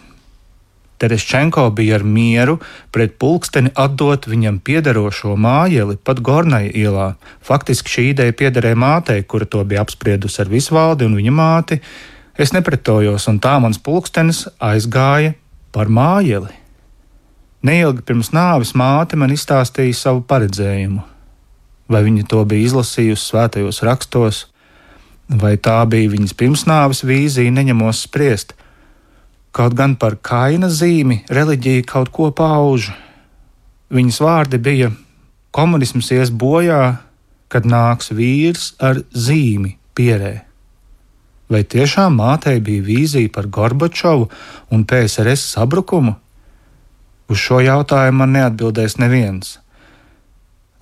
Tereščenko 1.04 1.66
bija 1.76 1.98
ar 1.98 2.06
mieru 2.08 2.62
pret 2.96 3.18
pulksteni 3.20 3.74
atdot 3.76 4.30
viņam 4.32 4.62
piederošo 4.64 5.36
mājeli 5.36 5.98
pat 6.00 6.24
Gornai 6.24 6.70
ielā. 6.70 7.10
Faktiski 7.44 7.92
šī 7.98 8.08
ideja 8.14 8.40
piederēja 8.40 8.80
mātei, 8.80 9.20
kura 9.28 9.44
to 9.44 9.66
bija 9.68 9.84
apspriedusi 9.84 10.46
ar 10.46 10.52
visvaldi 10.54 11.10
un 11.10 11.20
viņa 11.20 11.36
māti. 11.36 11.82
Es 12.40 12.56
nepretojos, 12.56 13.28
un 13.28 13.44
tā 13.44 13.60
mans 13.60 13.84
pulkstenis 13.84 14.46
aizgāja 14.64 15.36
par 15.76 15.92
mājeli. 15.92 16.63
Neilgi 17.64 18.02
pirms 18.04 18.34
nāves 18.36 18.74
māte 18.76 19.16
man 19.16 19.32
izstāstīja 19.32 19.96
savu 19.96 20.24
paredzējumu. 20.28 21.00
Vai 21.88 22.02
viņa 22.04 22.26
to 22.28 22.42
bija 22.48 22.68
izlasījusi 22.68 23.24
svētajos 23.24 23.80
rakstos, 23.88 24.40
vai 25.30 25.56
tā 25.56 25.78
bija 25.88 26.12
viņas 26.12 26.36
pirmsnāves 26.40 27.04
vīzija, 27.08 27.54
neņemos 27.56 28.02
spriest. 28.08 28.52
Kaut 29.56 29.78
gan 29.80 29.96
par 29.96 30.18
kaina 30.20 30.68
zīmi 30.68 31.22
reliģija 31.32 31.86
kaut 31.88 32.12
ko 32.12 32.32
pauž. 32.36 32.90
Viņas 33.94 34.20
vārdi 34.26 34.60
bija: 34.60 34.90
komunisms 35.56 36.10
ies 36.12 36.34
bojā, 36.34 36.98
kad 37.48 37.70
nāks 37.70 38.12
vīrs 38.12 38.74
ar 38.82 39.04
zīmi 39.14 39.78
pierē. 39.96 40.34
Vai 41.48 41.62
tiešām 41.64 42.18
mātei 42.18 42.58
bija 42.60 42.84
vīzija 42.84 43.32
par 43.32 43.48
Gorbačovu 43.48 44.28
un 44.74 44.84
PSRS 44.90 45.54
sabrukumu? 45.54 46.18
Uz 47.32 47.40
šo 47.40 47.60
jautājumu 47.64 48.24
man 48.24 48.34
neatbildēs 48.36 48.98
neviens. 49.00 49.58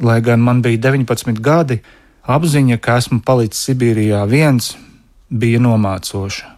Lai 0.01 0.21
gan 0.25 0.41
man 0.41 0.61
bija 0.65 0.79
19 0.89 1.41
gadi, 1.45 1.81
apziņa, 2.25 2.79
ka 2.81 2.97
esmu 3.01 3.21
palicis 3.25 3.61
Sibīrijā 3.67 4.23
viens, 4.29 4.73
bija 5.29 5.61
nomācoša. 5.61 6.57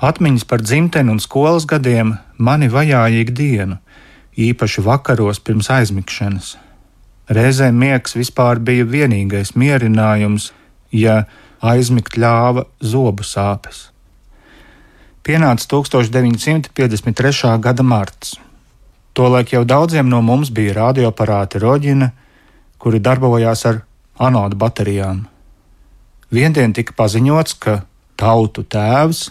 Atmiņas 0.00 0.46
par 0.48 0.62
dzimteni 0.64 1.12
un 1.12 1.20
skolas 1.20 1.66
gadiem 1.68 2.14
mani 2.38 2.70
vajāja 2.72 3.20
ikdienu, 3.20 3.76
īpaši 4.38 4.84
vakaros 4.86 5.42
pirms 5.44 5.68
aizmigšanas. 5.74 6.54
Reizēm 7.30 7.76
miegs 7.78 8.16
vispār 8.16 8.58
bija 8.64 8.86
vienīgais 8.88 9.52
mierinājums, 9.60 10.52
ja 10.90 11.24
aizmigt 11.60 12.16
ļāva 12.16 12.64
zobu 12.80 13.26
sāpes. 13.26 13.90
Pienāca 15.20 15.66
1953. 15.68 17.58
gada 17.60 17.82
marts. 17.82 18.38
Tolaik 19.12 19.52
jau 19.52 19.64
daudziem 19.68 20.08
no 20.08 20.22
mums 20.24 20.48
bija 20.48 20.72
radioaparāti 20.78 21.60
Roģina, 21.60 22.08
kuri 22.80 23.02
darbojās 23.04 23.66
ar 23.68 23.82
anodu 24.16 24.56
baterijām. 24.56 25.26
Viendien 26.32 26.72
tika 26.72 26.96
paziņots, 26.96 27.58
ka 27.60 27.82
tautu 28.16 28.64
tēvs 28.64 29.26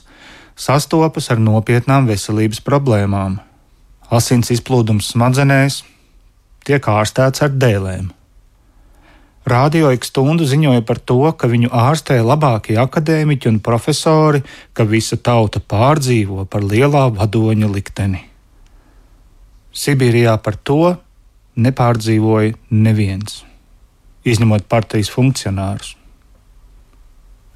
sastopas 0.59 1.31
ar 1.33 1.41
nopietnām 1.41 2.05
veselības 2.09 2.61
problēmām. 2.61 3.39
Asins 4.13 4.51
izplūdums 4.53 5.09
smadzenēs 5.15 5.81
tiek 6.67 6.85
ārstēts 6.85 7.41
ar 7.45 7.55
dēlēm. 7.55 8.11
Radio 9.49 9.87
ik 9.89 10.03
stundu 10.05 10.45
ziņoja 10.45 10.83
par 10.85 10.99
to, 11.01 11.23
ka 11.33 11.47
viņu 11.49 11.71
ārstē 11.73 12.19
labākie 12.21 12.75
akadēmiķi 12.77 13.47
un 13.49 13.59
profesori, 13.65 14.43
ka 14.77 14.85
visa 14.85 15.17
tauta 15.17 15.61
pārdzīvo 15.63 16.43
par 16.45 16.61
lielā 16.61 17.07
vadoņa 17.15 17.69
likteni. 17.71 18.19
Sibīrijā 19.73 20.35
par 20.43 20.57
to 20.69 20.97
nepārdzīvoja 21.57 22.57
neviens, 22.69 23.39
izņemot 24.27 24.67
partijas 24.69 25.09
funkcionārus. 25.13 25.95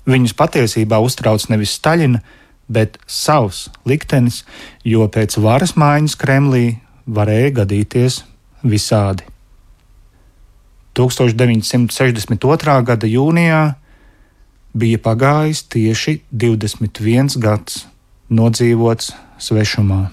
Viņus 0.10 0.34
patiesībā 0.40 0.98
uztrauc 1.04 1.46
nevis 1.52 1.76
Staļina, 1.78 2.24
bet 2.74 2.98
savs 3.06 3.68
liktenis, 3.86 4.42
jo 4.88 5.06
pēc 5.12 5.38
varas 5.44 5.76
maiņas 5.78 6.18
Kremlī 6.18 6.66
varēja 7.06 7.54
gadīties 7.62 8.24
visādi. 8.64 9.33
1962. 10.94 12.84
gada 12.86 13.08
jūnijā 13.10 13.62
bija 14.74 15.00
pagājis 15.02 15.64
tieši 15.74 16.20
21 16.32 17.38
gads 17.42 17.86
nodzīvots 18.30 19.14
svešumā. 19.42 20.12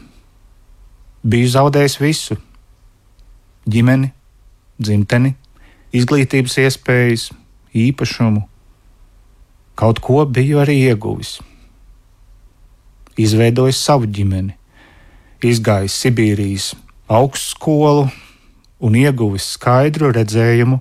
Biju 1.25 1.49
zaudējis 1.53 1.99
visu- 2.01 2.37
ģimeni, 3.73 4.13
dzimteni, 4.81 5.35
izglītības 5.93 6.57
iespējas, 6.65 7.31
īpašumu. 7.75 8.47
Kaut 9.77 10.01
ko 10.01 10.25
biju 10.27 10.59
arī 10.65 10.81
ieguvis 10.89 11.41
izveidojis 13.21 13.81
savu 13.81 14.07
ģimeni, 14.07 14.55
izgājis 15.45 15.97
Sibīrijas 16.03 16.75
augstskolu 17.11 18.09
un 18.81 18.97
ieguvis 18.97 19.53
skaidru 19.57 20.13
redzējumu 20.15 20.79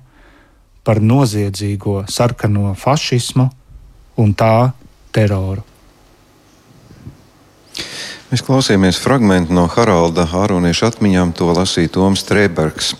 par 0.84 1.02
noziedzīgo 1.04 2.04
sarkano 2.10 2.74
fašismu 2.76 3.50
un 4.20 4.34
tā 4.34 4.72
teroru. 5.16 5.64
Mēs 8.30 8.44
klausījāmies 8.46 9.00
fragment 9.02 9.50
no 9.50 9.64
Haralda 9.74 10.22
Āronieša 10.38 10.92
atmiņām, 10.92 11.32
to 11.34 11.48
lasīja 11.50 11.90
Toms 11.96 12.22
Trēbergs. 12.28 12.92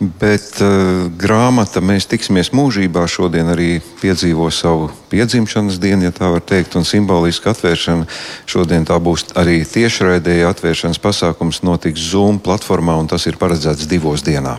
Bet 0.00 0.62
uh, 0.64 1.10
grāmata 1.12 1.82
Mēs 1.84 2.06
tiksimies 2.08 2.54
mūžībā 2.56 3.02
šodien 3.04 3.50
arī 3.52 3.82
piedzīvo 4.00 4.46
savu 4.48 4.86
piedzimšanas 5.12 5.76
dienu, 5.82 6.06
ja 6.06 6.12
tā 6.16 6.30
var 6.32 6.40
teikt, 6.40 6.78
un 6.80 6.88
simboliski 6.88 7.50
atvēršana. 7.52 8.06
Šodien 8.48 8.88
tā 8.88 8.96
būs 8.96 9.26
arī 9.36 9.58
tiešraidēja 9.68 10.54
atvēršanas 10.54 11.02
pasākums, 11.04 11.60
notiks 11.68 12.08
Zoom 12.08 12.40
platformā, 12.40 12.96
un 12.96 13.12
tas 13.12 13.28
ir 13.28 13.36
paredzēts 13.36 13.90
divos 13.92 14.24
dienā. 14.24 14.56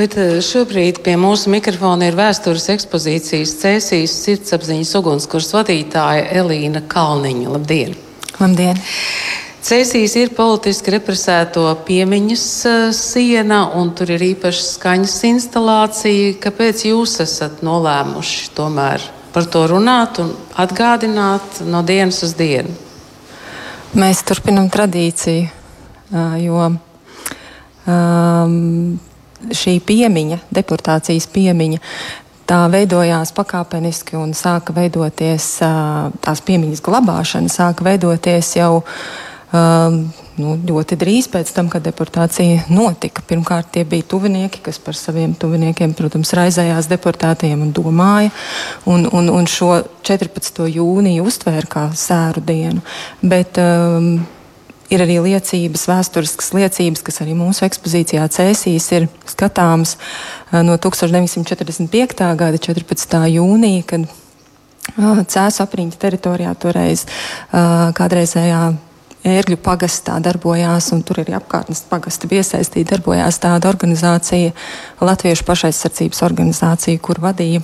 Bet 0.00 0.16
uh, 0.16 0.38
šobrīd 0.40 1.02
pie 1.04 1.18
mūsu 1.20 1.52
mikrofona 1.52 2.08
ir 2.08 2.16
vēstures 2.16 2.70
ekspozīcijas 2.78 3.58
Cēsīs 3.60 4.16
sirdsapziņas 4.24 4.96
ugunskurs 5.02 5.52
vadītāja 5.58 6.30
Elīna 6.46 6.86
Kalniņa. 6.88 7.52
Labdien! 7.58 7.94
Labdien! 8.40 8.80
Cēsīs 9.60 10.14
ir 10.16 10.30
politiski 10.32 10.94
represēto 10.94 11.66
piemiņas 11.84 12.44
uh, 12.64 12.76
siena, 12.96 13.66
un 13.76 13.90
tur 13.92 14.08
ir 14.14 14.22
īpaša 14.30 14.62
skaņas 14.64 15.16
instalācija. 15.28 16.38
Kāpēc 16.40 16.86
jūs 16.88 17.18
esat 17.20 17.60
nolēmuši 17.66 18.54
tomēr 18.56 19.04
par 19.34 19.44
to 19.52 19.66
runāt 19.68 20.16
un 20.22 20.32
atgādināt 20.64 21.60
no 21.68 21.84
dienas 21.84 22.22
uz 22.24 22.32
dienu? 22.40 22.72
Mēs 24.00 24.24
turpinam 24.24 24.72
tradīciju, 24.72 25.44
uh, 25.52 26.40
jo 26.40 26.64
um, 27.84 28.98
šī 29.60 29.76
piemiņa, 29.84 30.44
deportācijas 30.56 31.28
piemiņa, 31.36 31.84
tā 32.48 32.64
veidojās 32.72 33.36
pakāpeniski 33.36 34.16
un 34.16 34.32
sāka 34.32 34.72
veidoties, 34.72 35.58
uh, 35.68 36.08
tās 36.24 36.40
piemiņas 36.48 36.80
glabāšana 36.88 37.52
sāka 37.52 37.92
veidoties 37.92 38.56
jau 38.56 38.78
nu, 39.50 40.54
ļoti 40.66 40.98
drīz 41.00 41.26
pēc 41.32 41.50
tam, 41.54 41.68
kad 41.72 41.82
deportācija 41.82 42.68
notika. 42.70 43.22
Pirmkārt, 43.26 43.72
tie 43.74 43.84
bija 43.88 44.06
tuvinieki, 44.12 44.62
kas 44.62 44.78
par 44.82 44.94
saviem 44.98 45.34
tuviniekiem, 45.34 45.94
protams, 45.98 46.34
raizējās 46.38 46.88
deportētajiem 46.90 47.64
un 47.66 47.72
domāja, 47.74 48.30
un, 48.86 49.08
un, 49.10 49.30
un 49.34 49.48
šo 49.50 49.72
14. 50.06 50.62
jūniju 50.70 51.26
uztvēra 51.26 51.70
kā 51.70 51.86
sēru 51.98 52.42
dienu. 52.46 52.84
Bet, 53.22 53.58
um, 53.58 54.20
ir 54.90 55.02
arī 55.04 55.18
liecības, 55.24 55.86
vēsturiskas 55.90 56.52
liecības, 56.56 57.02
kas 57.06 57.20
arī 57.24 57.34
mūsu 57.38 57.64
ekspozīcijā 57.66 58.26
cēsīs, 58.34 58.86
ir 58.96 59.08
skatāmas 59.30 59.96
uh, 59.96 60.60
no 60.66 60.78
1945. 60.78 62.22
gada 62.38 62.62
14. 62.70 63.18
jūnija, 63.34 63.86
kad 63.94 64.06
uh, 64.06 65.24
Cēsu 65.26 65.64
apriņķa 65.66 66.00
teritorijā 66.06 66.54
toreiz 66.62 67.02
uh, 67.06 67.90
kādreizējā 67.98 68.62
Ērgļu 69.20 69.58
pagastā 69.60 70.14
darbojās, 70.24 70.86
un 70.94 71.02
tur 71.04 71.20
arī 71.20 71.34
apkārtnes 71.36 71.82
pagasta 71.90 72.28
bija 72.30 72.40
iesaistīta, 72.40 72.94
darbojās 72.94 73.36
tāda 73.42 73.68
organizācija, 73.68 74.54
Latviešu 75.04 75.44
pašaizsardzības 75.48 76.22
organizācija, 76.24 77.00
kur 77.04 77.20
vadīja 77.20 77.60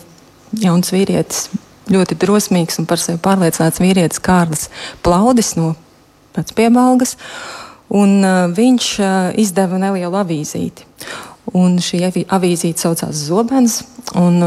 jauns 0.61 0.93
vīrietis, 0.93 1.47
ļoti 1.93 2.19
drosmīgs 2.21 2.77
un 2.83 2.89
par 2.91 3.01
sevi 3.01 3.23
pārliecināts 3.25 3.81
vīrietis 3.81 4.21
Kārlis 4.21 4.69
Plaudis 5.07 5.55
no 5.57 5.73
Pēcpiebalgas, 6.37 7.17
un 7.89 8.19
uh, 8.21 8.43
viņš 8.53 8.91
uh, 9.01 9.17
izdeva 9.41 9.81
nelielu 9.81 10.21
avīzīti. 10.21 10.85
Un 11.55 11.77
šī 11.79 12.01
avīzīte 12.27 12.83
saucās 12.83 13.27
Zobens. 13.29 13.83
Un 14.19 14.39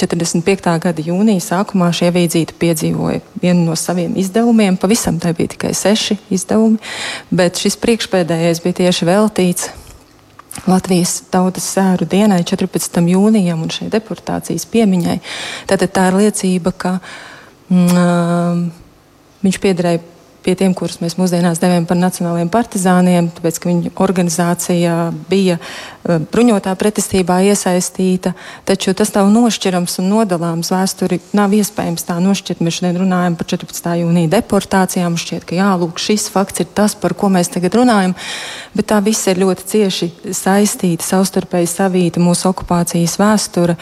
45. 0.00 0.72
gada 0.82 1.04
jūnija 1.04 1.40
sākumā 1.44 1.90
šī 1.94 2.08
avīzīte 2.10 2.56
piedzīvoja 2.60 3.20
vienu 3.42 3.66
no 3.68 3.76
saviem 3.76 4.16
izdevumiem. 4.20 4.76
Pavisam 4.80 5.20
tā 5.20 5.34
bija 5.36 5.52
tikai 5.52 5.72
seši 5.76 6.18
izdevumi, 6.32 6.80
bet 7.32 7.60
šis 7.60 7.76
priekšpēdējais 7.80 8.62
bija 8.64 8.80
tieši 8.82 9.08
veltīts 9.08 9.70
Latvijas 10.68 11.16
tautas 11.32 11.64
sēru 11.74 12.06
dienai, 12.06 12.42
14. 12.46 13.00
jūnijam 13.08 13.64
un 13.64 13.72
šai 13.72 13.88
deportācijas 13.92 14.66
piemiņai. 14.70 15.18
Tātad 15.70 15.94
tā 15.96 16.06
ir 16.10 16.18
liecība, 16.20 16.74
ka 16.76 16.92
mm, 17.72 18.66
viņš 19.42 19.60
piederēja 19.64 20.02
pie 20.42 20.54
tiem, 20.58 20.74
kurus 20.76 20.98
mēs 21.02 21.16
mūsdienās 21.18 21.60
devām 21.62 21.86
par 21.86 21.98
nacionāliem 22.00 22.50
partizāniem, 22.52 23.30
tāpēc, 23.36 23.58
ka 23.62 23.70
viņu 23.70 23.92
organizācija 24.02 24.96
bija 25.30 25.58
eh, 25.58 26.22
bruņotā 26.32 26.74
pretestībā 26.78 27.38
iesaistīta, 27.46 28.34
taču 28.68 28.94
tas 28.98 29.14
nav 29.14 29.30
nošķirams 29.32 29.98
un 30.02 30.10
nodalāms. 30.12 30.72
Vēsturi 30.74 31.20
nav 31.36 31.54
iespējams 31.56 32.06
tā 32.08 32.18
nošķirt. 32.22 32.62
Mēs 32.64 32.80
šodien 32.80 32.98
runājam 33.04 33.36
par 33.38 33.48
14. 33.52 33.90
jūnija 34.02 34.32
deportācijām. 34.36 35.18
Šķiet, 35.20 35.46
ka 35.48 35.58
jā, 35.58 35.70
lūk, 35.80 36.02
šis 36.02 36.28
fakts 36.32 36.64
ir 36.64 36.70
tas, 36.74 36.96
par 36.98 37.14
ko 37.18 37.30
mēs 37.32 37.52
tagad 37.52 37.76
runājam, 37.78 38.16
bet 38.76 38.90
tā 38.90 38.98
viss 39.04 39.28
ir 39.30 39.42
ļoti 39.42 39.68
cieši 39.74 40.10
saistīta, 40.34 41.06
savstarpēji 41.06 41.70
savīta 41.70 42.22
mūsu 42.22 42.50
okupācijas 42.50 43.18
vēsture 43.20 43.76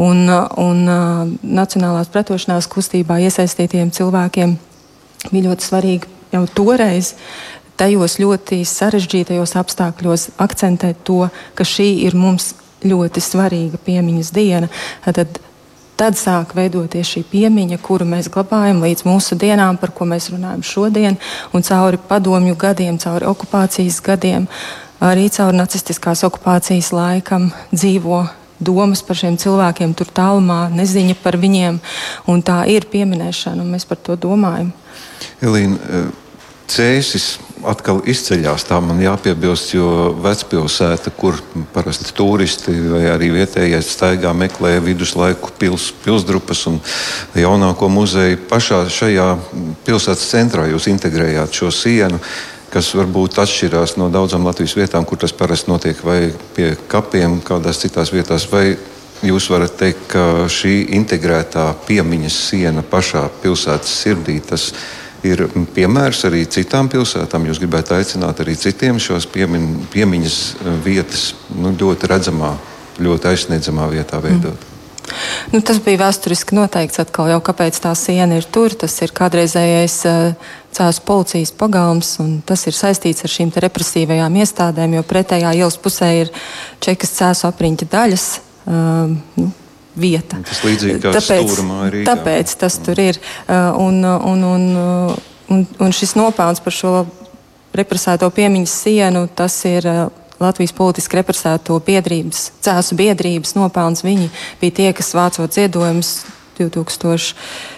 un, 0.00 0.24
un 0.30 0.86
uh, 0.86 1.34
nacionālās 1.42 2.10
pretošanās 2.12 2.70
kustībā 2.72 3.20
iesaistītiem 3.26 3.92
cilvēkiem 3.94 4.56
bija 5.30 5.48
ļoti 5.50 5.66
svarīgi 5.66 6.14
jau 6.32 6.44
toreiz 6.56 7.14
tajos 7.76 8.18
ļoti 8.20 8.62
sarežģītajos 8.68 9.56
apstākļos 9.60 10.30
akcentēt 10.42 11.02
to, 11.06 11.26
ka 11.54 11.66
šī 11.66 11.88
ir 12.06 12.16
mums 12.16 12.54
ļoti 12.86 13.22
svarīga 13.22 13.80
piemiņas 13.84 14.32
diena. 14.36 14.70
Tad, 15.04 15.38
tad 16.00 16.18
sāk 16.20 16.54
veidoties 16.56 17.10
šī 17.14 17.24
piemiņa, 17.30 17.80
kuru 17.84 18.08
mēs 18.08 18.30
glabājam 18.32 18.82
līdz 18.84 19.06
mūsu 19.08 19.38
dienām, 19.40 19.80
par 19.80 19.92
ko 19.96 20.08
mēs 20.08 20.30
runājam 20.32 20.64
šodien, 20.64 21.20
un 21.52 21.66
cauri 21.66 22.00
padomju 22.08 22.56
gadiem, 22.60 22.98
cauri 23.02 23.28
okupācijas 23.28 24.00
gadiem, 24.04 24.48
arī 25.04 25.28
cauri 25.32 25.60
nacistiskās 25.60 26.24
okupācijas 26.28 26.92
laikam 26.96 27.50
dzīvo 27.74 28.24
domas 28.60 29.02
par 29.06 29.18
šiem 29.18 29.38
cilvēkiem 29.40 29.94
tur 29.96 30.10
tālumā, 30.14 30.66
neziņa 30.74 31.16
par 31.22 31.38
viņiem, 31.40 31.80
tā 32.46 32.60
ir 32.72 32.88
pieminēšana, 32.92 33.62
un 33.62 33.74
mēs 33.76 33.88
par 33.88 34.00
to 34.02 34.16
domājam. 34.16 34.72
Elīna, 35.42 35.76
eh, 35.76 36.06
Cēsis 36.66 37.36
atkal 37.66 38.00
izceļas. 38.10 38.64
Tā 38.66 38.80
man 38.82 38.98
jāpiebilst, 38.98 39.70
jo 39.76 40.14
vecpilsēta, 40.22 41.12
kur 41.18 41.38
parasti 41.74 42.10
turisti 42.16 42.74
vai 42.90 43.04
arī 43.12 43.30
vietējie 43.36 43.78
staigā, 43.86 44.32
meklē 44.36 44.76
viduslaiku 44.82 45.52
pils, 45.58 45.92
pilsdrupas 46.04 46.66
un 46.70 46.80
jaunāko 47.38 47.88
muzeju. 47.92 48.42
Pašā 48.50 48.82
šajā 48.90 49.28
pilsētas 49.86 50.26
centrā 50.32 50.66
jūs 50.72 50.90
integrējāt 50.90 51.54
šo 51.60 51.70
sienu, 51.70 52.20
kas 52.76 52.92
varbūt 52.92 53.38
atšķirās 53.40 53.96
no 53.96 54.10
daudzām 54.12 54.44
Latvijas 54.44 54.76
vietām, 54.76 55.06
kur 55.08 55.20
tas 55.22 55.32
parasti 55.32 55.72
notiek, 55.72 56.02
vai 56.04 56.20
pie 56.56 56.74
kapiem, 56.92 57.40
kādās 57.44 57.80
citās 57.80 58.12
vietās. 58.12 58.44
Vai 58.52 58.76
Jūs 59.24 59.46
varat 59.48 59.78
teikt, 59.80 60.02
ka 60.12 60.44
šī 60.52 60.90
integrētā 60.92 61.70
piemiņas 61.86 62.34
siena 62.50 62.82
pašā 62.84 63.22
pilsētas 63.40 63.94
sirdī 64.02 64.34
tas 64.44 64.66
ir 65.24 65.46
piemērs 65.72 66.20
arī 66.28 66.42
citām 66.52 66.90
pilsētām. 66.92 67.48
Jūs 67.48 67.62
gribētu 67.62 67.96
aicināt 67.96 68.44
arī 68.44 68.58
citiem 68.60 69.00
šos 69.00 69.24
piemin, 69.32 69.70
piemiņas 69.92 70.38
vietas 70.84 71.30
nu, 71.56 71.72
ļoti 71.72 72.12
redzamā, 72.12 72.52
ļoti 73.00 73.32
aizsniedzamā 73.32 73.88
vietā 73.96 74.20
veidot. 74.20 74.52
Mm. 74.52 74.75
Nu, 75.52 75.60
tas 75.62 75.78
bija 75.82 76.00
vēsturiski 76.04 76.56
noteikts 76.56 77.00
atkal 77.02 77.30
jau, 77.30 77.40
kāpēc 77.44 77.78
tā 77.82 77.92
siena 77.98 78.38
ir 78.40 78.46
tur. 78.52 78.74
Tas 78.78 78.94
ir 79.04 79.14
kādreizējais 79.16 79.98
uh, 80.10 80.48
cēlus 80.76 81.02
policijas 81.06 81.52
pagalms, 81.56 82.16
un 82.22 82.40
tas 82.46 82.66
ir 82.68 82.76
saistīts 82.76 83.26
ar 83.26 83.32
šīm 83.32 83.52
represīvajām 83.66 84.40
iestādēm, 84.42 84.98
jo 84.98 85.04
pretējā 85.06 85.54
ielas 85.60 85.78
pusē 85.80 86.10
ir 86.24 86.32
čekas 86.84 87.14
cēlus 87.20 87.46
apriņķa 87.50 87.88
daļas. 87.92 88.26
Uh, 88.66 89.14
nu, 89.38 89.52
vieta. 89.96 90.40
Tas 90.44 90.60
līdzīgi 90.66 91.00
kā 91.00 91.14
tāpēc, 91.16 91.54
Rīgā. 91.94 92.04
tāpēc 92.10 92.52
tas 92.60 92.78
tur 92.84 93.00
ir. 93.00 93.20
Uh, 93.46 93.72
un, 93.80 94.02
un, 94.04 94.44
un, 94.44 94.66
un, 95.54 95.64
un 95.80 95.96
šis 95.96 96.16
nopelns 96.18 96.60
par 96.64 96.74
šo 96.74 96.92
represēto 97.76 98.28
piemiņas 98.32 98.76
sienu, 98.84 99.26
tas 99.36 99.56
ir 99.68 99.88
uh, 99.88 100.04
Latvijas 100.42 100.74
politiski 100.76 101.20
represēto 101.20 101.78
biedrības, 101.86 102.50
cēsu 102.64 102.98
biedrības 102.98 103.56
nopelns. 103.56 104.04
Viņi 104.04 104.28
bija 104.60 104.78
tie, 104.80 104.90
kas 104.96 105.14
vācot 105.16 105.52
ziedojumus 105.52 106.18
2000. 106.58 107.34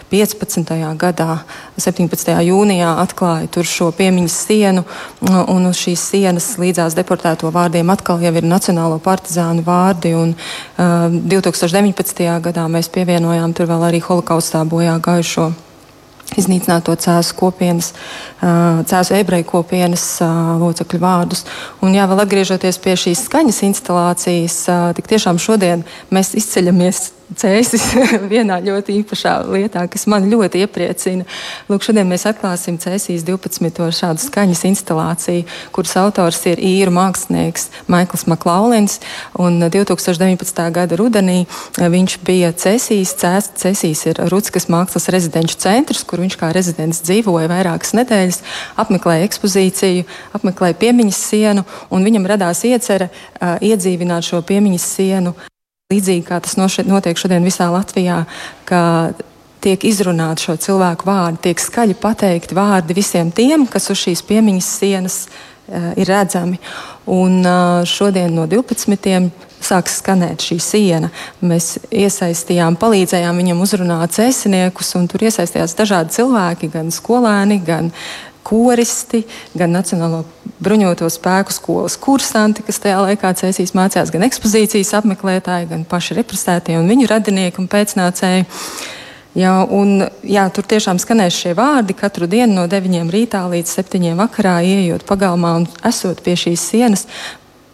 15. 0.08 0.64
gadā, 0.96 1.42
17. 1.76 2.32
jūnijā 2.48 2.94
atklāja 3.02 3.64
šo 3.68 3.90
piemiņas 3.92 4.36
sienu, 4.46 4.84
un 5.20 5.68
uz 5.68 5.82
šīs 5.82 6.06
sienas 6.14 6.48
līdzās 6.56 6.96
deportēto 6.96 7.52
vārdiem 7.52 7.92
atkal 7.92 8.22
ir 8.24 8.40
Nacionālo 8.48 8.98
partizānu 9.04 9.66
vārdi, 9.66 10.14
un 10.16 10.32
uh, 10.32 11.12
2019. 11.12 12.24
gadā 12.40 12.68
mēs 12.72 12.88
pievienojām 12.88 13.52
tur 13.52 13.68
vēl 13.68 13.88
arī 13.90 14.00
holokaustā 14.00 14.64
bojā 14.64 14.96
gājušo 14.96 15.52
iznīcināto 16.36 16.94
cēsu 17.00 17.36
kopienas, 17.38 17.92
cēsu 18.38 19.16
ebreju 19.16 19.46
kopienas 19.48 20.06
locekļu 20.60 21.00
vārdus. 21.02 21.44
Un 21.80 21.96
jā, 21.96 22.08
vēl 22.10 22.24
atgriežoties 22.24 22.80
pie 22.84 22.96
šīs 23.00 23.24
skaņas 23.28 23.62
instalācijas, 23.70 24.58
tik 24.98 25.08
tiešām 25.14 25.40
šodien 25.40 25.86
mēs 26.12 26.34
izceļamies 26.38 27.17
cēsis 27.36 27.84
vienā 28.32 28.58
ļoti 28.64 28.98
īpašā 29.02 29.34
lietā, 29.48 29.84
kas 29.90 30.06
man 30.10 30.28
ļoti 30.30 30.62
iepriecina. 30.64 31.26
Lūk, 31.68 31.84
šodien 31.84 32.08
mēs 32.08 32.26
atklāsim 32.30 32.78
cēsīs 32.80 33.24
12. 33.26 33.88
šādu 33.98 34.22
skaņas 34.22 34.64
instalāciju, 34.70 35.44
kuras 35.74 35.96
autors 36.00 36.40
ir 36.48 36.62
īru 36.62 36.94
mākslinieks 36.96 37.68
Maikls 37.90 38.26
Maklaulins. 38.30 38.98
Un 39.38 39.60
2019. 39.64 40.62
gada 40.74 40.98
rudenī 40.98 41.42
viņš 41.78 42.18
bija 42.26 42.52
cēsīs. 42.56 43.14
Cēsīs 43.18 44.04
ir 44.08 44.22
Rutskas 44.32 44.68
mākslas 44.72 45.10
rezidenču 45.12 45.58
centrs, 45.60 46.04
kur 46.08 46.22
viņš 46.24 46.38
kā 46.40 46.52
rezidents 46.54 47.02
dzīvoja 47.04 47.50
vairākas 47.50 47.94
nedēļas, 47.98 48.40
apmeklēja 48.80 49.28
ekspozīciju, 49.28 50.08
apmeklēja 50.38 50.78
piemiņas 50.80 51.20
sienu, 51.32 51.66
un 51.92 52.06
viņam 52.06 52.28
radās 52.30 52.64
iecerē 52.68 53.10
uh, 53.10 53.56
iedzīvināt 53.64 54.30
šo 54.30 54.42
piemiņas 54.46 54.90
sienu 54.96 55.36
Līdzīgi 55.88 56.26
kā 56.28 56.36
tas 56.44 56.58
notiek 56.60 57.16
šodien 57.16 57.46
visā 57.48 57.64
Latvijā, 57.72 58.18
ka 58.68 58.80
tiek 59.64 59.86
izrunāti 59.88 60.44
šo 60.44 60.58
cilvēku 60.60 61.06
vārdi, 61.08 61.38
tiek 61.46 61.62
skaļi 61.64 61.96
pateikti 61.96 62.58
vārdi 62.58 62.92
visiem 62.98 63.30
tiem, 63.32 63.64
kas 63.64 63.88
uz 63.88 64.02
šīs 64.02 64.20
piemiņas 64.28 64.68
sienas 64.82 65.16
uh, 65.24 65.94
ir 65.96 66.12
redzami. 66.12 66.60
Un 67.08 67.40
uh, 67.40 67.88
šodien 67.88 68.36
no 68.36 68.44
12. 68.44 69.32
sāks 69.64 69.96
skanēt 70.02 70.44
šī 70.44 70.60
siena. 70.60 71.08
Mēs 71.40 71.78
iesaistījām, 71.88 72.76
palīdzējām 72.76 73.40
viņam 73.40 73.64
uzrunāt 73.64 74.12
cēsiniekus, 74.20 74.92
un 75.00 75.08
tur 75.08 75.24
iesaistījās 75.24 75.72
dažādi 75.78 76.18
cilvēki, 76.20 76.68
gan 76.76 76.92
skolēni, 76.92 77.62
gan 77.64 77.88
koristi, 78.44 79.24
gan 79.56 79.72
Nacionālo 79.72 80.26
bruņoto 80.64 81.08
spēku 81.12 81.54
skolas 81.54 81.96
kursanti, 82.00 82.64
kas 82.66 82.80
tajā 82.82 83.00
laikā 83.04 83.32
cēsīs 83.40 83.74
mācījās, 83.78 84.12
gan 84.14 84.26
ekspozīcijas 84.26 84.94
apmeklētāji, 85.00 85.70
gan 85.70 85.84
paši 85.88 86.18
represētie 86.18 86.78
un 86.80 86.88
viņu 86.90 87.08
radinieki 87.10 87.62
un 87.62 87.68
pēcnācēji. 87.70 88.46
Jā, 89.38 89.52
un, 89.70 90.00
jā, 90.26 90.46
tur 90.50 90.66
tiešām 90.66 90.98
skanēs 90.98 91.36
šie 91.36 91.52
vārdi 91.54 91.94
katru 91.94 92.26
dienu 92.30 92.56
no 92.56 92.64
9 92.70 93.12
rītā 93.12 93.44
līdz 93.52 93.74
7 93.76 94.16
vakarā, 94.18 94.56
ieejot 94.66 95.04
pagalmā 95.06 95.52
un 95.60 95.68
esot 95.86 96.24
pie 96.24 96.34
šīs 96.40 96.64
sienas 96.72 97.06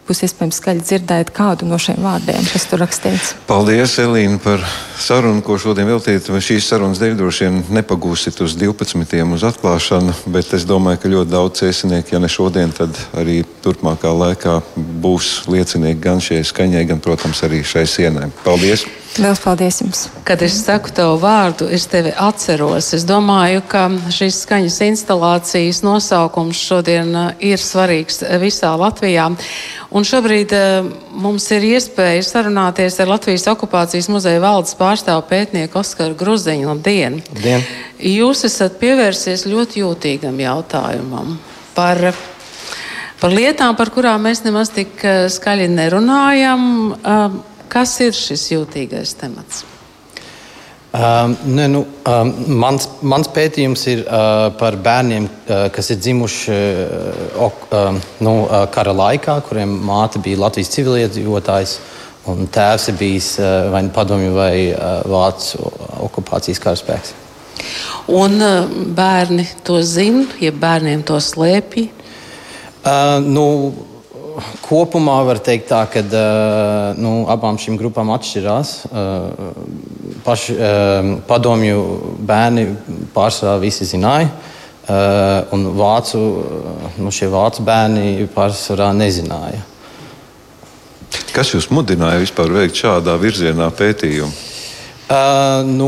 būs 0.07 0.23
iespējams 0.27 0.59
skaļi 0.61 0.83
dzirdēt 0.85 1.31
kādu 1.35 1.67
no 1.69 1.79
šiem 1.81 2.01
vārdiem, 2.05 2.45
kas 2.51 2.67
tur 2.69 2.81
rakstīts. 2.83 3.33
Paldies, 3.49 3.97
Elīna, 4.01 4.39
par 4.43 4.63
sarunu, 5.01 5.43
ko 5.45 5.57
šodien 5.61 5.89
veltīt. 5.89 6.29
Šīs 6.29 6.69
sarunas 6.69 7.01
dēļ 7.01 7.17
droši 7.19 7.47
vien 7.47 7.61
nepagūsit 7.79 8.41
uz 8.45 8.57
12. 8.59 9.17
uz 9.37 9.47
atklāšanu, 9.49 10.17
bet 10.33 10.53
es 10.57 10.67
domāju, 10.69 11.01
ka 11.01 11.13
ļoti 11.15 11.33
daudz 11.33 11.63
cēsinieku, 11.63 12.15
ja 12.15 12.21
ne 12.21 12.29
šodien, 12.31 12.73
tad 12.75 12.97
arī 13.17 13.41
turpmākā 13.65 14.13
laikā 14.13 14.59
būs 14.75 15.47
liecinieki 15.51 16.03
gan 16.03 16.21
šai 16.23 16.43
skaņai, 16.45 16.85
gan, 16.91 17.01
protams, 17.03 17.43
arī 17.47 17.63
šai 17.65 17.87
sienai. 17.89 18.29
Paldies! 18.45 18.87
Lielas 19.15 19.39
paldies 19.39 19.77
jums! 19.79 19.99
Kad 20.27 20.41
es 20.43 20.57
saku 20.59 20.91
tavu 20.91 21.15
vārdu, 21.21 21.69
es 21.71 21.85
tevi 21.87 22.11
atceros. 22.19 22.89
Es 22.97 23.05
domāju, 23.07 23.61
ka 23.71 23.85
šīs 24.11 24.41
skaņas 24.43 24.79
instalācijas 24.89 25.79
nosaukums 25.85 26.59
šodien 26.59 27.13
uh, 27.15 27.29
ir 27.39 27.61
svarīgs 27.61 28.19
uh, 28.25 28.33
visā 28.41 28.73
Latvijā. 28.75 29.29
Un 29.95 30.07
šobrīd 30.09 30.55
uh, 30.57 30.89
mums 31.15 31.47
ir 31.55 31.63
iespēja 31.69 32.27
sarunāties 32.27 32.99
ar 32.99 33.13
Latvijas 33.13 33.47
okupācijas 33.53 34.11
muzeja 34.11 34.43
valdes 34.43 34.75
pārstāvu 34.75 35.23
pētnieku 35.31 35.79
Oskaru 35.79 36.19
Gruziņu. 36.19 36.67
Labdien! 36.73 37.21
Labdien! 37.31 37.65
Jūs 38.11 38.43
esat 38.51 38.75
pievērsies 38.83 39.47
ļoti 39.47 39.85
jūtīgam 39.85 40.43
jautājumam 40.43 41.37
par, 41.77 42.09
par 43.23 43.39
lietām, 43.39 43.79
par 43.79 43.95
kurām 43.95 44.27
mēs 44.27 44.43
nemaz 44.43 44.75
tik 44.75 45.07
skaļi 45.39 45.71
nerunājam. 45.71 46.65
Kas 47.71 47.97
ir 48.03 48.13
šis 48.15 48.49
jūtīgais 48.53 49.15
temats? 49.19 49.65
Um, 50.95 51.33
ne, 51.45 51.67
nu, 51.67 51.81
um, 52.07 52.29
mans, 52.55 52.85
mans 53.03 53.27
pētījums 53.35 53.81
ir 53.91 54.05
uh, 54.05 54.45
par 54.55 54.77
bērniem, 54.79 55.25
uh, 55.27 55.65
kas 55.75 55.89
ir 55.91 55.99
dzimuši 55.99 56.53
uh, 56.55 57.41
ok, 57.49 57.65
uh, 57.67 57.97
nu, 58.23 58.35
uh, 58.45 58.61
kara 58.71 58.93
laikā, 58.95 59.35
kuriem 59.43 59.73
māte 59.89 60.21
bija 60.23 60.39
Latvijas 60.45 60.71
civiliedzīvotājs. 60.77 61.75
Un 62.31 62.47
tēvs 62.49 62.87
ir 62.89 62.95
bijis 62.97 63.27
uh, 63.41 63.67
vai 63.73 63.83
nu 63.85 63.91
padomju 63.93 64.31
vai 64.37 64.53
uh, 64.71 65.03
vācu 65.11 65.67
okupācijas 66.07 66.63
karaspēks. 66.63 67.11
Un 68.15 68.39
uh, 68.39 68.71
bērni 68.95 69.49
to 69.67 69.81
zina, 69.83 70.23
ja 70.39 70.53
bērniem 70.55 71.03
to 71.03 71.19
slēpj? 71.19 71.89
Uh, 72.85 73.19
nu, 73.25 73.45
kopumā 74.65 75.17
var 75.27 75.39
teikt, 75.43 75.69
tā, 75.69 75.83
ka 75.91 76.01
nu, 76.99 77.13
abām 77.31 77.59
šīm 77.61 77.77
grupām 77.79 78.11
atšķirās. 78.15 78.73
Paši 80.25 80.57
padomju 81.27 81.83
bērni 82.25 82.65
pārsvarā 83.15 83.59
visi 83.61 83.87
zināja, 83.89 84.31
un 85.55 85.69
vācu, 85.77 86.23
nu, 86.97 87.13
šie 87.13 87.29
vācu 87.33 87.65
bērni 87.65 88.27
pārsvarā 88.35 88.91
nezināja. 88.97 89.63
Kas 91.35 91.51
jūs 91.51 91.69
mudināja 91.71 92.21
vispār 92.21 92.51
veikt 92.53 92.79
šādā 92.79 93.15
virzienā 93.19 93.69
pētījumu? 93.75 94.51
Uh, 95.05 95.61
nu, 95.69 95.87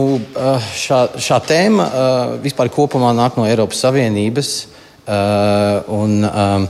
šā, 0.77 0.99
šā 1.17 1.39
tēma 1.41 1.85
uh, 1.87 2.33
vispār 2.43 2.69
kopumā 2.69 3.15
nāk 3.17 3.39
no 3.39 3.47
Eiropas 3.49 3.79
Savienības. 3.81 4.51
Uh, 4.67 4.76
un, 5.07 6.17
um, 6.27 6.65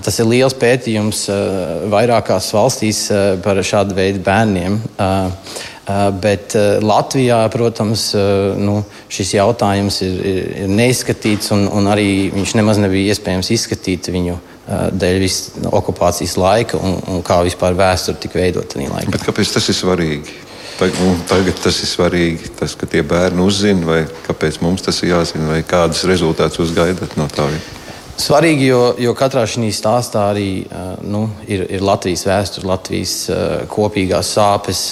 tas 0.00 0.18
ir 0.22 0.28
liels 0.30 0.54
pētījums 0.56 1.26
uh, 1.28 1.82
vairākās 1.92 2.48
valstīs 2.56 3.04
uh, 3.12 3.34
par 3.44 3.60
šādu 3.60 3.98
veidu 3.98 4.22
bērniem. 4.24 4.80
Bet 6.22 6.54
Latvijā, 6.78 7.40
protams, 7.50 8.04
nu, 8.54 8.76
šis 9.10 9.32
jautājums 9.34 9.96
ir, 10.06 10.12
ir, 10.30 10.38
ir 10.62 10.70
neizskatīts, 10.70 11.50
un, 11.56 11.64
un 11.74 11.90
arī 11.90 12.30
viņš 12.30 12.52
nemaz 12.54 12.78
nebija 12.78 13.10
iespējams 13.16 13.50
izskatīt 13.56 14.06
viņu 14.14 14.36
dēļ 14.94 15.18
visas 15.18 15.66
okupācijas 15.66 16.36
laika 16.38 16.78
un, 16.78 16.94
un 17.10 17.26
kā 17.26 17.40
vispār 17.42 17.74
vēsture 17.76 18.22
tika 18.22 18.38
veidota 18.38 18.76
tajā 18.76 18.94
laikā. 18.94 19.16
Bet 19.18 19.26
kāpēc 19.26 19.52
tas 19.58 19.68
ir 19.74 19.78
svarīgi? 19.80 20.38
Tagad 20.78 21.58
tas 21.62 21.82
ir 21.82 21.90
svarīgi, 21.90 22.54
tas, 22.58 22.78
ka 22.78 22.86
tie 22.90 23.02
bērni 23.06 23.42
uzzina, 23.44 23.84
vai 23.86 24.00
kāpēc 24.26 24.62
mums 24.64 24.82
tas 24.86 25.02
ir 25.02 25.12
jāzina, 25.12 25.50
vai 25.50 25.60
kādus 25.66 26.06
rezultātus 26.08 26.62
jūs 26.62 26.74
gaidat 26.78 27.18
no 27.18 27.28
tā. 27.30 27.50
Svarīgi, 28.20 28.66
jo, 28.68 28.80
jo 29.00 29.14
katrā 29.16 29.46
šī 29.48 29.70
stāstā 29.72 30.28
arī 30.34 30.64
nu, 31.08 31.24
ir, 31.48 31.64
ir 31.72 31.84
Latvijas 31.84 32.26
vēsture, 32.28 32.68
Latvijas 32.68 33.14
kopīgās 33.72 34.34
sāpes, 34.36 34.82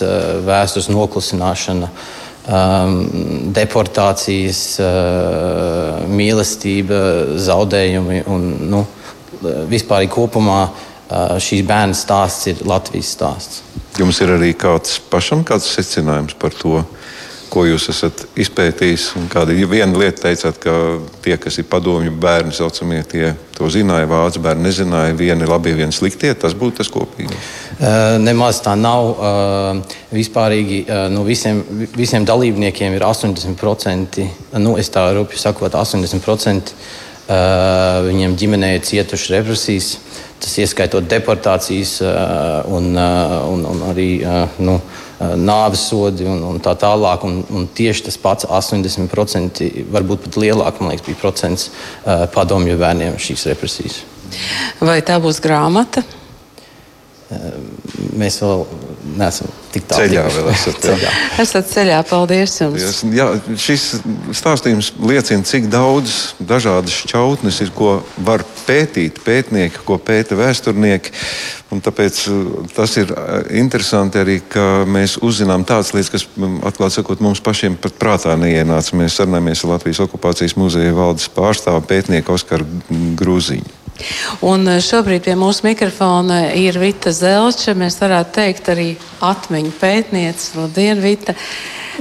vēstures 0.46 0.88
noklusināšana, 0.90 1.90
deportācijas, 3.54 4.62
mīlestība, 6.10 7.00
zaudējumi 7.44 8.22
un 8.32 8.48
nu, 8.72 8.84
vispār 9.70 10.08
kopumā 10.10 10.62
šīs 11.42 11.62
bērnu 11.68 11.96
stāsts 11.98 12.48
ir 12.50 12.64
Latvijas 12.66 13.12
stāsts. 13.16 13.62
Jums 14.00 14.20
ir 14.24 14.32
arī 14.38 14.54
kāds 14.56 14.96
pašam 15.12 15.44
kāds 15.44 15.68
secinājums 15.74 16.36
par 16.40 16.54
to? 16.56 16.80
Ko 17.50 17.64
jūs 17.66 17.88
esat 17.92 18.24
izpētījis. 18.38 19.10
Kāda 19.32 19.54
viena 19.54 19.98
lieta 19.98 20.28
teicāt, 20.28 20.60
ka 20.62 20.74
tie, 21.24 21.36
kas 21.40 21.58
ir 21.60 21.66
padomju 21.70 22.12
bērni, 22.22 22.54
saucamie, 22.54 23.02
tie 23.10 23.32
to 23.56 23.68
zināja, 23.72 24.08
vācu 24.10 24.42
bērni 24.44 24.68
nezināja, 24.68 25.16
vieni 25.18 25.48
labi, 25.48 25.74
vieni 25.76 25.94
sliktie. 25.94 26.32
Tas 26.38 26.54
būtu 26.56 26.80
tas 26.80 26.90
kopīgais. 26.92 27.50
Uh, 27.80 28.16
nemaz 28.22 28.62
tā 28.64 28.76
nav. 28.78 29.12
Vispārīgi 30.14 30.84
no 31.12 31.22
visiem, 31.26 31.62
visiem 31.96 32.26
dalībniekiem 32.28 32.96
ir 32.96 33.04
80%, 33.06 34.24
nu, 34.62 34.74
es 34.80 34.90
tā 34.92 35.06
rupji 35.16 35.38
sakot, 35.40 35.74
80% 35.78 36.74
viņiem 38.10 38.34
ģimenē 38.38 38.74
ir 38.76 38.86
cietuši 38.86 39.36
represijas. 39.36 39.94
Tas 40.40 40.54
ieskaitot 40.62 41.04
deportācijas 41.04 41.98
un, 42.72 42.94
un, 42.96 43.64
un 43.70 43.82
arī 43.90 44.08
nu, 44.64 44.78
nāves 45.20 45.82
sodi 45.90 46.28
un, 46.28 46.42
un 46.52 46.60
tā 46.62 46.74
tālāk. 46.80 47.26
Un, 47.28 47.42
un 47.54 47.66
tieši 47.76 48.06
tas 48.08 48.20
pats 48.20 48.48
80%, 48.48 49.64
varbūt 49.92 50.24
pat 50.26 50.40
lielāk, 50.40 50.80
man 50.80 50.94
liekas, 50.94 51.06
bija 51.08 51.20
procents 51.20 51.68
padomju 52.34 52.78
bērniem 52.80 53.18
šīs 53.20 53.48
represijas. 53.52 54.00
Vai 54.80 55.00
tā 55.04 55.18
būs 55.22 55.42
grāmata? 55.42 56.04
Mēs 58.18 58.40
vēl 58.42 58.64
neesam 59.20 59.50
tik 59.70 59.84
tālu. 59.86 60.08
Ceļā 60.10 60.24
esat. 60.50 60.80
ceļā. 60.82 61.10
esat 61.44 61.68
ceļā. 61.70 62.00
Paldies 62.08 62.56
jums. 62.58 63.02
Jā, 63.14 63.28
šis 63.54 63.84
stāstījums 64.34 64.90
liecina, 64.98 65.46
cik 65.46 65.68
daudz 65.70 66.16
dažādas 66.42 66.96
šķautnes 67.04 67.60
ir, 67.62 67.70
ko 67.76 68.00
var 68.26 68.42
pētīt 68.66 69.22
pētnieki, 69.22 69.84
ko 69.86 70.00
pēta 70.02 70.38
vēsturnieki. 70.40 71.14
Un 71.70 71.78
tāpēc 71.86 72.18
uh, 72.32 72.46
tas 72.74 72.96
ir 72.98 73.12
uh, 73.14 73.44
interesanti 73.54 74.18
arī, 74.18 74.40
ka 74.50 74.82
mēs 74.90 75.20
uzzinām 75.22 75.62
tādas 75.68 75.94
lietas, 75.94 76.10
kas, 76.16 76.26
mm, 76.34 76.64
atklāti 76.66 76.98
sakot, 76.98 77.22
mums 77.22 77.42
pašiem 77.46 77.78
pat 77.78 77.94
prātā 78.00 78.34
neienāca. 78.40 78.98
Mēs 78.98 79.20
sarunājamies 79.20 79.62
ar 79.62 79.76
Latvijas 79.76 80.02
okupācijas 80.08 80.58
muzeja 80.58 80.96
valdes 80.98 81.30
pārstāvu 81.30 81.86
pētnieku 81.86 82.34
Oskaru 82.34 82.66
Grūziņu. 83.20 83.79
Un 84.46 84.68
šobrīd 84.80 85.26
pie 85.26 85.34
mūsu 85.38 85.66
mikrofona 85.66 86.42
ir 86.56 86.78
Vita 86.80 87.12
Zelča. 87.14 87.74
Mēs 87.78 88.00
varētu 88.00 88.36
teikt 88.38 88.72
arī 88.72 88.88
atmiņu 89.24 89.76
pētniece. 89.80 90.56
Labdien, 90.60 91.02
Vita! 91.04 91.36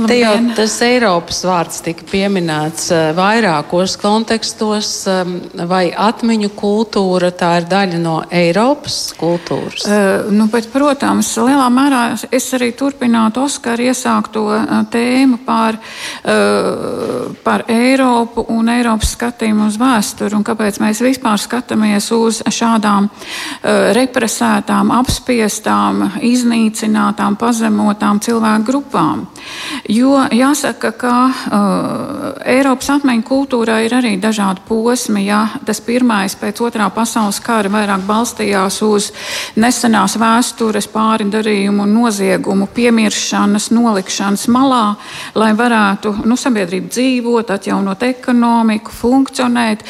Te 0.07 0.15
jau 0.15 0.31
tas 0.55 0.73
Eiropas 0.85 1.41
vārds 1.43 1.81
tika 1.83 2.05
pieminēts 2.07 2.85
eh, 2.95 3.09
vairākos 3.17 3.97
kontekstos, 3.99 4.91
ehm, 5.11 5.33
vai 5.67 5.89
atmiņu 5.91 6.51
kultūra 6.55 7.31
tā 7.35 7.49
ir 7.59 7.67
daļa 7.67 7.99
no 7.99 8.15
Eiropas 8.31 8.97
kultūras? 9.19 9.83
Uh, 9.89 10.29
nu, 10.31 10.47
bet, 10.51 10.69
protams, 10.71 11.33
lielā 11.43 11.67
mērā 11.73 12.03
es 12.31 12.47
arī 12.55 12.71
turpinātu 12.79 13.43
Oskaru 13.43 13.89
iesākto 13.89 14.45
uh, 14.53 14.75
tēmu 14.91 15.41
par, 15.47 15.79
uh, 15.79 17.27
par 17.43 17.65
Eiropu 17.67 18.45
un 18.55 18.71
Eiropas 18.71 19.15
skatījumu 19.17 19.67
uz 19.67 19.79
vēsturi 19.81 20.37
un 20.37 20.47
kāpēc 20.47 20.79
mēs 20.83 21.03
vispār 21.03 21.41
skatāmies 21.41 22.11
uz 22.15 22.41
šādām 22.45 23.09
represētām, 23.95 24.91
apspiestām, 24.95 26.05
iznīcinātām, 26.25 27.35
pazemotām 27.39 28.21
cilvēku 28.23 28.67
grupām. 28.69 29.25
Jo 29.89 30.19
jāsaka, 30.29 30.91
ka 30.93 31.11
uh, 31.25 32.25
Eiropas 32.45 32.91
atmiņu 32.93 33.23
kultūrā 33.25 33.79
ir 33.87 33.95
arī 33.97 34.11
dažādi 34.21 34.61
posmi. 34.67 35.23
Ja? 35.25 35.39
Tas 35.65 35.79
pirmais 35.81 36.35
pēc 36.37 36.59
otrā 36.61 36.91
pasaules 36.93 37.39
kara 37.41 37.71
vairāk 37.73 38.03
balstījās 38.05 38.77
uz 38.85 39.07
nesenās 39.57 40.13
vēstures 40.21 40.85
pāridarījumu 40.93 41.87
un 41.87 41.95
noziegumu 41.97 42.67
piemiršanas, 42.75 43.71
nolikšanas 43.73 44.43
malā, 44.53 44.83
lai 45.33 45.55
varētu 45.57 46.11
nu, 46.21 46.37
sabiedrība 46.37 46.93
dzīvot, 46.93 47.49
atjaunot 47.55 48.05
ekonomiku, 48.11 48.93
funkcionēt. 48.93 49.81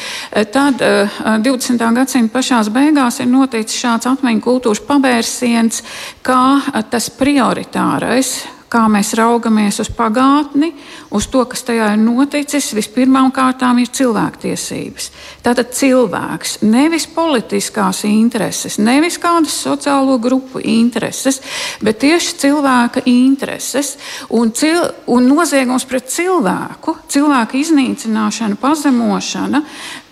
Tad 0.54 0.80
uh, 0.80 1.18
20. 1.44 1.84
gadsimta 1.98 2.38
pašās 2.38 2.72
beigās 2.72 3.20
ir 3.20 3.28
noticis 3.28 3.84
šāds 3.84 4.08
atmiņu 4.14 4.40
kultūras 4.48 4.80
pavērsiens, 4.88 5.84
kā 6.24 6.40
uh, 6.56 6.80
tas 6.88 7.10
prioritārais 7.20 8.32
kā 8.70 8.84
mēs 8.90 9.12
raugamies 9.18 9.80
uz 9.82 9.90
pagātni, 9.94 10.70
uz 11.14 11.26
to, 11.32 11.42
kas 11.50 11.64
tajā 11.66 11.90
ir 11.94 12.00
noticis, 12.02 12.70
vispirmām 12.76 13.32
kārtām 13.34 13.80
ir 13.82 13.90
cilvēktiesības. 13.96 15.10
Tātad 15.44 15.72
cilvēks, 15.74 16.60
nevis 16.62 17.08
politiskās 17.10 18.04
intereses, 18.08 18.78
nevis 18.78 19.18
kādas 19.22 19.56
sociālo 19.66 20.18
grupu 20.22 20.62
intereses, 20.62 21.40
bet 21.82 22.00
tieši 22.04 22.36
cilvēka 22.44 23.04
intereses 23.10 23.96
un, 24.30 24.54
cil 24.54 24.82
un 25.10 25.26
noziegums 25.30 25.86
pret 25.90 26.10
cilvēku, 26.10 27.00
cilvēka 27.10 27.58
iznīcināšana, 27.60 28.60
pazemošana 28.60 29.64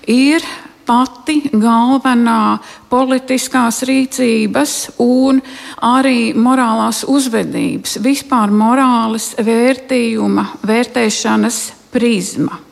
ir 0.09 0.44
pati 0.89 1.43
galvenā 1.53 2.59
politiskās 2.91 3.82
rīcības 3.89 4.76
un 5.05 5.43
arī 5.84 6.32
morālās 6.36 7.05
uzvedības, 7.09 7.99
vispār 8.05 8.55
morāles 8.55 9.34
vērtījuma, 9.45 10.49
vērtēšanas 10.66 11.61
prizma. 11.93 12.67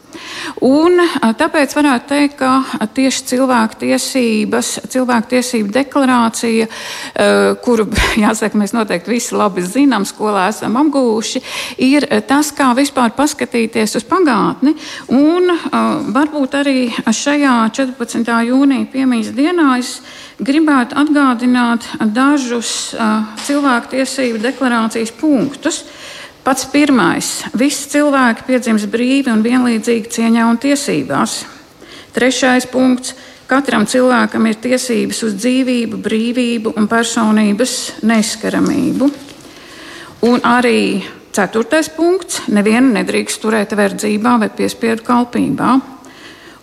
Un 0.67 1.01
tāpēc 1.39 1.75
varētu 1.77 2.09
teikt, 2.11 2.37
ka 2.41 2.87
tieši 2.97 3.25
cilvēktiesības, 3.33 4.73
cilvēktiesība 4.93 5.75
deklarācija, 5.81 6.69
kuru, 7.65 7.89
jāsaka, 8.25 8.61
mēs 8.61 8.75
noteikti 8.77 9.15
visi 9.15 9.37
labi 9.37 9.65
zinām, 9.67 10.07
skolā 10.09 10.49
esam 10.53 10.79
apgūši, 10.81 11.43
ir 11.87 12.09
tas, 12.29 12.53
kā 12.57 12.73
vispār 12.79 13.15
paskatīties 13.17 13.99
uz 14.01 14.07
pagātni. 14.09 14.77
Un 15.13 15.51
varbūt 16.17 16.59
arī 16.61 16.79
šajā 17.05 17.57
14. 17.77 18.33
jūnija 18.51 18.91
piemiņas 18.93 19.35
dienā 19.37 19.71
es 19.81 19.97
gribētu 20.43 20.99
atgādināt 21.01 21.87
dažus 22.17 22.95
cilvēktiesību 23.47 24.43
deklarācijas 24.45 25.15
punktus. 25.17 25.85
Pats 26.47 26.63
pirmais- 26.71 27.27
visi 27.59 27.89
cilvēki 27.91 28.45
piedzimst 28.47 28.87
brīvi 28.87 29.33
un 29.33 29.41
vienlīdzīgi 29.43 30.13
cieņā 30.15 30.45
un 30.47 30.59
tiesībās. 30.63 31.41
Trešais 32.15 32.69
punkts- 32.71 33.15
katram 33.51 33.83
cilvēkam 33.83 34.47
ir 34.47 34.55
tiesības 34.55 35.23
uz 35.27 35.35
dzīvību, 35.35 35.99
brīvību 35.99 36.77
un 36.77 36.87
personības 36.87 37.99
neskaramību. 38.01 39.11
Un 40.23 40.41
arī 40.41 41.03
ceturtais 41.33 41.89
punkts- 41.89 42.41
nevienu 42.57 42.95
nedrīkst 42.95 43.43
turēt 43.43 43.75
verdzībā 43.75 44.39
vai 44.39 44.49
piespiedu 44.49 45.03
kalpībā. 45.03 45.81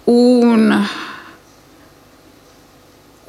Un 0.07 0.87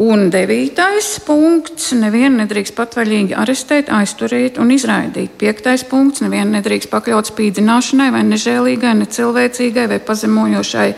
Un 0.02 0.24
devītais 0.26 1.20
punkts- 1.22 1.92
nevienu 2.02 2.40
nedrīkst 2.40 2.74
patvaļīgi 2.74 3.36
arestēt, 3.38 3.92
aizturēt 3.94 4.58
un 4.58 4.72
izraidīt. 4.74 5.36
Piektais 5.38 5.84
punkts- 5.86 6.18
nevienu 6.24 6.58
nedrīkst 6.58 6.90
pakļaut 6.90 7.30
spīdzināšanai 7.30 8.10
vai 8.10 8.22
nežēlīgai, 8.26 8.94
necilvēcīgai 8.98 9.88
vai 9.88 9.98
pazemojošai 10.00 10.94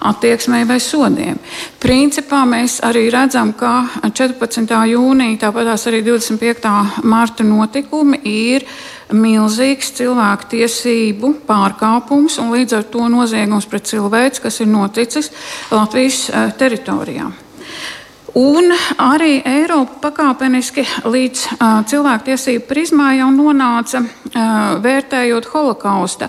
attieksmei 0.00 0.64
vai 0.66 0.78
sodiem. 0.80 1.38
Principā 1.78 2.48
mēs 2.48 2.80
arī 2.80 3.10
redzam, 3.12 3.52
ka 3.52 3.86
14. 4.14 4.86
jūnija, 4.94 5.38
tāpat 5.38 5.66
arī 5.68 6.02
25. 6.02 7.02
mārta 7.02 7.44
notikumi 7.44 8.18
ir 8.24 8.64
milzīgs 9.12 9.92
cilvēku 9.92 10.48
tiesību 10.48 11.34
pārkāpums 11.46 12.38
un 12.38 12.50
līdz 12.52 12.72
ar 12.78 12.84
to 12.84 13.08
noziegums 13.08 13.66
pret 13.66 13.84
cilvēku, 13.84 14.40
kas 14.40 14.60
ir 14.60 14.66
noticis 14.68 15.30
Latvijas 15.70 16.30
eh, 16.30 16.50
teritorijā. 16.58 17.47
Un 18.38 18.70
arī 19.02 19.40
Eiropa 19.42 19.96
pakāpeniski 20.04 20.84
līdz 21.10 21.40
uh, 21.56 21.62
cilvēktiesību 21.90 22.68
prizmā 22.68 23.08
jau 23.16 23.32
nonāca 23.34 24.04
uh, 24.04 24.76
vērtējot 24.84 25.48
holokausta 25.50 26.28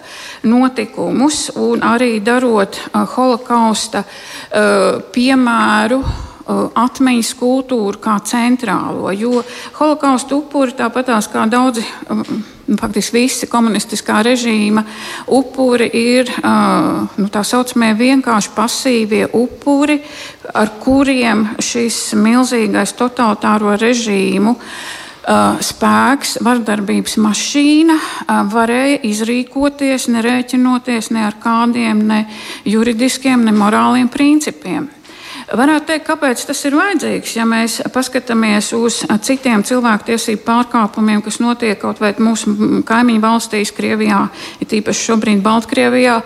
notikumus 0.49 1.51
un 1.60 1.86
arī 1.86 2.16
darot 2.26 2.80
uh, 2.88 3.03
holokausta 3.14 4.01
uh, 4.01 5.05
piemēru 5.14 6.01
atmiņas 6.49 7.36
kultūru 7.38 7.99
kā 8.01 8.16
centrālo. 8.26 9.12
Jo 9.14 9.43
holokausta 9.78 10.34
upuri, 10.34 10.74
tāpat 10.80 11.12
kā 11.30 11.43
daudzi, 11.45 11.84
faktiski 12.78 13.17
visi 13.17 13.49
komunistiskā 13.49 14.22
režīma 14.26 14.84
upuri, 15.34 15.89
ir 15.93 16.30
nu, 17.17 17.28
tā 17.32 17.43
saucamie 17.47 17.93
vienkārši 17.97 18.53
pasīvie 18.55 19.26
upuri, 19.34 19.99
ar 20.53 20.76
kuriem 20.84 21.47
šis 21.63 22.13
milzīgais 22.20 22.93
totalitāro 22.99 23.76
režīmu 23.80 24.55
spēks, 25.61 26.39
vardarbības 26.45 27.17
mašīna 27.22 27.97
varēja 28.49 29.01
izrīkoties, 29.05 30.07
nerēķinoties 30.09 31.11
ne 31.13 31.26
ar 31.28 31.38
kādiem 31.41 32.05
ne 32.07 32.24
juridiskiem, 32.65 33.43
ne 33.45 33.53
morāliem 33.53 34.09
principiem. 34.09 34.89
Varētu 35.50 35.88
teikt, 35.89 36.06
kāpēc 36.06 36.41
tas 36.45 36.60
ir 36.68 36.76
vajadzīgs, 36.78 37.32
ja 37.39 37.45
mēs 37.50 37.80
paskatāmies 37.93 38.68
uz 38.78 39.00
citiem 39.26 39.64
cilvēktiesību 39.66 40.43
pārkāpumiem, 40.45 41.24
kas 41.26 41.39
notiek 41.41 41.80
kaut 41.82 42.02
vai 42.04 42.12
mūsu 42.22 42.84
kaimiņu 42.86 43.24
valstīs, 43.24 43.72
Krievijā, 43.74 44.28
ir 44.62 44.70
tīpaši 44.70 45.08
šobrīd 45.08 45.41
Baltkrievijā. 45.45 46.20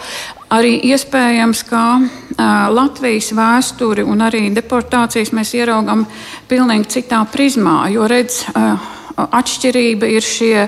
Arī 0.53 0.73
iespējams, 0.91 1.63
ka 1.69 1.83
uh, 1.97 2.41
Latvijas 2.75 3.31
vēsturi 3.33 4.03
un 4.03 4.25
arī 4.27 4.49
deportācijas 4.53 5.31
mēs 5.33 5.55
ieraugam 5.55 6.03
pilnīgi 6.51 6.91
citā 6.97 7.23
prizmā, 7.31 7.87
jo 7.95 8.09
redz, 8.11 8.43
uh, 8.51 8.75
atšķirība 9.23 10.09
ir 10.11 10.25
šie 10.25 10.67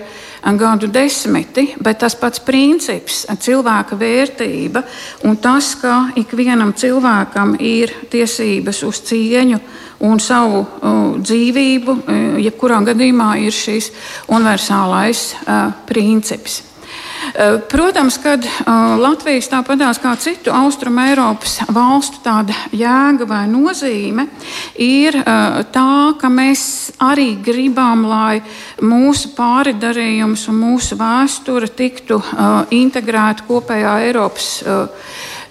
gadu 0.53 0.87
desmiti, 0.87 1.71
bet 1.81 1.99
tas 2.03 2.15
pats 2.15 2.41
princips, 2.45 3.23
cilvēka 3.25 3.97
vērtība 3.97 4.83
un 5.25 5.39
tas, 5.41 5.73
ka 5.81 6.11
ikvienam 6.21 6.75
cilvēkam 6.77 7.55
ir 7.59 7.93
tiesības 8.11 8.83
uz 8.85 9.01
cieņu 9.09 9.59
un 10.05 10.21
savu 10.21 10.61
uh, 10.61 11.01
dzīvību, 11.17 11.97
jebkurā 12.45 12.81
gadījumā 12.91 13.35
ir 13.47 13.55
šis 13.55 13.89
universālais 14.27 15.31
uh, 15.41 15.71
princips. 15.89 16.61
Eh, 17.35 17.59
protams, 17.69 18.15
ka 18.23 18.37
eh, 18.39 18.69
Latvijas 18.95 19.49
tāpatās 19.51 19.97
kā 19.99 20.13
citu 20.15 20.53
austrumu 20.55 21.01
Eiropas 21.03 21.57
valstu 21.67 22.21
tāda 22.23 22.55
jēga 22.71 23.27
vai 23.27 23.41
nozīme 23.51 24.23
ir 24.79 25.17
eh, 25.19 25.57
tā, 25.75 26.15
ka 26.15 26.31
mēs 26.31 26.93
arī 27.03 27.33
gribam, 27.43 28.05
lai 28.07 28.39
mūsu 28.79 29.33
pāridarījums 29.35 30.47
un 30.47 30.61
mūsu 30.61 30.95
vēsture 30.95 31.67
tiktu 31.75 32.21
integrēta 32.71 33.43
kopējā 33.49 33.97
Eiropas 34.07 34.49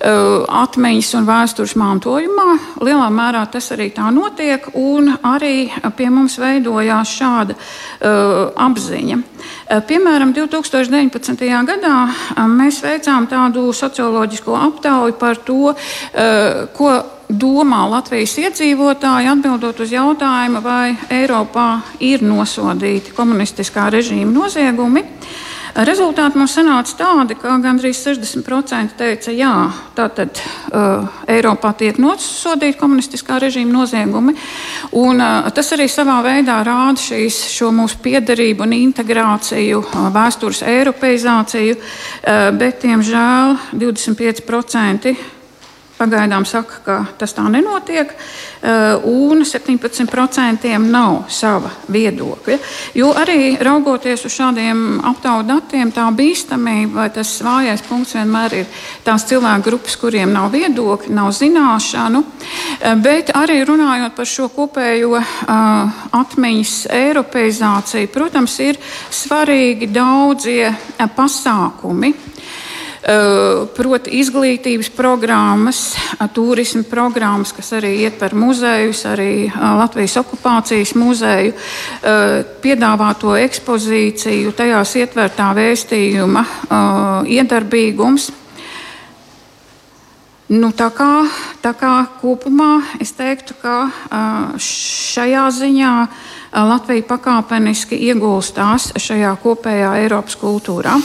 atmiņas 0.01 1.11
un 1.19 1.29
vēstures 1.29 1.75
mantojumā. 1.79 2.49
Lielā 2.85 3.07
mērā 3.15 3.45
tas 3.53 3.71
arī 3.75 3.91
tā 3.95 4.11
notiek, 4.15 4.67
un 4.75 5.13
arī 5.23 5.71
pie 5.97 6.11
mums 6.11 6.37
veidojās 6.41 7.15
šāda 7.19 7.57
uh, 7.57 8.53
apziņa. 8.67 9.19
Uh, 9.19 9.81
piemēram, 9.89 10.35
2019. 10.37 11.47
gadā 11.69 11.97
uh, 12.09 12.45
mēs 12.51 12.83
veicām 12.85 13.29
tādu 13.31 13.71
socioloģisko 13.73 14.57
aptauju 14.69 15.19
par 15.21 15.41
to, 15.47 15.73
uh, 15.73 16.65
ko 16.77 16.95
domā 17.29 17.85
Latvijas 17.89 18.37
iedzīvotāji 18.43 19.31
atbildot 19.33 19.81
uz 19.81 19.93
jautājumu, 19.95 20.61
vai 20.65 20.95
Eiropā 21.13 21.69
ir 22.05 22.25
nosodīti 22.25 23.15
komunistiskā 23.17 23.89
režīma 23.95 24.31
noziegumi. 24.33 25.05
Rezultāti 25.75 26.39
mums 26.39 26.53
sanāca 26.55 26.95
tādi, 27.01 27.35
ka 27.35 27.57
gandrīz 27.59 27.99
60% 28.07 28.95
teica, 28.95 29.33
jā, 29.35 29.51
tātad 29.97 30.39
uh, 30.39 31.09
Eiropā 31.27 31.73
tiek 31.75 31.99
nosodīti 31.99 32.79
komunistiskā 32.79 33.41
režīma 33.43 33.81
noziegumi. 33.81 34.37
Un, 34.95 35.19
uh, 35.19 35.51
tas 35.51 35.73
arī 35.75 35.89
savā 35.91 36.21
veidā 36.23 36.61
rāda 36.63 37.03
šīs, 37.03 37.41
šo 37.57 37.73
mūsu 37.75 37.99
piederību 38.07 38.63
un 38.63 38.77
integrāciju, 38.79 39.83
uh, 39.83 40.09
vēstures 40.15 40.63
eiropeizāciju, 40.63 41.75
uh, 41.75 42.51
bet, 42.55 42.79
diemžēl, 42.87 43.59
25% 43.75 45.17
Pagaidām 45.95 46.43
saka, 46.43 46.81
ka 46.83 46.95
tas 47.19 47.31
tā 47.37 47.45
nenotiek, 47.47 48.11
eh, 48.11 48.97
un 49.07 49.45
17% 49.47 50.79
nav 50.91 51.29
sava 51.31 51.71
viedokļa. 51.87 52.59
Jo 52.95 53.13
arī 53.15 53.55
raugoties 53.63 54.25
uz 54.27 54.35
šādiem 54.35 55.01
aptaujas 55.07 55.47
datiem, 55.47 55.93
tā 55.93 56.09
bīstamība 56.11 56.93
vai 56.95 57.09
tas 57.11 57.31
vājais 57.43 57.87
punkts 57.87 58.15
vienmēr 58.15 58.53
ir 58.59 58.67
tās 59.05 59.25
cilvēku 59.31 59.63
grupas, 59.63 59.97
kuriem 59.97 60.33
nav 60.33 60.51
viedokļa, 60.51 61.15
nav 61.15 61.31
zināšanu, 61.31 62.25
eh, 62.81 62.95
bet 62.97 63.31
arī 63.31 63.63
runājot 63.65 64.15
par 64.17 64.27
šo 64.27 64.49
kopējo 64.49 65.15
uh, 65.15 65.91
atmiņas 66.13 66.87
eiropeizāciju, 66.91 68.09
protams, 68.09 68.59
ir 68.61 68.79
svarīgi 69.11 69.93
daudzie 69.93 70.75
pasākumi. 71.17 72.15
Eh, 72.15 72.34
proti, 73.77 74.11
izglītības 74.21 74.89
programmas, 74.97 75.95
eh, 75.95 76.29
turisma 76.33 76.83
programmas, 76.89 77.53
kas 77.53 77.73
arī 77.73 77.93
iet 78.05 78.19
par 78.19 78.35
muzejus, 78.35 79.05
arī 79.05 79.47
eh, 79.47 79.53
Latvijas 79.79 80.17
okupācijas 80.17 80.95
muzeju, 80.95 81.53
piedāvāto 82.63 83.35
ekspozīciju, 83.37 84.53
tajās 84.57 84.95
ietvertā 84.97 85.51
vēstījuma 85.57 86.45
iedarbīgums. 87.27 88.31
Nu, 90.49 90.71
tā, 90.77 90.91
kā, 90.93 91.25
tā 91.63 91.73
kā 91.73 92.07
kopumā 92.21 92.83
es 93.01 93.13
teiktu, 93.17 93.57
ka 93.63 93.91
šajā 94.61 95.45
ziņā 95.57 95.93
Latvija 96.53 97.09
pakāpeniski 97.09 97.99
iegūstās 98.11 98.93
šajā 99.01 99.35
kopējā 99.43 99.95
Eiropas 100.05 100.37
kultūrā. 100.41 100.99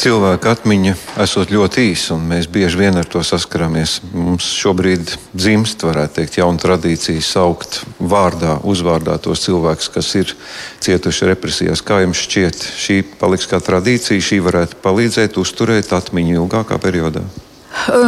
Cilvēka 0.00 0.54
atmiņa 0.54 0.94
esot 1.20 1.50
ļoti 1.52 1.82
īsa, 1.90 2.14
un 2.14 2.22
mēs 2.30 2.46
bieži 2.48 2.78
vien 2.80 2.96
ar 2.96 3.04
to 3.04 3.20
saskaramies. 3.26 3.98
Mums 4.16 4.46
šobrīd 4.56 5.12
dzimst, 5.36 5.84
varētu 5.84 6.16
teikt, 6.16 6.38
jauna 6.40 6.62
tradīcija 6.62 7.20
saukt 7.20 7.82
vārdā, 8.00 8.54
uzvārdā 8.64 9.18
tos 9.20 9.44
cilvēkus, 9.44 9.90
kas 9.92 10.08
ir 10.16 10.32
cietuši 10.80 11.28
represijās. 11.34 11.84
Kā 11.84 12.00
jums 12.00 12.24
šķiet, 12.24 12.64
šī 12.80 12.98
paliks 13.20 13.50
kā 13.50 13.60
tradīcija, 13.60 14.24
šī 14.24 14.40
varētu 14.48 14.80
palīdzēt 14.80 15.36
uzturēt 15.44 15.92
atmiņu 16.00 16.38
ilgākā 16.38 16.80
periodā? 16.80 17.26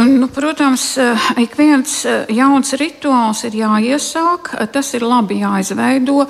Nu, 0.07 0.27
protams, 0.27 0.97
ik 1.39 1.55
viens 1.55 2.03
jauns 2.27 2.73
rituāls 2.79 3.45
ir 3.47 3.55
jāiesāk, 3.61 4.51
tas 4.75 4.91
ir 4.93 5.05
labi 5.07 5.39
jāizveido, 5.39 6.25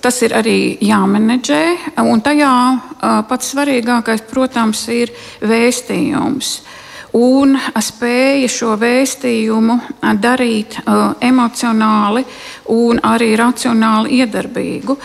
tas 0.00 0.20
ir 0.22 0.34
arī 0.38 0.58
jāmenedžē. 0.86 1.62
Un 2.06 2.22
tajā 2.22 2.52
pats 3.28 3.50
svarīgākais, 3.54 4.22
protams, 4.30 4.84
ir 4.94 5.10
vēstījums 5.42 6.60
un 7.16 7.56
spēja 7.82 8.48
šo 8.50 8.74
vēstījumu 8.80 9.76
darīt 10.20 10.78
uh, 10.80 11.14
emocionāli 11.20 12.24
un 12.70 13.00
arī 13.02 13.32
racionāli 13.38 14.20
iedarbīgu. 14.20 14.96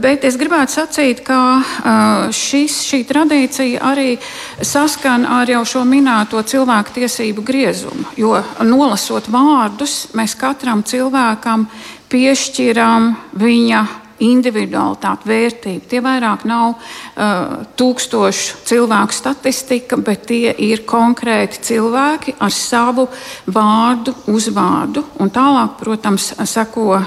Bet 0.00 0.26
es 0.28 0.36
gribētu 0.40 0.76
sacīt, 0.76 1.22
ka 1.26 1.38
uh, 1.58 2.32
šis, 2.34 2.80
šī 2.90 3.02
tradīcija 3.08 3.84
arī 3.90 4.16
saskan 4.60 5.24
ar 5.24 5.48
jau 5.48 5.64
šo 5.64 5.84
minēto 5.88 6.42
cilvēku 6.42 6.98
tiesību 6.98 7.44
griezumu. 7.46 8.10
Jo 8.20 8.36
nolasot 8.66 9.30
vārdus, 9.32 10.08
mēs 10.18 10.36
katram 10.38 10.84
cilvēkam 10.84 11.68
piešķiram 12.12 13.14
viņa 13.40 13.86
individualitāte, 14.24 15.28
vērtība. 15.28 15.86
Tie 15.88 16.00
vairāk 16.02 16.44
nav 16.48 16.74
uh, 16.74 17.66
tūkstošu 17.78 18.62
cilvēku 18.68 19.14
statistika, 19.14 19.98
bet 20.02 20.26
tie 20.30 20.52
ir 20.68 20.82
konkrēti 20.88 21.62
cilvēki 21.70 22.36
ar 22.42 22.54
savu 22.54 23.08
vārdu, 23.54 24.14
uzvārdu. 24.32 25.04
Un 25.22 25.30
tālāk, 25.34 25.76
protams, 25.80 26.32
seko 26.48 26.98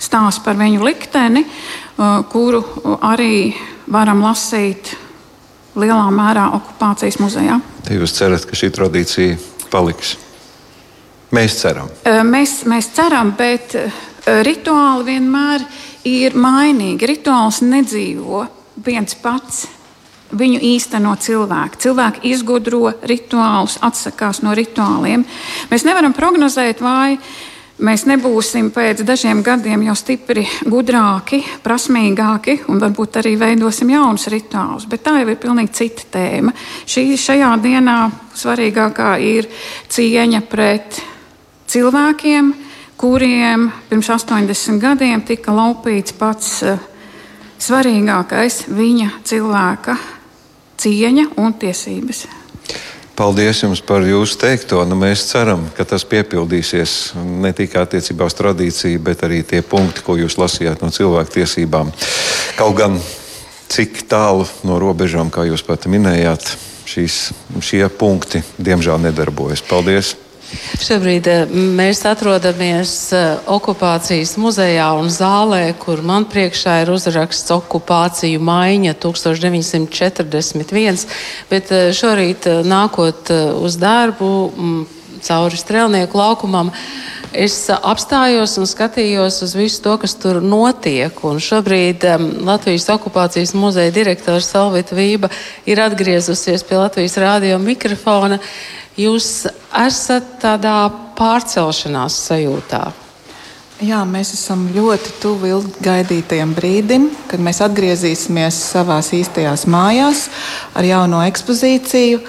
stāsts 0.00 0.42
par 0.44 0.58
viņu 0.60 0.84
likteni, 0.84 1.44
uh, 1.44 2.20
kuru 2.30 2.62
arī 3.00 3.54
varam 3.90 4.24
lasīt 4.24 4.94
lielā 5.74 6.10
mērā 6.14 6.50
okupācijas 6.58 7.18
muzejā. 7.22 7.58
Te 7.84 7.96
jūs 7.96 8.14
cerat, 8.16 8.44
ka 8.48 8.56
šī 8.58 8.70
tradīcija 8.74 9.40
paliks? 9.72 10.16
Mēs 11.34 11.56
ceram. 11.64 11.88
Uh, 12.04 12.20
mēs, 12.26 12.60
mēs 12.70 12.92
ceram, 12.94 13.32
bet 13.38 13.74
uh, 13.80 14.04
rituāli 14.44 15.14
vienmēr 15.14 15.64
ir 15.64 15.82
ir 16.08 16.36
mainīgi. 16.36 17.08
Rituāls 17.08 17.62
nedzīvo 17.64 18.44
viens 18.84 19.16
pats. 19.20 19.64
Viņu 20.34 20.58
īsteno 20.66 21.12
cilvēki. 21.20 21.78
Cilvēki 21.84 22.30
izgudro 22.32 22.88
rituālus, 23.06 23.76
atsakās 23.84 24.40
no 24.42 24.54
rituāliem. 24.56 25.22
Mēs 25.70 25.84
nevaram 25.86 26.14
prognozēt, 26.16 26.80
vai 26.82 27.18
mēs 27.84 28.06
nebūsim 28.08 28.72
pēc 28.74 29.04
dažiem 29.06 29.44
gadiem 29.46 29.84
jau 29.86 29.94
stipri 29.98 30.42
gudrāki, 30.66 31.38
prasmīgāki 31.62 32.64
un 32.72 32.82
varbūt 32.82 33.20
arī 33.20 33.36
veidosim 33.38 33.92
jaunus 33.94 34.26
rituālus. 34.32 34.88
Bet 34.90 35.04
tā 35.06 35.20
jau 35.20 35.28
ir 35.28 35.38
pilnīgi 35.38 35.76
cita 35.76 36.08
tēma. 36.16 36.54
Šī, 36.82 37.06
šajā 37.20 37.54
dienā 37.62 37.98
svarīgākā 38.34 39.14
ir 39.22 39.50
cieņa 39.92 40.42
pret 40.50 40.98
cilvēkiem, 41.70 42.54
kuriem 43.04 43.68
pirms 43.90 44.08
80 44.08 44.80
gadiem 44.80 45.20
tika 45.28 45.52
laupīts 45.52 46.14
pats 46.16 46.62
uh, 46.64 46.78
svarīgākais 47.60 48.62
viņa 48.72 49.10
cilvēka 49.28 49.98
cieņa 50.80 51.26
un 51.42 51.52
tiesības. 51.60 52.22
Paldies 53.14 53.60
jums 53.60 53.84
par 53.84 54.06
jūsu 54.08 54.40
teikto. 54.40 54.80
Nu, 54.88 54.96
mēs 54.96 55.26
ceram, 55.28 55.68
ka 55.76 55.84
tas 55.84 56.06
piepildīsies 56.08 57.12
ne 57.44 57.52
tikai 57.52 57.84
attiecībā 57.84 58.24
uz 58.24 58.38
tradīciju, 58.40 59.04
bet 59.04 59.22
arī 59.28 59.42
tie 59.44 59.60
punkti, 59.60 60.00
ko 60.02 60.16
jūs 60.18 60.40
lasījāt 60.40 60.80
no 60.80 60.88
cilvēku 60.88 61.36
tiesībām. 61.36 61.92
Kaut 62.56 62.74
gan 62.80 62.96
cik 63.68 64.06
tālu 64.08 64.48
no 64.64 64.80
robežām, 64.80 65.28
kā 65.28 65.44
jūs 65.44 65.62
pat 65.68 65.84
minējāt, 65.92 66.56
šīs, 66.88 67.20
šie 67.60 67.84
punkti 68.00 68.40
diemžēl 68.56 69.04
nedarbojas. 69.10 69.62
Paldies! 69.68 70.16
Šobrīd 70.84 71.28
eh, 71.30 71.46
mēs 71.50 72.02
atrodamies 72.08 73.12
eh, 73.14 73.36
okupācijas 73.50 74.36
muzejā 74.40 74.88
un 74.98 75.10
zālē, 75.12 75.74
kur 75.78 76.02
man 76.02 76.26
priekšā 76.30 76.82
ir 76.82 76.92
uzraksts 76.94 77.52
okupāciju 77.54 78.40
maiņa 78.42 78.94
1941, 79.02 81.06
bet 81.50 81.72
eh, 81.72 81.92
šorīt 81.96 82.48
nākot 82.66 83.30
uz 83.64 83.76
darbu 83.80 84.30
cauri 85.24 85.58
strēlnieku 85.58 86.20
laukumam, 86.20 86.70
es 87.34 87.56
apstājos 87.74 88.58
un 88.60 88.68
skatījos 88.68 89.40
uz 89.46 89.54
visu 89.56 89.82
to, 89.84 89.96
kas 90.02 90.14
tur 90.20 90.40
notiek. 90.44 91.16
Un 91.26 91.40
šobrīd 91.42 92.04
um, 92.12 92.28
Latvijas 92.46 92.86
okupācijas 92.94 93.54
muzeja 93.58 93.94
direktors 93.94 94.52
Salvita 94.52 94.96
Vība 94.98 95.32
ir 95.66 95.82
atgriezusies 95.82 96.66
pie 96.68 96.78
Latvijas 96.78 97.18
rādio 97.20 97.58
mikrofona. 97.62 98.38
Jūs 98.94 99.48
esat 99.74 100.36
tādā 100.42 100.76
pārcelšanās 101.18 102.14
sajūtā. 102.28 102.84
Jā, 103.82 104.04
mēs 104.06 104.30
esam 104.36 104.68
ļoti 104.70 105.16
tuvu 105.18 105.48
ilgaidītajam 105.50 106.52
brīdim, 106.54 107.08
kad 107.26 107.42
mēs 107.42 107.58
atgriezīsimies 107.66 108.60
savā 108.70 109.00
īstajās 109.02 109.66
mājās 109.66 110.28
ar 110.78 110.86
jauno 110.86 111.24
ekspozīciju 111.26 112.22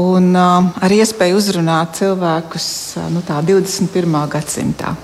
un 0.00 0.32
uh, 0.32 0.72
ar 0.80 0.96
iespēju 0.96 1.36
uzrunāt 1.36 2.00
cilvēkus 2.00 2.70
uh, 2.96 3.12
nu, 3.12 3.20
21. 3.20 4.18
gadsimtā. 4.32 4.96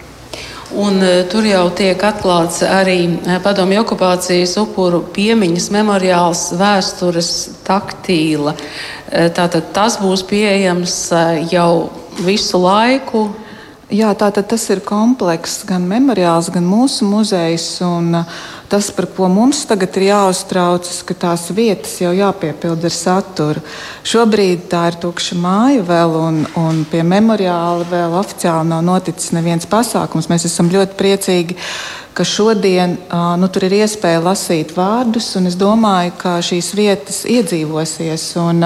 Un, 0.75 0.99
uh, 0.99 1.23
tur 1.31 1.47
jau 1.47 1.69
tiek 1.79 2.01
atklāts 2.03 2.65
arī 2.67 2.99
uh, 3.07 3.37
padomju 3.45 3.85
okupācijas 3.85 4.57
upuru 4.59 5.05
piemiņas 5.15 5.71
memoriāls, 5.77 6.49
vēstures 6.59 7.33
taktīla. 7.67 8.57
Uh, 8.57 9.29
Tātad 9.31 9.71
tas 9.77 10.01
būs 10.03 10.25
pieejams 10.27 10.97
jau 11.53 11.71
visu 12.27 12.59
laiku. 12.59 13.29
Jā, 13.87 14.11
tātad 14.19 14.49
tas 14.51 14.65
ir 14.75 14.81
komplekss, 14.83 15.63
gan 15.69 15.85
memoriāls, 15.87 16.51
gan 16.51 16.65
mūsu 16.67 17.07
muzejs. 17.07 17.69
Un, 17.87 18.25
Tas, 18.67 18.89
par 18.91 19.07
ko 19.15 19.29
mums 19.31 19.61
tagad 19.71 19.95
ir 19.95 20.09
jāuztraucas, 20.09 20.99
ka 21.07 21.15
tās 21.15 21.45
vietas 21.55 21.93
jau 22.03 22.11
jāpiepilda 22.11 22.89
ar 22.89 22.95
saturu. 22.95 23.61
Šobrīd 24.03 24.65
tā 24.73 24.81
ir 24.91 24.97
tukša 25.05 25.39
māja 25.39 25.85
vēl, 25.87 26.17
un, 26.19 26.41
un 26.59 26.81
pie 26.91 27.05
memoriāla 27.07 27.87
vēl 27.87 28.17
oficiāli 28.19 28.73
nav 28.73 28.83
noticis 28.89 29.31
neviens 29.37 29.69
pasākums. 29.71 30.27
Mēs 30.33 30.49
esam 30.51 30.73
ļoti 30.73 30.99
priecīgi 30.99 31.59
ka 32.17 32.25
šodien 32.25 32.97
nu, 33.37 33.49
tur 33.53 33.67
ir 33.69 33.75
iespēja 33.83 34.23
lasīt 34.25 34.73
vārdus, 34.77 35.29
un 35.37 35.51
es 35.51 35.57
domāju, 35.61 36.15
ka 36.23 36.39
šīs 36.45 36.71
vietas 36.79 37.25
iedzīvosies 37.29 38.25
un 38.41 38.65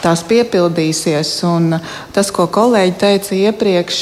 tās 0.00 0.24
piepildīsies. 0.28 1.34
Un 1.48 1.76
tas, 2.16 2.32
ko 2.32 2.48
kolēģi 2.52 2.96
teica 3.04 3.42
iepriekš, 3.42 4.00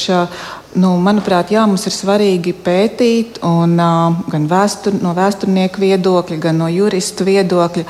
Nu, 0.76 0.90
manuprāt, 1.00 1.48
jā, 1.54 1.62
mums 1.64 1.86
ir 1.88 1.94
svarīgi 1.94 2.52
pētīt 2.60 3.38
un, 3.48 3.78
uh, 3.80 4.18
gan 4.28 4.44
vēstur, 4.50 4.98
no 5.00 5.14
vēsturnieku 5.16 5.80
viedokļa, 5.80 6.36
gan 6.42 6.60
no 6.60 6.66
juristu 6.68 7.24
viedokļa, 7.24 7.84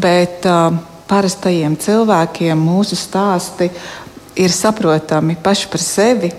bet 0.00 0.48
uh, 0.48 0.78
parastajiem 1.10 1.76
cilvēkiem 1.76 2.56
mūsu 2.56 2.96
stāsti 2.96 3.68
ir 4.40 4.54
saprotami 4.54 5.36
paši 5.44 5.68
par 5.74 5.84
sevi. 5.84 6.32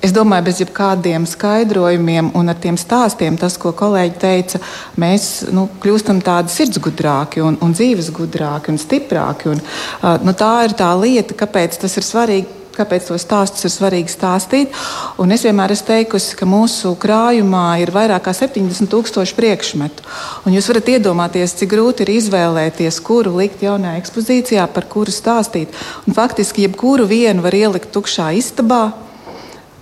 Es 0.00 0.14
domāju, 0.16 0.46
bez 0.46 0.60
jebkādiem 0.62 1.26
skaidrojumiem 1.28 2.30
un 2.38 2.48
ar 2.48 2.56
tiem 2.56 2.78
stāstiem, 2.80 3.36
tas, 3.36 3.58
ko 3.60 3.74
kolēģi 3.76 4.14
teica, 4.20 4.60
mēs 5.00 5.26
nu, 5.52 5.66
kļūstam 5.82 6.22
tādi 6.24 6.54
sirdsgudrāki 6.54 7.42
un, 7.44 7.58
un 7.60 7.74
dzīves 7.76 8.08
gudrāki 8.16 8.72
un 8.72 8.80
stiprāki. 8.80 9.50
Un, 9.52 9.60
uh, 9.60 10.16
nu, 10.24 10.32
tā 10.32 10.54
ir 10.64 10.76
tā 10.78 10.88
lieta, 10.96 11.36
kāpēc 11.36 11.76
tas 11.82 11.98
ir 12.00 12.06
svarīgi 12.06 12.56
kāpēc 12.80 13.10
tos 13.10 13.24
stāstus 13.26 13.66
ir 13.66 13.72
svarīgi 13.74 14.08
stāstīt. 14.08 14.78
Un 15.20 15.34
es 15.34 15.44
vienmēr 15.44 15.74
esmu 15.74 15.90
teikusi, 15.90 16.32
ka 16.38 16.48
mūsu 16.48 16.94
krājumā 17.02 17.64
ir 17.82 17.92
vairāk 17.92 18.24
kā 18.24 18.32
70 18.32 18.88
tūkstoši 18.88 19.36
priekšmetu. 19.36 20.06
Un 20.48 20.56
jūs 20.56 20.70
varat 20.70 20.88
iedomāties, 20.94 21.58
cik 21.60 21.74
grūti 21.74 22.06
ir 22.06 22.14
izvēlēties, 22.14 23.02
kuru 23.04 23.34
likt 23.42 23.66
jaunajā 23.66 24.00
ekspozīcijā, 24.00 24.64
par 24.72 24.88
kuru 24.88 25.12
stāstīt. 25.12 25.76
Un 26.06 26.16
faktiski 26.16 26.64
jebkuru 26.64 27.10
vienu 27.10 27.44
var 27.44 27.58
ielikt 27.58 27.92
tukšā 27.92 28.32
istabā 28.40 28.86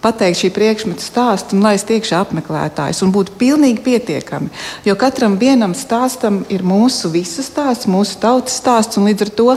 pateikt 0.03 0.39
šī 0.43 0.51
priekšmeta 0.55 1.03
stāstu 1.03 1.57
un 1.57 1.65
laist 1.67 1.91
iekšā 1.91 2.23
apmeklētājs. 2.23 3.03
Un 3.05 3.13
būtu 3.15 3.35
pilnīgi 3.41 3.83
pietiekami. 3.85 4.51
Jo 4.87 4.95
katram 4.99 5.39
vienam 5.41 5.75
stāstam 5.75 6.45
ir 6.53 6.63
mūsu 6.67 7.11
visu 7.13 7.43
stāsts, 7.43 7.89
mūsu 7.91 8.19
tautas 8.23 8.59
stāsts. 8.61 9.01
Līdz 9.03 9.27
ar 9.27 9.33
to 9.41 9.49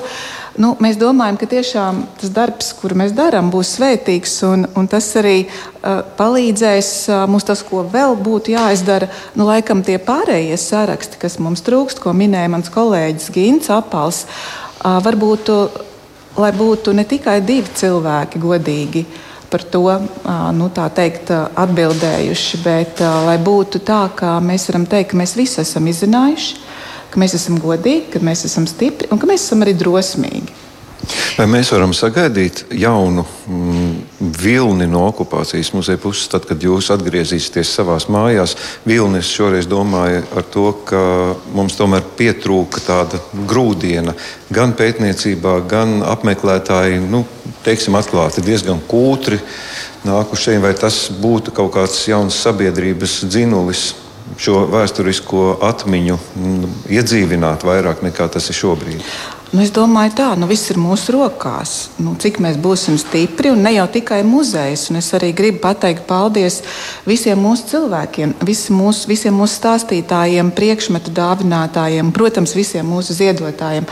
nu, 0.62 0.74
mēs 0.82 0.98
domājam, 1.02 1.38
ka 1.40 1.50
tiešām 1.52 2.02
tas 2.22 2.34
darbs, 2.34 2.72
kuru 2.80 2.98
mēs 3.04 3.14
darām, 3.18 3.52
būs 3.54 3.76
svētīgs. 3.78 4.36
Un, 4.50 4.66
un 4.78 4.90
tas 4.92 5.08
arī 5.22 5.38
uh, 5.46 6.02
palīdzēs 6.18 6.92
uh, 7.12 7.24
mums 7.30 7.46
tas, 7.48 7.64
ko 7.68 7.86
vēl 7.86 8.18
būtu 8.18 8.56
jāizdara. 8.56 9.12
Nu, 9.38 9.46
laikam 9.50 9.86
tie 9.86 10.00
pārējie 10.02 10.58
saraksti, 10.58 11.22
kas 11.22 11.38
mums 11.44 11.64
trūkst, 11.68 12.02
ko 12.02 12.16
minēja 12.18 12.52
mans 12.52 12.74
kolēģis 12.74 13.32
Gins 13.36 13.74
Apals, 13.74 14.26
uh, 14.26 14.98
varbūt, 15.06 15.54
lai 16.42 16.54
būtu 16.56 16.96
ne 16.98 17.06
tikai 17.06 17.42
divi 17.46 17.70
cilvēki 17.78 18.42
godīgi 18.42 19.06
par 19.52 19.64
to 19.68 19.84
nu, 20.56 20.70
teikt, 20.72 21.32
atbildējuši. 21.36 22.62
Bet, 22.64 23.04
lai 23.28 23.38
būtu 23.44 23.84
tā, 23.84 24.06
ka 24.16 24.38
mēs 24.44 24.70
varam 24.72 24.88
teikt, 24.90 25.12
ka 25.12 25.20
mēs 25.20 25.36
visi 25.36 25.60
esam 25.64 25.90
izzinājuši, 25.92 26.58
ka 27.12 27.20
mēs 27.20 27.36
esam 27.38 27.60
godīgi, 27.60 28.08
ka 28.14 28.24
mēs 28.24 28.46
esam 28.48 28.68
stipri 28.70 29.12
un 29.12 29.20
ka 29.20 29.28
mēs 29.30 29.44
esam 29.46 29.66
arī 29.66 29.76
drosmīgi. 29.78 30.71
Vai 31.38 31.48
mēs 31.50 31.72
varam 31.74 31.94
sagaidīt 31.96 32.66
jaunu 32.78 33.24
mm, 33.48 33.94
vilni 34.38 34.86
no 34.90 35.06
okupācijas 35.10 35.72
muzeja 35.74 36.00
puses, 36.02 36.28
tad, 36.30 36.46
kad 36.50 36.62
jūs 36.62 36.92
atgriezīsieties 36.94 37.72
savā 37.80 37.98
mājās? 38.12 38.54
Vilnis 38.86 39.32
šoreiz 39.32 39.70
domāja 39.70 40.22
ar 40.38 40.46
to, 40.54 40.68
ka 40.86 41.02
mums 41.56 41.78
tomēr 41.80 42.06
pietrūka 42.20 42.84
tāda 42.86 43.22
grūdiena 43.50 44.14
gan 44.54 44.76
pētniecībā, 44.78 45.58
gan 45.72 46.00
apmeklētāji, 46.06 47.02
nu, 47.10 47.24
teiksim, 47.66 47.98
atklāti 47.98 48.46
diezgan 48.46 48.84
kūtri 48.92 49.42
nākušajiem. 50.06 50.62
Vai 50.68 50.76
tas 50.78 51.08
būtu 51.24 51.56
kaut 51.56 51.74
kāds 51.80 52.06
jauns 52.12 52.38
sabiedrības 52.46 53.22
dzinulis? 53.26 53.92
Šo 54.40 54.62
vēsturisko 54.70 55.58
atmiņu 55.66 56.16
mm, 56.16 56.74
iedzīvināt 56.94 57.66
vairāk 57.68 58.06
nekā 58.06 58.30
tas 58.32 58.46
ir 58.54 58.56
šobrīd. 58.56 59.02
Nu, 59.52 59.60
es 59.60 59.72
domāju, 59.76 60.14
tā 60.16 60.26
nu, 60.40 60.48
viss 60.48 60.70
ir 60.72 60.78
mūsu 60.80 61.12
rokās. 61.12 61.90
Nu, 62.00 62.14
cik 62.16 62.38
mēs 62.40 62.56
būsim 62.64 62.96
stipri 62.96 63.50
un 63.52 63.60
ne 63.66 63.74
jau 63.74 63.84
tikai 63.92 64.22
muzejs. 64.24 64.86
Un 64.94 65.00
es 65.02 65.10
arī 65.18 65.34
gribu 65.36 65.60
pateikt 65.66 66.06
paldies 66.08 66.62
visiem 67.04 67.42
mūsu 67.44 67.68
cilvēkiem, 67.74 68.38
visi 68.48 68.72
mūsu, 68.72 69.10
visiem 69.12 69.36
mūsu 69.36 69.58
stāstītājiem, 69.60 70.54
priekšmetu 70.56 71.12
dāvinātājiem, 71.18 72.14
protams, 72.16 72.56
visiem 72.56 72.88
mūsu 72.88 73.18
ziedotājiem. 73.18 73.90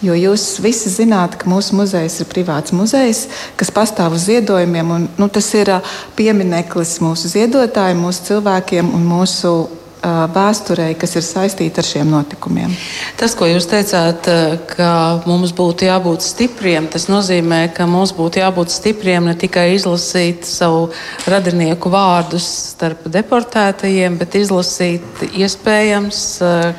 Jo 0.00 0.16
jūs 0.16 0.46
visi 0.64 0.94
zināt, 0.94 1.36
ka 1.36 1.52
mūsu 1.52 1.76
muzejs 1.76 2.22
ir 2.24 2.32
privāts 2.32 2.72
muzejs, 2.72 3.26
kas 3.60 3.74
pastāv 3.74 4.16
uz 4.16 4.24
ziedojumiem. 4.30 4.96
Un, 4.96 5.06
nu, 5.20 5.28
tas 5.28 5.52
ir 5.52 5.74
piemineklis 6.16 6.96
mūsu 7.04 7.28
ziedotājiem, 7.36 8.00
mūsu 8.00 8.30
cilvēkiem 8.32 8.88
un 8.96 9.04
mūsu 9.12 9.54
vēsturei, 10.02 10.94
kas 10.98 11.14
ir 11.16 11.24
saistīta 11.24 11.82
ar 11.82 11.86
šiem 11.86 12.10
notikumiem. 12.10 12.72
Tas, 13.18 13.36
ko 13.38 13.46
jūs 13.46 13.68
teicāt, 13.70 14.26
ka 14.72 14.90
mums 15.28 15.52
būtu 15.54 15.86
jābūt 15.86 16.24
stipriem, 16.26 16.88
tas 16.90 17.06
nozīmē, 17.10 17.68
ka 17.74 17.86
mums 17.86 18.14
būtu 18.16 18.42
jābūt 18.42 18.74
stipriem 18.74 19.28
ne 19.30 19.36
tikai 19.38 19.68
izlasīt 19.76 20.46
savu 20.48 20.88
radinieku 21.30 21.92
vārdus 21.92 22.48
starp 22.72 23.06
deportētajiem, 23.14 24.18
bet 24.18 24.34
izlasīt 24.40 25.22
iespējams 25.30 26.22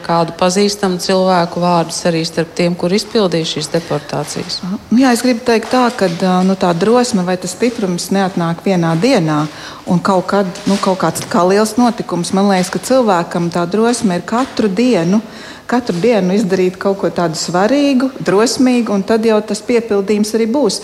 kādu 0.03 0.36
pazīstamu 0.39 0.99
cilvēku 1.03 1.63
vārdus 1.63 2.03
arī 2.09 2.26
starp 2.28 2.51
tiem, 2.57 2.76
kur 2.76 2.91
izpildīja 2.93 3.53
šīs 3.55 3.71
deportācijas. 3.78 4.59
Jā, 4.91 5.13
es 5.15 5.24
gribu 5.24 5.45
teikt 5.47 5.71
tā, 5.71 5.86
ka 5.95 6.11
nu, 6.43 6.57
tā 6.59 6.74
drosme 6.76 7.24
vai 7.24 7.38
tas 7.39 7.55
stiprums 7.55 8.11
neatnāk 8.11 8.65
vienā 8.67 8.97
dienā. 8.99 9.45
Un 9.84 9.99
kaut, 9.99 10.30
kad, 10.32 10.47
nu, 10.69 10.78
kaut 10.80 11.01
kāds 11.01 11.26
kā 11.28 11.41
liels 11.43 11.74
notikums, 11.76 12.32
man 12.36 12.47
liekas, 12.47 12.69
ka 12.71 12.80
cilvēkam 13.14 13.51
tā 13.51 13.66
drosme 13.70 14.18
ir 14.18 14.24
katru 14.26 14.68
dienu. 14.68 15.22
Katru 15.68 15.95
dienu 15.95 16.34
izdarīt 16.34 16.78
kaut 16.78 16.99
ko 16.99 17.09
tādu 17.09 17.36
svarīgu, 17.36 18.11
drosmīgu, 18.20 18.91
un 18.93 19.03
tad 19.03 19.26
jau 19.26 19.39
tas 19.41 19.61
piepildījums 19.61 20.34
arī 20.36 20.47
būs. 20.51 20.82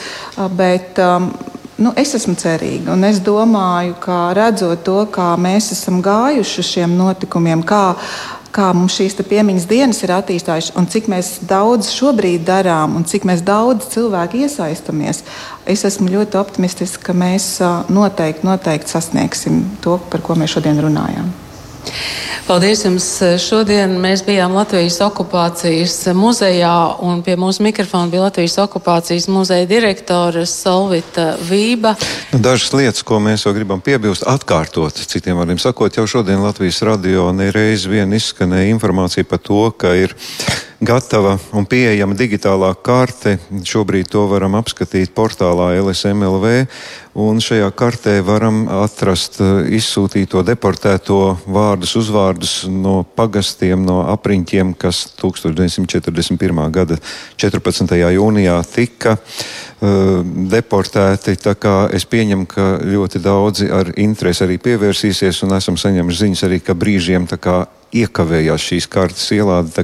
Bet, 0.56 0.98
um, 0.98 1.34
nu, 1.78 1.92
es 1.98 2.16
esmu 2.16 2.36
cerīga, 2.40 2.94
un 2.94 3.04
es 3.04 3.20
domāju, 3.20 3.98
ka 4.00 4.32
redzot 4.34 4.84
to, 4.84 5.06
kā 5.12 5.36
mēs 5.38 5.74
esam 5.76 6.02
gājuši 6.02 6.64
šiem 6.64 6.96
notikumiem, 6.98 7.64
kā 7.64 7.98
kā 8.50 8.72
mums 8.74 8.96
šīs 8.98 9.14
piemiņas 9.30 9.68
dienas 9.70 10.00
ir 10.02 10.14
attīstījušās, 10.16 10.74
un 10.80 10.88
cik 10.90 11.12
daudz 11.46 11.92
šobrīd 11.94 12.48
darām, 12.48 12.96
un 12.98 13.06
cik 13.06 13.28
daudz 13.46 13.92
cilvēku 13.94 14.42
iesaistamies. 14.42 15.22
Es 15.70 15.86
esmu 15.86 16.10
ļoti 16.10 16.40
optimistiska, 16.40 17.12
ka 17.12 17.14
mēs 17.14 17.60
noteikti, 17.90 18.48
noteikti 18.48 18.90
sasniegsim 18.90 19.62
to, 19.84 20.00
par 20.10 20.22
ko 20.26 20.34
mēs 20.34 20.58
šodien 20.58 20.82
runājam. 20.82 21.30
Paldies 22.50 22.82
jums! 22.82 23.06
Šodien 23.44 23.92
mēs 24.02 24.24
bijām 24.26 24.56
Latvijas 24.58 24.96
okupācijas 25.06 25.98
muzejā, 26.18 26.72
un 27.06 27.22
pie 27.22 27.36
mūsu 27.38 27.62
mikrofona 27.62 28.10
bija 28.10 28.24
Latvijas 28.24 28.58
okupācijas 28.64 29.28
muzeja 29.30 29.68
direktore 29.70 30.48
Solvita 30.50 31.36
Vība. 31.46 31.94
Nu, 32.34 32.40
dažas 32.42 32.74
lietas, 32.74 33.04
ko 33.06 33.20
mēs 33.22 33.46
vēl 33.46 33.60
gribam 33.60 33.84
piebilst, 33.86 34.26
atkārtot, 34.26 34.98
citiem 34.98 35.38
vārdiem 35.38 35.62
sakot, 35.62 35.94
jau 35.94 36.08
šodien 36.10 36.42
Latvijas 36.42 36.82
radio 36.90 37.30
nereiz 37.38 37.86
vien 37.86 38.18
izskanēja 38.18 38.74
informācija 38.74 39.30
par 39.30 39.46
to, 39.46 39.68
ka 39.78 39.94
ir 40.00 40.18
gatava 40.80 41.36
un 41.56 41.66
pieejama 41.68 42.16
digitālā 42.16 42.72
karte. 42.84 43.38
Šobrīd 43.68 44.10
to 44.12 44.24
varam 44.32 44.56
apskatīt 44.60 45.12
portālā 45.16 45.74
LSMLV. 45.82 46.54
Un 47.20 47.42
šajā 47.44 47.68
kartē 47.76 48.14
varam 48.24 48.62
atrast 48.72 49.40
eh, 49.44 49.72
izsūtīto 49.76 50.44
deportēto 50.48 51.40
vārdus, 51.52 51.96
uzvārdus 52.00 52.54
no 52.72 53.02
pagastiem, 53.04 53.82
no 53.84 54.06
apriņķiem, 54.14 54.72
kas 54.80 55.02
1941. 55.20 56.62
gada 56.72 57.00
14. 57.40 57.98
jūnijā 58.14 58.56
tika 58.70 59.18
uh, 59.18 60.22
deportēti. 60.54 61.36
Es 61.98 62.06
pieņemu, 62.08 62.48
ka 62.50 62.70
ļoti 62.86 63.22
daudzi 63.24 63.68
ar 63.74 63.92
interesi 64.00 64.46
arī 64.46 64.60
pievērsīsies, 64.64 65.44
un 65.48 65.58
esam 65.58 65.80
saņēmuši 65.82 66.24
ziņas 66.24 66.48
arī, 66.48 66.64
ka 66.64 66.78
brīžiem 66.78 67.28
iekavējās 67.96 68.66
šīs 68.72 68.88
kartes 68.92 69.32
ielāde. 69.36 69.70
E, 69.80 69.82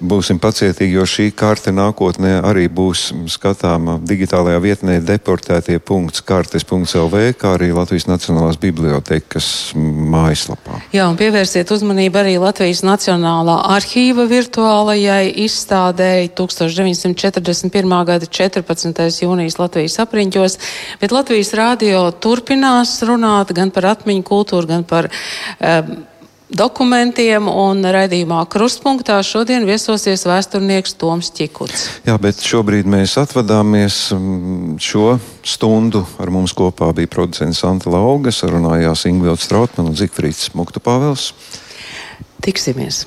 būsim 0.00 0.38
pacietīgi, 0.42 0.96
jo 0.98 1.04
šī 1.08 1.30
karte 1.36 1.70
nākotnē 1.74 2.40
arī 2.46 2.68
būs 2.72 3.12
skatāma 3.32 3.98
digitālajā 4.04 4.58
vietnē 4.62 5.00
deportētie.kartes.lv, 5.06 7.16
kā 7.40 7.48
arī 7.56 7.68
Latvijas 7.76 8.06
Nacionālās 8.10 8.56
bibliotekas 8.60 9.46
mājaslapā. 9.74 10.74
Jā, 10.94 11.04
un 11.10 11.16
pievērsiet 11.20 11.68
uzmanību 11.74 12.16
arī 12.22 12.34
Latvijas 12.42 12.82
Nacionālā 12.86 13.56
arhīva 13.76 14.24
virtuālajai 14.30 15.26
izstādēji 15.46 16.26
1941. 16.38 18.04
gada 18.08 18.26
14. 18.26 19.24
jūnijas 19.24 19.56
Latvijas 19.60 19.96
apriņķos, 20.04 20.52
bet 21.00 21.10
Latvijas 21.14 21.50
rādio 21.56 22.00
turpinās 22.22 22.90
runāt 23.06 23.48
gan 23.56 23.68
par 23.74 23.84
atmiņu 23.94 24.22
kultūru, 24.26 24.66
gan 24.70 24.82
par 24.88 25.04
um, 25.10 26.09
dokumentiem, 26.50 27.46
un 27.48 27.84
raidījumā 27.84 28.42
krustpunktā 28.50 29.20
šodien 29.26 29.64
viesosies 29.68 30.26
vēsturnieks 30.28 30.96
Toms 31.00 31.30
Čikuts. 31.36 31.86
Jā, 32.06 32.16
bet 32.22 32.42
šobrīd 32.44 32.88
mēs 32.90 33.16
atvadāmies. 33.20 34.02
Mm, 34.16 34.76
šo 34.82 35.16
stundu 35.46 36.04
ar 36.20 36.32
mums 36.34 36.54
kopā 36.56 36.90
bija 36.96 37.10
producents 37.10 37.62
Anta 37.66 37.92
Lauga, 37.94 38.34
sarunājās 38.34 39.06
Ingvilds 39.10 39.48
Trautman 39.50 39.92
un 39.92 39.98
Zikfrīds 39.98 40.52
Muktu 40.58 40.82
Pāvels. 40.82 41.30
Tiksimies! 42.44 43.04